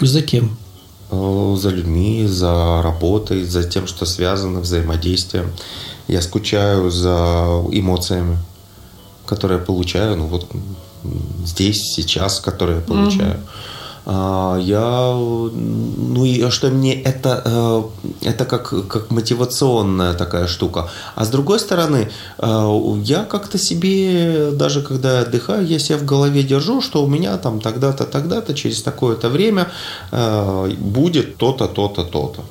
За 0.00 0.22
кем? 0.22 0.56
Э, 1.10 1.56
за 1.58 1.70
людьми, 1.70 2.26
за 2.26 2.82
работой, 2.82 3.44
за 3.44 3.64
тем, 3.64 3.86
что 3.86 4.06
связано, 4.06 4.60
взаимодействием. 4.60 5.50
Я 6.06 6.22
скучаю 6.22 6.90
за 6.90 7.62
эмоциями, 7.72 8.38
которые 9.26 9.58
я 9.58 9.64
получаю, 9.64 10.16
ну 10.16 10.26
вот 10.26 10.46
здесь, 11.44 11.94
сейчас, 11.94 12.40
которые 12.40 12.78
я 12.78 12.82
получаю. 12.82 13.34
Угу. 13.34 13.48
А, 14.10 14.56
я, 14.58 15.12
ну 15.12 16.24
и 16.24 16.48
что 16.48 16.70
мне 16.70 17.02
это, 17.02 17.42
э, 17.44 17.82
это 18.22 18.46
как, 18.46 18.88
как 18.88 19.10
мотивационная 19.10 20.14
такая 20.14 20.46
штука. 20.46 20.88
А 21.14 21.26
с 21.26 21.28
другой 21.28 21.58
стороны, 21.58 22.08
э, 22.38 23.00
я 23.04 23.24
как-то 23.24 23.58
себе, 23.58 24.50
даже 24.52 24.80
когда 24.80 25.16
я 25.16 25.20
отдыхаю, 25.26 25.66
я 25.66 25.78
себе 25.78 25.98
в 25.98 26.06
голове 26.06 26.42
держу, 26.42 26.80
что 26.80 27.04
у 27.04 27.06
меня 27.06 27.36
там 27.36 27.60
тогда-то, 27.60 28.04
тогда-то, 28.04 28.54
через 28.54 28.82
такое-то 28.82 29.28
время 29.28 29.68
э, 30.10 30.70
будет 30.78 31.36
то-то, 31.36 31.68
то-то, 31.68 32.04
то-то. 32.04 32.44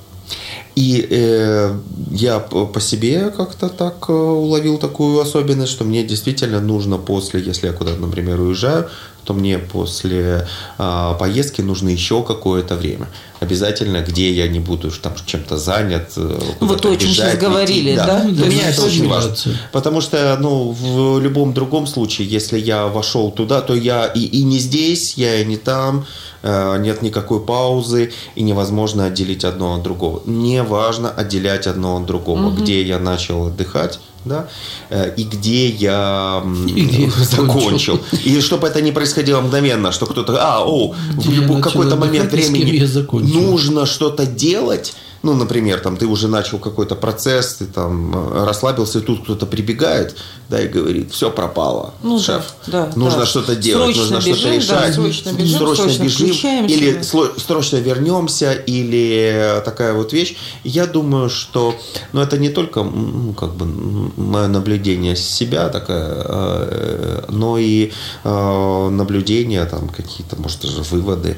И 0.75 1.07
э, 1.09 1.75
я 2.11 2.39
по 2.39 2.79
себе 2.79 3.31
как-то 3.35 3.69
так 3.69 4.09
уловил 4.09 4.77
такую 4.77 5.19
особенность, 5.19 5.71
что 5.71 5.85
мне 5.85 6.03
действительно 6.03 6.61
нужно 6.61 6.99
после, 6.99 7.41
если 7.41 7.65
я 7.65 7.73
куда-то, 7.73 7.99
например, 7.99 8.39
уезжаю, 8.41 8.87
то 9.27 9.33
мне 9.33 9.59
после 9.59 10.47
э, 10.77 11.15
поездки 11.19 11.59
нужно 11.59 11.89
еще 11.89 12.23
какое-то 12.23 12.77
время. 12.77 13.09
Обязательно, 13.41 14.01
где 14.01 14.31
я 14.31 14.47
не 14.47 14.61
буду 14.61 14.89
там 14.89 15.13
чем-то 15.25 15.57
занят. 15.57 16.13
Э, 16.15 16.39
вот 16.61 16.81
то, 16.81 16.91
о 16.91 16.95
чем 16.95 17.09
сейчас 17.09 17.37
говорили, 17.37 17.93
да? 17.93 18.05
да? 18.05 18.23
Для 18.23 18.45
меня 18.47 18.69
это 18.69 18.83
очень 18.83 19.09
важно. 19.09 19.35
Потому 19.73 19.99
что, 19.99 20.37
ну, 20.39 20.71
в 20.71 21.19
любом 21.19 21.53
другом 21.53 21.87
случае, 21.87 22.29
если 22.29 22.57
я 22.57 22.87
вошел 22.87 23.29
туда, 23.29 23.59
то 23.59 23.75
я 23.75 24.05
и, 24.05 24.21
и 24.21 24.43
не 24.43 24.59
здесь, 24.59 25.15
я 25.17 25.41
и 25.41 25.45
не 25.45 25.57
там, 25.57 26.05
э, 26.41 26.77
нет 26.79 27.01
никакой 27.01 27.41
паузы, 27.41 28.13
и 28.35 28.43
невозможно 28.43 29.07
отделить 29.07 29.43
одно 29.43 29.75
от 29.75 29.83
другого. 29.83 30.21
Не 30.25 30.63
важно 30.63 31.09
отделять 31.09 31.67
одно 31.67 31.97
от 31.97 32.05
другого. 32.05 32.47
Угу. 32.47 32.61
Где 32.61 32.81
я 32.81 32.97
начал 32.97 33.47
отдыхать, 33.47 33.99
да, 34.27 34.47
э, 34.89 35.13
и 35.17 35.23
где 35.23 35.67
я 35.67 36.43
и 36.67 36.85
где 36.85 37.09
закончил. 37.09 37.99
И 38.25 38.39
чтобы 38.41 38.67
это 38.67 38.81
не 38.81 38.91
происходило 38.91 39.41
мгновенно, 39.41 39.91
что 39.91 40.05
кто-то, 40.05 40.37
а, 40.39 40.63
о, 40.65 40.95
где 41.13 41.41
в 41.41 41.61
какой-то 41.61 41.95
момент 41.95 42.31
времени 42.31 42.79
нужно 43.11 43.85
что-то 43.85 44.25
делать, 44.25 44.93
ну, 45.23 45.33
например, 45.33 45.79
там 45.79 45.97
ты 45.97 46.05
уже 46.05 46.27
начал 46.27 46.59
какой-то 46.59 46.95
процесс, 46.95 47.55
ты 47.55 47.65
там 47.65 48.13
э, 48.15 48.45
расслабился, 48.45 48.99
и 48.99 49.01
тут 49.01 49.23
кто-то 49.23 49.45
прибегает, 49.45 50.15
да, 50.49 50.61
и 50.61 50.67
говорит, 50.67 51.11
все 51.11 51.29
пропало, 51.31 51.93
Ну, 52.03 52.19
шеф, 52.19 52.55
да, 52.67 52.91
нужно 52.95 53.21
да. 53.21 53.25
что-то 53.25 53.55
делать, 53.55 53.95
Срочно 53.95 54.15
нужно 54.15 54.21
что-то 54.21 54.37
бежим, 54.37 54.67
да, 54.67 54.81
решать, 54.81 54.95
срочно 54.95 55.29
бежим, 55.31 55.57
срочно 55.57 55.83
срочно 55.83 56.03
бежим, 56.03 56.65
или 56.67 57.01
срочно 57.01 57.77
вернемся, 57.77 58.53
или 58.53 59.61
такая 59.65 59.93
вот 59.93 60.13
вещь. 60.13 60.37
Я 60.63 60.85
думаю, 60.85 61.29
что, 61.29 61.75
ну, 62.13 62.21
это 62.21 62.37
не 62.37 62.49
только, 62.49 62.83
ну, 62.83 63.33
как 63.33 63.55
бы, 63.55 63.65
мое 64.17 64.47
наблюдение 64.47 65.15
себя 65.15 65.69
такая, 65.69 66.23
э, 66.25 67.25
но 67.29 67.57
и 67.57 67.91
э, 68.23 68.89
наблюдение, 68.89 69.65
там, 69.65 69.89
какие-то, 69.89 70.35
может, 70.37 70.61
даже 70.61 70.81
выводы 70.83 71.37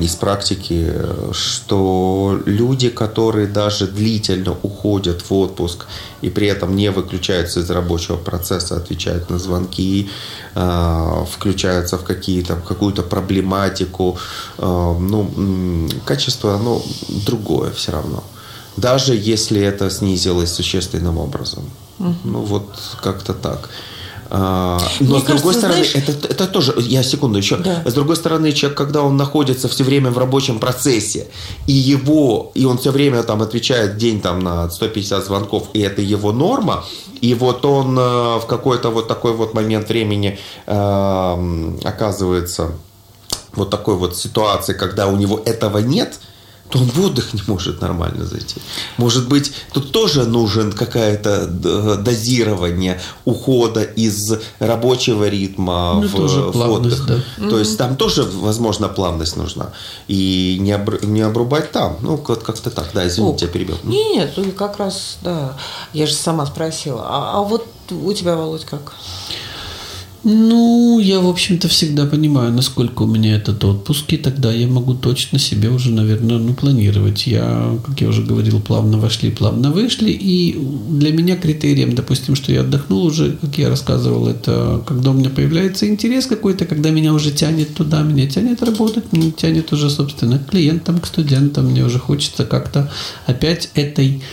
из 0.00 0.14
практики, 0.14 0.92
что 1.32 2.40
люди, 2.46 2.65
которые 2.90 3.46
даже 3.46 3.86
длительно 3.86 4.56
уходят 4.62 5.22
в 5.22 5.32
отпуск 5.32 5.86
и 6.22 6.30
при 6.30 6.46
этом 6.48 6.76
не 6.76 6.90
выключаются 6.90 7.60
из 7.60 7.70
рабочего 7.70 8.16
процесса, 8.16 8.76
отвечают 8.76 9.30
на 9.30 9.38
звонки, 9.38 10.08
э, 10.54 11.24
включаются 11.30 11.96
в 11.96 12.04
какие-то, 12.04 12.56
в 12.56 12.64
какую-то 12.64 13.02
проблематику, 13.02 14.18
э, 14.58 14.96
ну, 15.00 15.30
качество, 16.04 16.54
оно 16.54 16.82
другое 17.26 17.70
все 17.70 17.92
равно. 17.92 18.22
Даже 18.76 19.14
если 19.14 19.60
это 19.60 19.90
снизилось 19.90 20.52
существенным 20.52 21.18
образом. 21.18 21.64
Ну, 22.24 22.40
вот 22.40 22.66
как-то 23.02 23.32
так. 23.32 23.70
А, 24.30 24.78
Но 25.00 25.06
Мне 25.06 25.20
с 25.20 25.22
другой 25.22 25.24
кажется, 25.24 25.52
стороны, 25.58 25.84
знаешь- 25.84 25.94
это, 25.94 26.28
это 26.28 26.46
тоже, 26.46 26.74
я 26.78 27.02
секунду 27.02 27.38
еще. 27.38 27.56
Да. 27.56 27.82
С 27.84 27.94
другой 27.94 28.16
стороны, 28.16 28.52
человек, 28.52 28.76
когда 28.76 29.02
он 29.02 29.16
находится 29.16 29.68
все 29.68 29.84
время 29.84 30.10
в 30.10 30.18
рабочем 30.18 30.58
процессе, 30.58 31.26
и 31.66 31.72
его, 31.72 32.50
и 32.54 32.64
он 32.64 32.78
все 32.78 32.90
время 32.90 33.22
там 33.22 33.42
отвечает 33.42 33.96
день 33.96 34.20
там 34.20 34.40
на 34.40 34.68
150 34.70 35.24
звонков, 35.24 35.68
и 35.74 35.80
это 35.80 36.02
его 36.02 36.32
норма, 36.32 36.84
и 37.20 37.34
вот 37.34 37.64
он 37.64 37.98
э, 37.98 38.38
в 38.38 38.44
какой-то 38.46 38.90
вот 38.90 39.08
такой 39.08 39.32
вот 39.32 39.54
момент 39.54 39.88
времени 39.88 40.38
э, 40.66 41.72
оказывается 41.84 42.72
вот 43.54 43.70
такой 43.70 43.94
вот 43.94 44.16
ситуации, 44.16 44.74
когда 44.74 45.06
у 45.06 45.16
него 45.16 45.40
этого 45.44 45.78
нет, 45.78 46.20
то 46.70 46.78
он 46.80 46.86
в 46.86 47.00
отдых 47.04 47.32
не 47.34 47.42
может 47.46 47.80
нормально 47.80 48.26
зайти. 48.26 48.56
Может 48.96 49.28
быть, 49.28 49.52
тут 49.72 49.92
тоже 49.92 50.24
нужен 50.24 50.72
какое-то 50.72 51.46
д- 51.46 51.96
дозирование 51.96 53.00
ухода 53.24 53.82
из 53.82 54.32
рабочего 54.58 55.28
ритма 55.28 55.94
Ну, 56.00 56.08
в, 56.08 56.12
тоже 56.12 56.40
в 56.40 56.70
отдых. 56.70 57.06
То 57.50 57.58
есть 57.58 57.78
там 57.78 57.96
тоже, 57.96 58.24
возможно, 58.24 58.88
плавность 58.88 59.36
нужна. 59.36 59.70
И 60.08 60.58
не, 60.60 60.72
обр- 60.72 61.04
не 61.06 61.20
обрубать 61.20 61.70
там. 61.72 61.98
Ну, 62.00 62.16
вот 62.26 62.42
как-то 62.42 62.70
так. 62.70 62.90
Да, 62.94 63.06
извините, 63.06 63.46
я 63.46 63.50
перебил. 63.52 63.78
Нет, 63.84 64.32
ну, 64.36 64.50
как 64.52 64.78
раз, 64.78 65.18
да. 65.22 65.56
Я 65.92 66.06
же 66.06 66.14
сама 66.14 66.46
спросила. 66.46 67.02
А, 67.08 67.38
а 67.38 67.42
вот 67.42 67.66
у 67.90 68.12
тебя, 68.12 68.34
Володь, 68.36 68.64
как? 68.64 68.92
Ну, 70.28 70.98
я, 70.98 71.20
в 71.20 71.28
общем-то, 71.28 71.68
всегда 71.68 72.04
понимаю, 72.04 72.52
насколько 72.52 73.02
у 73.02 73.06
меня 73.06 73.36
этот 73.36 73.62
отпуск, 73.62 74.12
и 74.12 74.16
тогда 74.16 74.52
я 74.52 74.66
могу 74.66 74.94
точно 74.94 75.38
себе 75.38 75.68
уже, 75.68 75.92
наверное, 75.92 76.38
ну, 76.38 76.52
планировать. 76.52 77.28
Я, 77.28 77.78
как 77.86 78.00
я 78.00 78.08
уже 78.08 78.24
говорил, 78.24 78.60
плавно 78.60 78.98
вошли, 78.98 79.30
плавно 79.30 79.70
вышли, 79.70 80.10
и 80.10 80.58
для 80.90 81.12
меня 81.12 81.36
критерием, 81.36 81.94
допустим, 81.94 82.34
что 82.34 82.50
я 82.50 82.62
отдохнул 82.62 83.04
уже, 83.04 83.36
как 83.40 83.56
я 83.56 83.68
рассказывал, 83.68 84.26
это 84.26 84.82
когда 84.84 85.12
у 85.12 85.14
меня 85.14 85.30
появляется 85.30 85.86
интерес 85.86 86.26
какой-то, 86.26 86.64
когда 86.64 86.90
меня 86.90 87.14
уже 87.14 87.30
тянет 87.30 87.76
туда, 87.76 88.02
меня 88.02 88.26
тянет 88.26 88.64
работать, 88.64 89.12
меня 89.12 89.30
тянет 89.30 89.72
уже, 89.72 89.90
собственно, 89.90 90.40
к 90.40 90.50
клиентам, 90.50 90.98
к 90.98 91.06
студентам, 91.06 91.66
мне 91.66 91.84
уже 91.84 92.00
хочется 92.00 92.44
как-то 92.44 92.90
опять 93.26 93.70
этой 93.74 94.24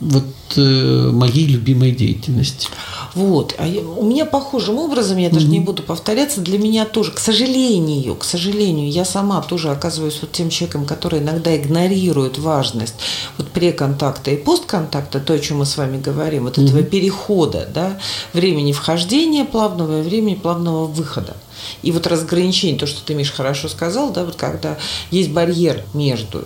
вот 0.00 0.24
э, 0.56 1.10
моей 1.12 1.46
любимой 1.46 1.90
деятельности. 1.92 2.68
Вот. 3.14 3.54
А 3.58 3.66
я- 3.66 3.82
у 3.82 4.04
меня 4.04 4.24
похожим 4.26 4.78
образом, 4.78 5.18
я 5.18 5.28
даже 5.30 5.46
не 5.48 5.60
буду 5.60 5.82
повторяться, 5.82 6.40
для 6.40 6.58
меня 6.58 6.84
тоже, 6.84 7.12
к 7.12 7.18
сожалению, 7.18 8.14
к 8.14 8.24
сожалению, 8.24 8.90
я 8.90 9.04
сама 9.04 9.42
тоже 9.42 9.70
оказываюсь 9.70 10.18
вот 10.20 10.32
тем 10.32 10.50
человеком, 10.50 10.84
который 10.86 11.18
иногда 11.20 11.56
игнорирует 11.56 12.38
важность 12.38 12.94
вот 13.36 13.48
преконтакта 13.48 14.30
и 14.30 14.36
постконтакта, 14.36 15.20
то, 15.20 15.34
о 15.34 15.38
чем 15.38 15.58
мы 15.58 15.66
с 15.66 15.76
вами 15.76 16.00
говорим, 16.00 16.44
вот 16.44 16.58
этого 16.58 16.82
перехода, 16.82 17.68
да, 17.74 17.98
времени 18.32 18.72
вхождения 18.72 19.44
плавного 19.44 20.00
и 20.00 20.02
времени 20.02 20.34
плавного 20.34 20.86
выхода. 20.86 21.36
И 21.82 21.92
вот 21.92 22.06
разграничение, 22.06 22.78
то, 22.78 22.86
что 22.86 23.04
ты, 23.04 23.14
Миш, 23.14 23.30
хорошо 23.30 23.68
сказал, 23.68 24.10
да, 24.10 24.24
вот 24.24 24.36
когда 24.36 24.76
есть 25.10 25.30
барьер 25.30 25.84
между, 25.94 26.44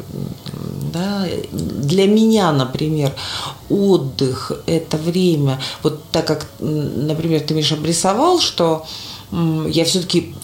да, 0.93 1.27
для 1.53 2.07
меня, 2.07 2.53
например, 2.53 3.13
отдых– 3.69 4.53
это 4.67 4.97
время, 4.97 5.61
вот 5.83 6.03
так 6.11 6.27
как, 6.27 6.47
например, 6.61 7.41
ты, 7.41 7.55
Миш, 7.55 7.73
обрисовал, 7.73 8.41
что 8.41 8.87
я 9.31 9.85
все-таки 9.85 10.35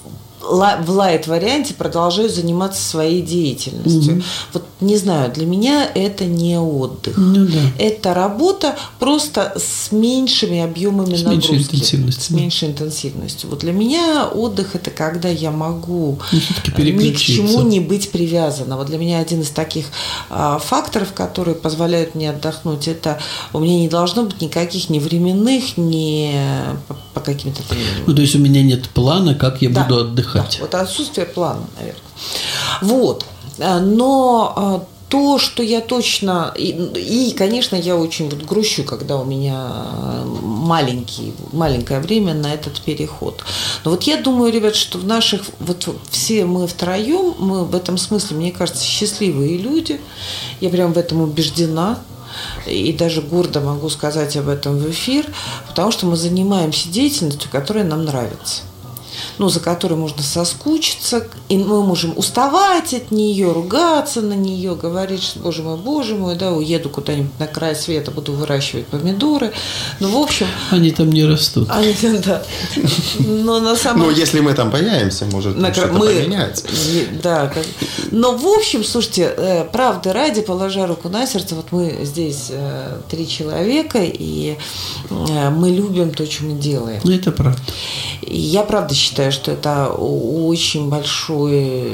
в 0.48 0.90
лайт-варианте 0.90 1.74
продолжаю 1.74 2.28
заниматься 2.28 2.82
своей 2.82 3.22
деятельностью. 3.22 4.22
Вот 4.52 4.64
не 4.80 4.96
знаю, 4.96 5.32
для 5.32 5.44
меня 5.44 5.88
это 5.92 6.24
не 6.24 6.56
отдых. 6.58 7.16
Ну 7.16 7.46
да. 7.46 7.58
Это 7.78 8.14
работа 8.14 8.76
просто 9.00 9.54
с 9.56 9.90
меньшими 9.90 10.60
объемами 10.60 11.16
С 11.16 11.22
нагрузки. 11.24 11.50
меньшей 11.52 11.64
интенсивностью, 11.64 12.22
С 12.22 12.28
да. 12.28 12.36
меньшей 12.36 12.68
интенсивностью. 12.68 13.50
Вот 13.50 13.58
для 13.60 13.72
меня 13.72 14.28
отдых 14.28 14.76
это 14.76 14.90
когда 14.90 15.28
я 15.28 15.50
могу 15.50 16.18
Ну, 16.30 16.40
всё-таки 16.40 16.92
ни 16.92 17.10
к 17.12 17.16
чему 17.18 17.62
не 17.62 17.80
быть 17.80 18.10
привязана. 18.10 18.76
Вот 18.76 18.86
для 18.86 18.98
меня 18.98 19.18
один 19.18 19.40
из 19.40 19.50
таких 19.50 19.86
а, 20.30 20.58
факторов, 20.58 21.12
которые 21.12 21.56
позволяют 21.56 22.14
мне 22.14 22.30
отдохнуть, 22.30 22.86
это 22.86 23.18
у 23.52 23.58
меня 23.58 23.78
не 23.78 23.88
должно 23.88 24.24
быть 24.24 24.40
никаких 24.40 24.90
ни 24.90 25.00
временных, 25.00 25.76
ни 25.76 26.34
по, 26.86 26.96
по 27.14 27.20
каким-то 27.20 27.62
Ну, 28.06 28.14
то 28.14 28.22
есть 28.22 28.36
у 28.36 28.38
меня 28.38 28.62
нет 28.62 28.88
плана, 28.90 29.34
как 29.34 29.60
я 29.60 29.70
да, 29.70 29.82
буду 29.82 30.00
отдыхать. 30.02 30.37
Да, 30.42 30.48
вот 30.60 30.74
отсутствие 30.74 31.26
плана, 31.26 31.62
наверное. 31.78 32.02
Вот. 32.82 33.24
А, 33.60 33.80
Но 33.80 34.52
а, 34.56 34.84
то, 35.08 35.38
что 35.38 35.62
я 35.62 35.80
точно... 35.80 36.52
И, 36.56 36.70
и, 36.70 37.32
конечно, 37.32 37.76
я 37.76 37.96
очень 37.96 38.28
вот 38.28 38.42
грущу, 38.42 38.84
когда 38.84 39.16
у 39.16 39.24
меня 39.24 39.54
а, 39.56 40.24
маленький, 40.42 41.32
маленькое 41.52 42.00
время 42.00 42.34
на 42.34 42.52
этот 42.52 42.80
переход. 42.80 43.42
Но 43.84 43.92
вот 43.92 44.02
я 44.04 44.18
думаю, 44.18 44.52
ребят, 44.52 44.76
что 44.76 44.98
в 44.98 45.06
наших... 45.06 45.42
Вот 45.60 45.88
все 46.10 46.44
мы 46.44 46.66
втроем, 46.66 47.34
мы 47.38 47.64
в 47.64 47.74
этом 47.74 47.96
смысле, 47.96 48.36
мне 48.36 48.52
кажется, 48.52 48.84
счастливые 48.84 49.56
люди. 49.56 50.00
Я 50.60 50.68
прям 50.70 50.92
в 50.92 50.98
этом 50.98 51.22
убеждена 51.22 51.98
и 52.66 52.92
даже 52.92 53.22
гордо 53.22 53.60
могу 53.60 53.88
сказать 53.88 54.36
об 54.36 54.48
этом 54.48 54.76
в 54.76 54.90
эфир, 54.90 55.26
потому 55.66 55.90
что 55.90 56.06
мы 56.06 56.16
занимаемся 56.16 56.88
деятельностью, 56.88 57.50
которая 57.50 57.84
нам 57.84 58.04
нравится 58.04 58.62
ну, 59.38 59.48
за 59.48 59.60
которой 59.60 59.94
можно 59.94 60.22
соскучиться, 60.22 61.26
и 61.48 61.56
мы 61.58 61.82
можем 61.84 62.12
уставать 62.16 62.92
от 62.94 63.10
нее, 63.10 63.52
ругаться 63.52 64.20
на 64.20 64.32
нее, 64.34 64.74
говорить, 64.74 65.22
что, 65.22 65.38
боже 65.40 65.62
мой, 65.62 65.76
боже 65.76 66.14
мой, 66.14 66.34
да, 66.36 66.52
уеду 66.52 66.88
куда-нибудь 66.90 67.38
на 67.38 67.46
край 67.46 67.74
света, 67.76 68.10
буду 68.10 68.32
выращивать 68.32 68.86
помидоры. 68.86 69.52
Ну, 70.00 70.10
в 70.10 70.22
общем, 70.22 70.46
Они 70.70 70.90
там 70.90 71.10
не 71.12 71.24
растут. 71.24 71.68
они, 71.70 71.94
да. 72.24 72.42
Но 73.18 73.60
на 73.60 73.76
самом 73.76 74.02
Ну, 74.06 74.10
если 74.10 74.40
мы 74.40 74.54
там 74.54 74.70
появимся, 74.70 75.24
может, 75.26 75.56
на 75.56 75.72
что-то 75.72 75.92
мы, 75.94 76.06
поменяется. 76.08 76.64
да, 77.22 77.46
как- 77.48 77.66
но 78.10 78.36
в 78.36 78.46
общем, 78.46 78.84
слушайте, 78.84 79.32
э, 79.36 79.64
правды 79.64 80.12
ради, 80.12 80.40
положа 80.40 80.86
руку 80.86 81.08
на 81.08 81.26
сердце, 81.26 81.54
вот 81.54 81.66
мы 81.72 82.00
здесь 82.02 82.46
э, 82.50 82.98
три 83.10 83.28
человека, 83.28 84.00
и 84.02 84.56
э, 85.10 85.50
мы 85.50 85.70
любим 85.70 86.12
то, 86.12 86.24
что 86.30 86.44
мы 86.44 86.52
делаем. 86.58 87.00
Ну, 87.04 87.12
это 87.12 87.30
правда. 87.32 87.60
Я 88.22 88.62
правда 88.62 88.94
считаю, 88.94 89.27
что 89.30 89.50
это 89.50 89.88
очень 89.88 90.88
большой, 90.88 91.92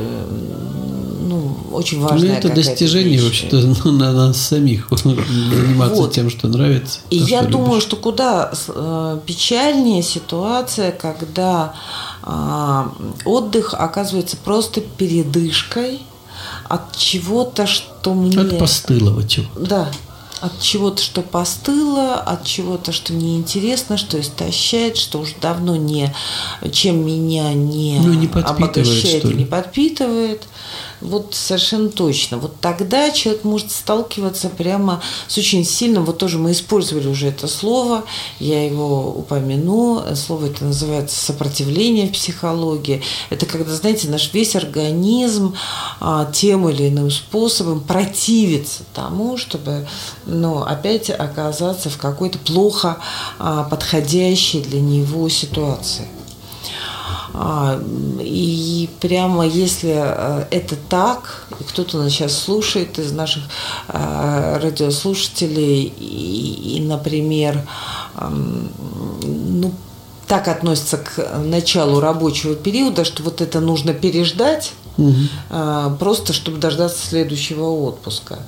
ну, 1.23 1.57
очень 1.73 2.01
Ну, 2.01 2.09
важная 2.09 2.39
это 2.39 2.49
достижение 2.49 3.21
вообще-то 3.23 3.57
ну, 3.85 3.93
на 3.93 4.13
нас 4.13 4.41
самих 4.41 4.89
заниматься 4.91 6.03
Вот. 6.03 6.13
тем, 6.13 6.31
что 6.31 6.49
нравится. 6.49 7.01
И 7.11 7.19
то, 7.19 7.25
я 7.27 7.43
что 7.43 7.51
думаю, 7.51 7.71
любишь. 7.73 7.83
что 7.83 7.97
куда 7.97 8.53
э, 8.69 9.19
печальнее 9.27 10.03
ситуация, 10.03 10.93
когда 10.93 11.75
а, 12.23 12.93
отдых 13.25 13.75
оказывается 13.75 14.37
просто 14.37 14.81
передышкой 14.81 16.01
от 16.69 16.97
чего-то, 16.97 17.67
что 17.67 18.15
мне... 18.15 18.39
От 18.39 18.59
постылого 18.59 19.27
чего. 19.27 19.47
Да. 19.57 19.89
От 20.41 20.61
чего-то, 20.61 21.03
что 21.03 21.23
постыло, 21.23 22.15
от 22.15 22.45
чего-то, 22.45 22.93
что 22.93 23.13
неинтересно, 23.13 23.97
что 23.97 24.21
истощает, 24.21 24.97
что 24.97 25.21
уже 25.21 25.35
давно 25.41 25.77
не, 25.77 26.15
чем 26.73 27.05
меня 27.05 27.53
не, 27.55 27.99
ну, 28.01 28.13
не 28.13 28.27
обогащает 28.27 29.25
и 29.25 29.35
не 29.35 29.45
подпитывает. 29.45 30.43
Вот 31.01 31.35
совершенно 31.35 31.89
точно. 31.89 32.39
Вот 32.39 32.61
тогда 32.61 33.11
человек 33.11 33.45
может 33.45 33.71
сталкиваться 33.71 34.49
прямо 34.49 35.03
с 35.29 35.37
очень 35.39 35.65
сильным, 35.65 36.05
вот 36.05 36.19
тоже 36.19 36.39
мы 36.39 36.53
использовали 36.53 37.09
уже 37.09 37.29
это 37.29 37.47
слово, 37.49 38.05
я 38.39 38.65
его 38.65 39.11
упомяну, 39.11 40.03
слово 40.15 40.47
это 40.47 40.65
называется 40.65 41.23
сопротивление 41.23 42.09
в 42.09 42.13
психологии. 42.13 43.03
Это 43.31 43.47
когда, 43.47 43.75
знаете, 43.75 44.09
наш 44.09 44.33
весь 44.33 44.57
организм 44.57 45.55
а, 46.01 46.31
тем 46.33 46.69
или 46.69 46.89
иным 46.89 47.11
способом 47.11 47.81
противится 47.81 48.85
тому, 48.95 49.37
чтобы, 49.37 49.87
ну, 50.27 50.63
опять 50.63 51.11
оказаться 51.11 51.91
в 51.91 51.99
какой-то 51.99 52.39
плохо 52.39 52.99
а, 53.39 53.65
подходящей 53.65 54.63
для 54.63 54.81
него 54.81 55.29
ситуации. 55.29 56.07
А, 57.37 57.81
и 58.21 58.89
прямо 59.01 59.45
если 59.45 59.93
э, 59.93 60.47
это 60.53 60.77
так, 60.89 61.49
и 61.59 61.65
кто-то 61.65 61.99
нас 61.99 62.13
сейчас 62.13 62.39
слушает 62.39 62.97
из 63.01 63.11
наших 63.11 63.43
э, 63.89 64.59
радиослушателей, 64.63 65.93
и, 65.99 66.77
и 66.77 66.81
например, 66.81 67.61
ну, 68.21 69.73
так 70.29 70.47
относится 70.47 70.99
к 70.99 71.39
началу 71.39 71.99
рабочего 71.99 72.55
периода, 72.55 73.05
что 73.05 73.25
вот 73.25 73.41
это 73.41 73.59
нужно 73.59 73.95
переждать, 73.95 74.73
угу. 74.97 75.15
просто 75.99 76.33
чтобы 76.33 76.59
дождаться 76.59 77.05
следующего 77.05 77.65
отпуска 77.65 78.39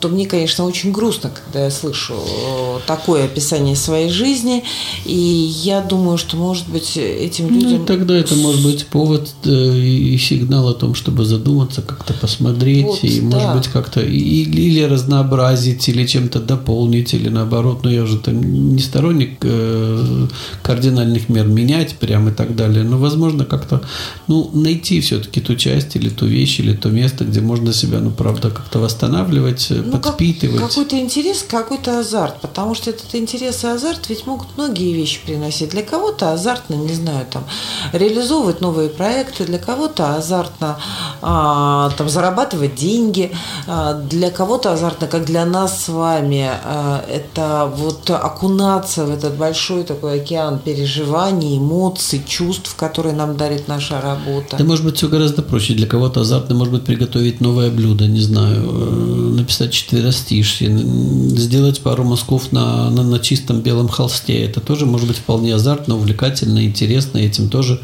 то 0.00 0.08
мне, 0.08 0.26
конечно, 0.26 0.64
очень 0.64 0.92
грустно, 0.92 1.30
когда 1.30 1.64
я 1.64 1.70
слышу 1.70 2.14
э, 2.14 2.78
такое 2.86 3.24
описание 3.24 3.76
своей 3.76 4.08
жизни. 4.10 4.64
И 5.04 5.14
я 5.14 5.82
думаю, 5.82 6.16
что, 6.16 6.36
может 6.36 6.68
быть, 6.68 6.96
этим 6.96 7.50
людям... 7.50 7.80
Ну, 7.80 7.84
тогда 7.84 8.16
это 8.16 8.34
может 8.34 8.62
быть 8.62 8.86
повод 8.86 9.28
э, 9.44 9.50
и 9.50 10.16
сигнал 10.16 10.68
о 10.68 10.74
том, 10.74 10.94
чтобы 10.94 11.24
задуматься, 11.26 11.82
как-то 11.82 12.14
посмотреть, 12.14 12.86
вот, 12.86 13.04
и, 13.04 13.20
да. 13.20 13.36
может 13.36 13.56
быть, 13.56 13.68
как-то 13.68 14.00
или 14.00 14.82
разнообразить, 14.82 15.86
или 15.88 16.06
чем-то 16.06 16.40
дополнить, 16.40 17.12
или 17.12 17.28
наоборот, 17.28 17.80
ну, 17.82 17.90
я 17.90 18.04
уже 18.04 18.18
там 18.18 18.40
не 18.74 18.80
сторонник 18.80 19.38
э, 19.42 20.26
кардинальных 20.62 21.28
мер 21.28 21.46
менять 21.46 21.96
прям 21.96 22.30
и 22.30 22.32
так 22.32 22.56
далее, 22.56 22.84
но, 22.84 22.96
возможно, 22.96 23.44
как-то, 23.44 23.82
ну, 24.28 24.50
найти 24.54 25.02
все-таки 25.02 25.42
ту 25.42 25.56
часть 25.56 25.94
или 25.96 26.08
ту 26.08 26.24
вещь, 26.24 26.58
или 26.60 26.74
то 26.74 26.88
место, 26.88 27.24
где 27.24 27.42
можно 27.42 27.74
себя, 27.74 28.00
ну, 28.00 28.10
правда, 28.10 28.50
как-то 28.50 28.78
восстанавливать, 28.78 29.70
ну, 29.90 29.98
подпитывать. 29.98 30.60
Как, 30.60 30.68
какой-то 30.68 30.98
интерес, 30.98 31.44
какой-то 31.48 32.00
азарт, 32.00 32.40
потому 32.40 32.74
что 32.74 32.90
этот 32.90 33.14
интерес 33.14 33.64
и 33.64 33.66
азарт 33.66 34.08
ведь 34.08 34.26
могут 34.26 34.48
многие 34.56 34.92
вещи 34.92 35.20
приносить. 35.24 35.70
Для 35.70 35.82
кого-то 35.82 36.32
азартно, 36.32 36.74
не 36.74 36.94
знаю, 36.94 37.26
там, 37.30 37.44
реализовывать 37.92 38.60
новые 38.60 38.88
проекты, 38.88 39.44
для 39.44 39.58
кого-то 39.58 40.16
азартно 40.16 40.78
а, 41.22 41.90
там, 41.96 42.08
зарабатывать 42.08 42.74
деньги, 42.74 43.32
а, 43.66 43.94
для 43.94 44.30
кого-то 44.30 44.72
азартно, 44.72 45.06
как 45.06 45.24
для 45.24 45.44
нас 45.44 45.84
с 45.84 45.88
вами, 45.88 46.50
а, 46.64 47.04
это 47.08 47.70
вот 47.74 48.10
окунаться 48.10 49.04
в 49.04 49.10
этот 49.10 49.36
большой 49.36 49.84
такой 49.84 50.20
океан 50.20 50.58
переживаний, 50.58 51.58
эмоций, 51.58 52.22
чувств, 52.26 52.74
которые 52.76 53.14
нам 53.14 53.36
дарит 53.36 53.68
наша 53.68 54.00
работа. 54.00 54.56
Да, 54.56 54.64
может 54.64 54.84
быть, 54.84 54.96
все 54.96 55.08
гораздо 55.08 55.42
проще. 55.42 55.74
Для 55.74 55.86
кого-то 55.86 56.20
азартно, 56.20 56.54
может 56.54 56.72
быть, 56.72 56.84
приготовить 56.84 57.40
новое 57.40 57.70
блюдо, 57.70 58.06
не 58.06 58.20
знаю, 58.20 58.62
э, 58.62 59.29
написать 59.40 59.72
четверостишье, 59.72 60.70
сделать 60.70 61.80
пару 61.80 62.04
мазков 62.04 62.52
на, 62.52 62.90
на, 62.90 63.02
на 63.02 63.18
чистом 63.18 63.60
белом 63.60 63.88
холсте. 63.88 64.44
Это 64.44 64.60
тоже 64.60 64.86
может 64.86 65.08
быть 65.08 65.18
вполне 65.18 65.54
азартно, 65.54 65.96
увлекательно, 65.96 66.64
интересно. 66.64 67.18
Этим 67.18 67.48
тоже 67.48 67.80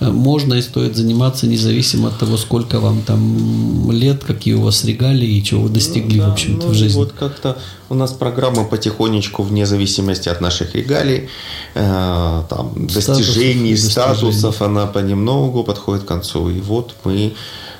э, 0.00 0.08
можно 0.10 0.54
и 0.54 0.62
стоит 0.62 0.96
заниматься, 0.96 1.46
независимо 1.46 2.08
от 2.08 2.18
того, 2.18 2.36
сколько 2.36 2.80
вам 2.80 3.02
там 3.02 3.90
лет, 3.90 4.24
какие 4.24 4.54
у 4.54 4.62
вас 4.62 4.84
регалии 4.84 5.38
и 5.38 5.44
чего 5.44 5.62
вы 5.62 5.68
достигли, 5.68 6.18
ну, 6.18 6.24
да, 6.24 6.28
в 6.30 6.32
общем-то, 6.32 6.66
ну, 6.66 6.72
в 6.72 6.74
жизни. 6.74 6.96
Вот 6.96 7.12
как-то 7.12 7.58
у 7.88 7.94
нас 7.94 8.12
программа 8.12 8.64
потихонечку, 8.64 9.42
вне 9.42 9.66
зависимости 9.66 10.28
от 10.28 10.40
наших 10.40 10.74
регалий, 10.74 11.28
э, 11.74 12.42
там, 12.48 12.86
достижений, 12.86 13.76
статусов, 13.76 14.34
статусов, 14.34 14.62
она 14.62 14.86
понемногу 14.86 15.64
подходит 15.64 16.04
к 16.04 16.08
концу. 16.08 16.50
И 16.50 16.60
вот 16.60 16.94
мы 17.04 17.34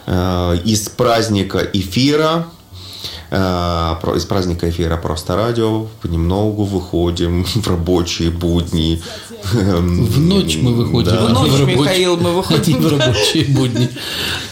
э, 0.06 0.58
из 0.64 0.88
праздника 0.88 1.58
эфира 1.72 2.46
из 3.30 4.24
праздника 4.24 4.68
эфира 4.68 4.96
«Просто 4.96 5.36
радио» 5.36 5.86
понемногу 6.02 6.64
выходим 6.64 7.44
в 7.54 7.68
рабочие 7.68 8.30
будни. 8.30 9.00
В 9.52 10.20
ночь 10.20 10.58
мы 10.60 10.74
выходим. 10.74 11.12
Да. 11.12 11.26
В 11.26 11.32
ночь, 11.32 11.50
в 11.50 11.60
рабочие, 11.60 11.76
Михаил, 11.76 12.16
мы 12.16 12.32
выходим. 12.32 12.78
в 12.80 12.98
рабочие 12.98 13.44
будни. 13.44 13.88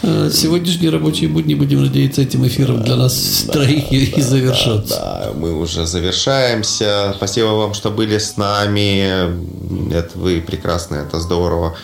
Э, 0.01 0.29
сегодняшние 0.33 0.91
рабочие 0.91 1.29
будни, 1.29 1.55
будем 1.55 1.81
надеяться, 1.81 2.21
этим 2.21 2.47
эфиром 2.47 2.83
для 2.83 2.95
нас 2.95 3.43
да, 3.47 3.53
троих 3.53 3.91
и 3.91 4.13
да, 4.15 4.21
завершатся. 4.21 4.95
Да, 4.95 5.25
да, 5.25 5.33
мы 5.33 5.59
уже 5.59 5.85
завершаемся. 5.85 7.13
Спасибо 7.17 7.47
вам, 7.47 7.73
что 7.73 7.91
были 7.91 8.17
с 8.17 8.37
нами. 8.37 9.91
Это 9.93 10.17
вы 10.17 10.41
прекрасны, 10.41 10.95
это 10.95 11.19
здорово. 11.19 11.75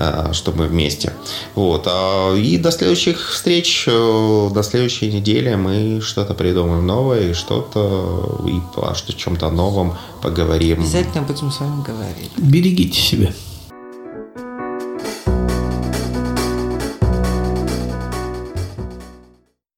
Э, 0.00 0.32
что 0.32 0.52
мы 0.52 0.66
вместе. 0.66 1.12
Вот. 1.56 1.88
А, 1.88 2.32
и 2.36 2.56
до 2.56 2.70
следующих 2.70 3.30
встреч, 3.32 3.84
э, 3.88 4.50
до 4.52 4.62
следующей 4.62 5.12
недели 5.12 5.56
мы 5.56 6.00
что-то 6.00 6.34
придумаем 6.34 6.86
новое, 6.86 7.30
и 7.30 7.32
что-то, 7.32 8.40
и 8.46 8.60
о 8.76 8.94
чем-то 8.94 9.50
новом 9.50 9.94
поговорим. 10.22 10.78
Обязательно 10.78 11.22
будем 11.22 11.50
с 11.50 11.58
вами 11.58 11.82
говорить. 11.82 12.30
Берегите 12.36 13.00
себя. 13.00 13.32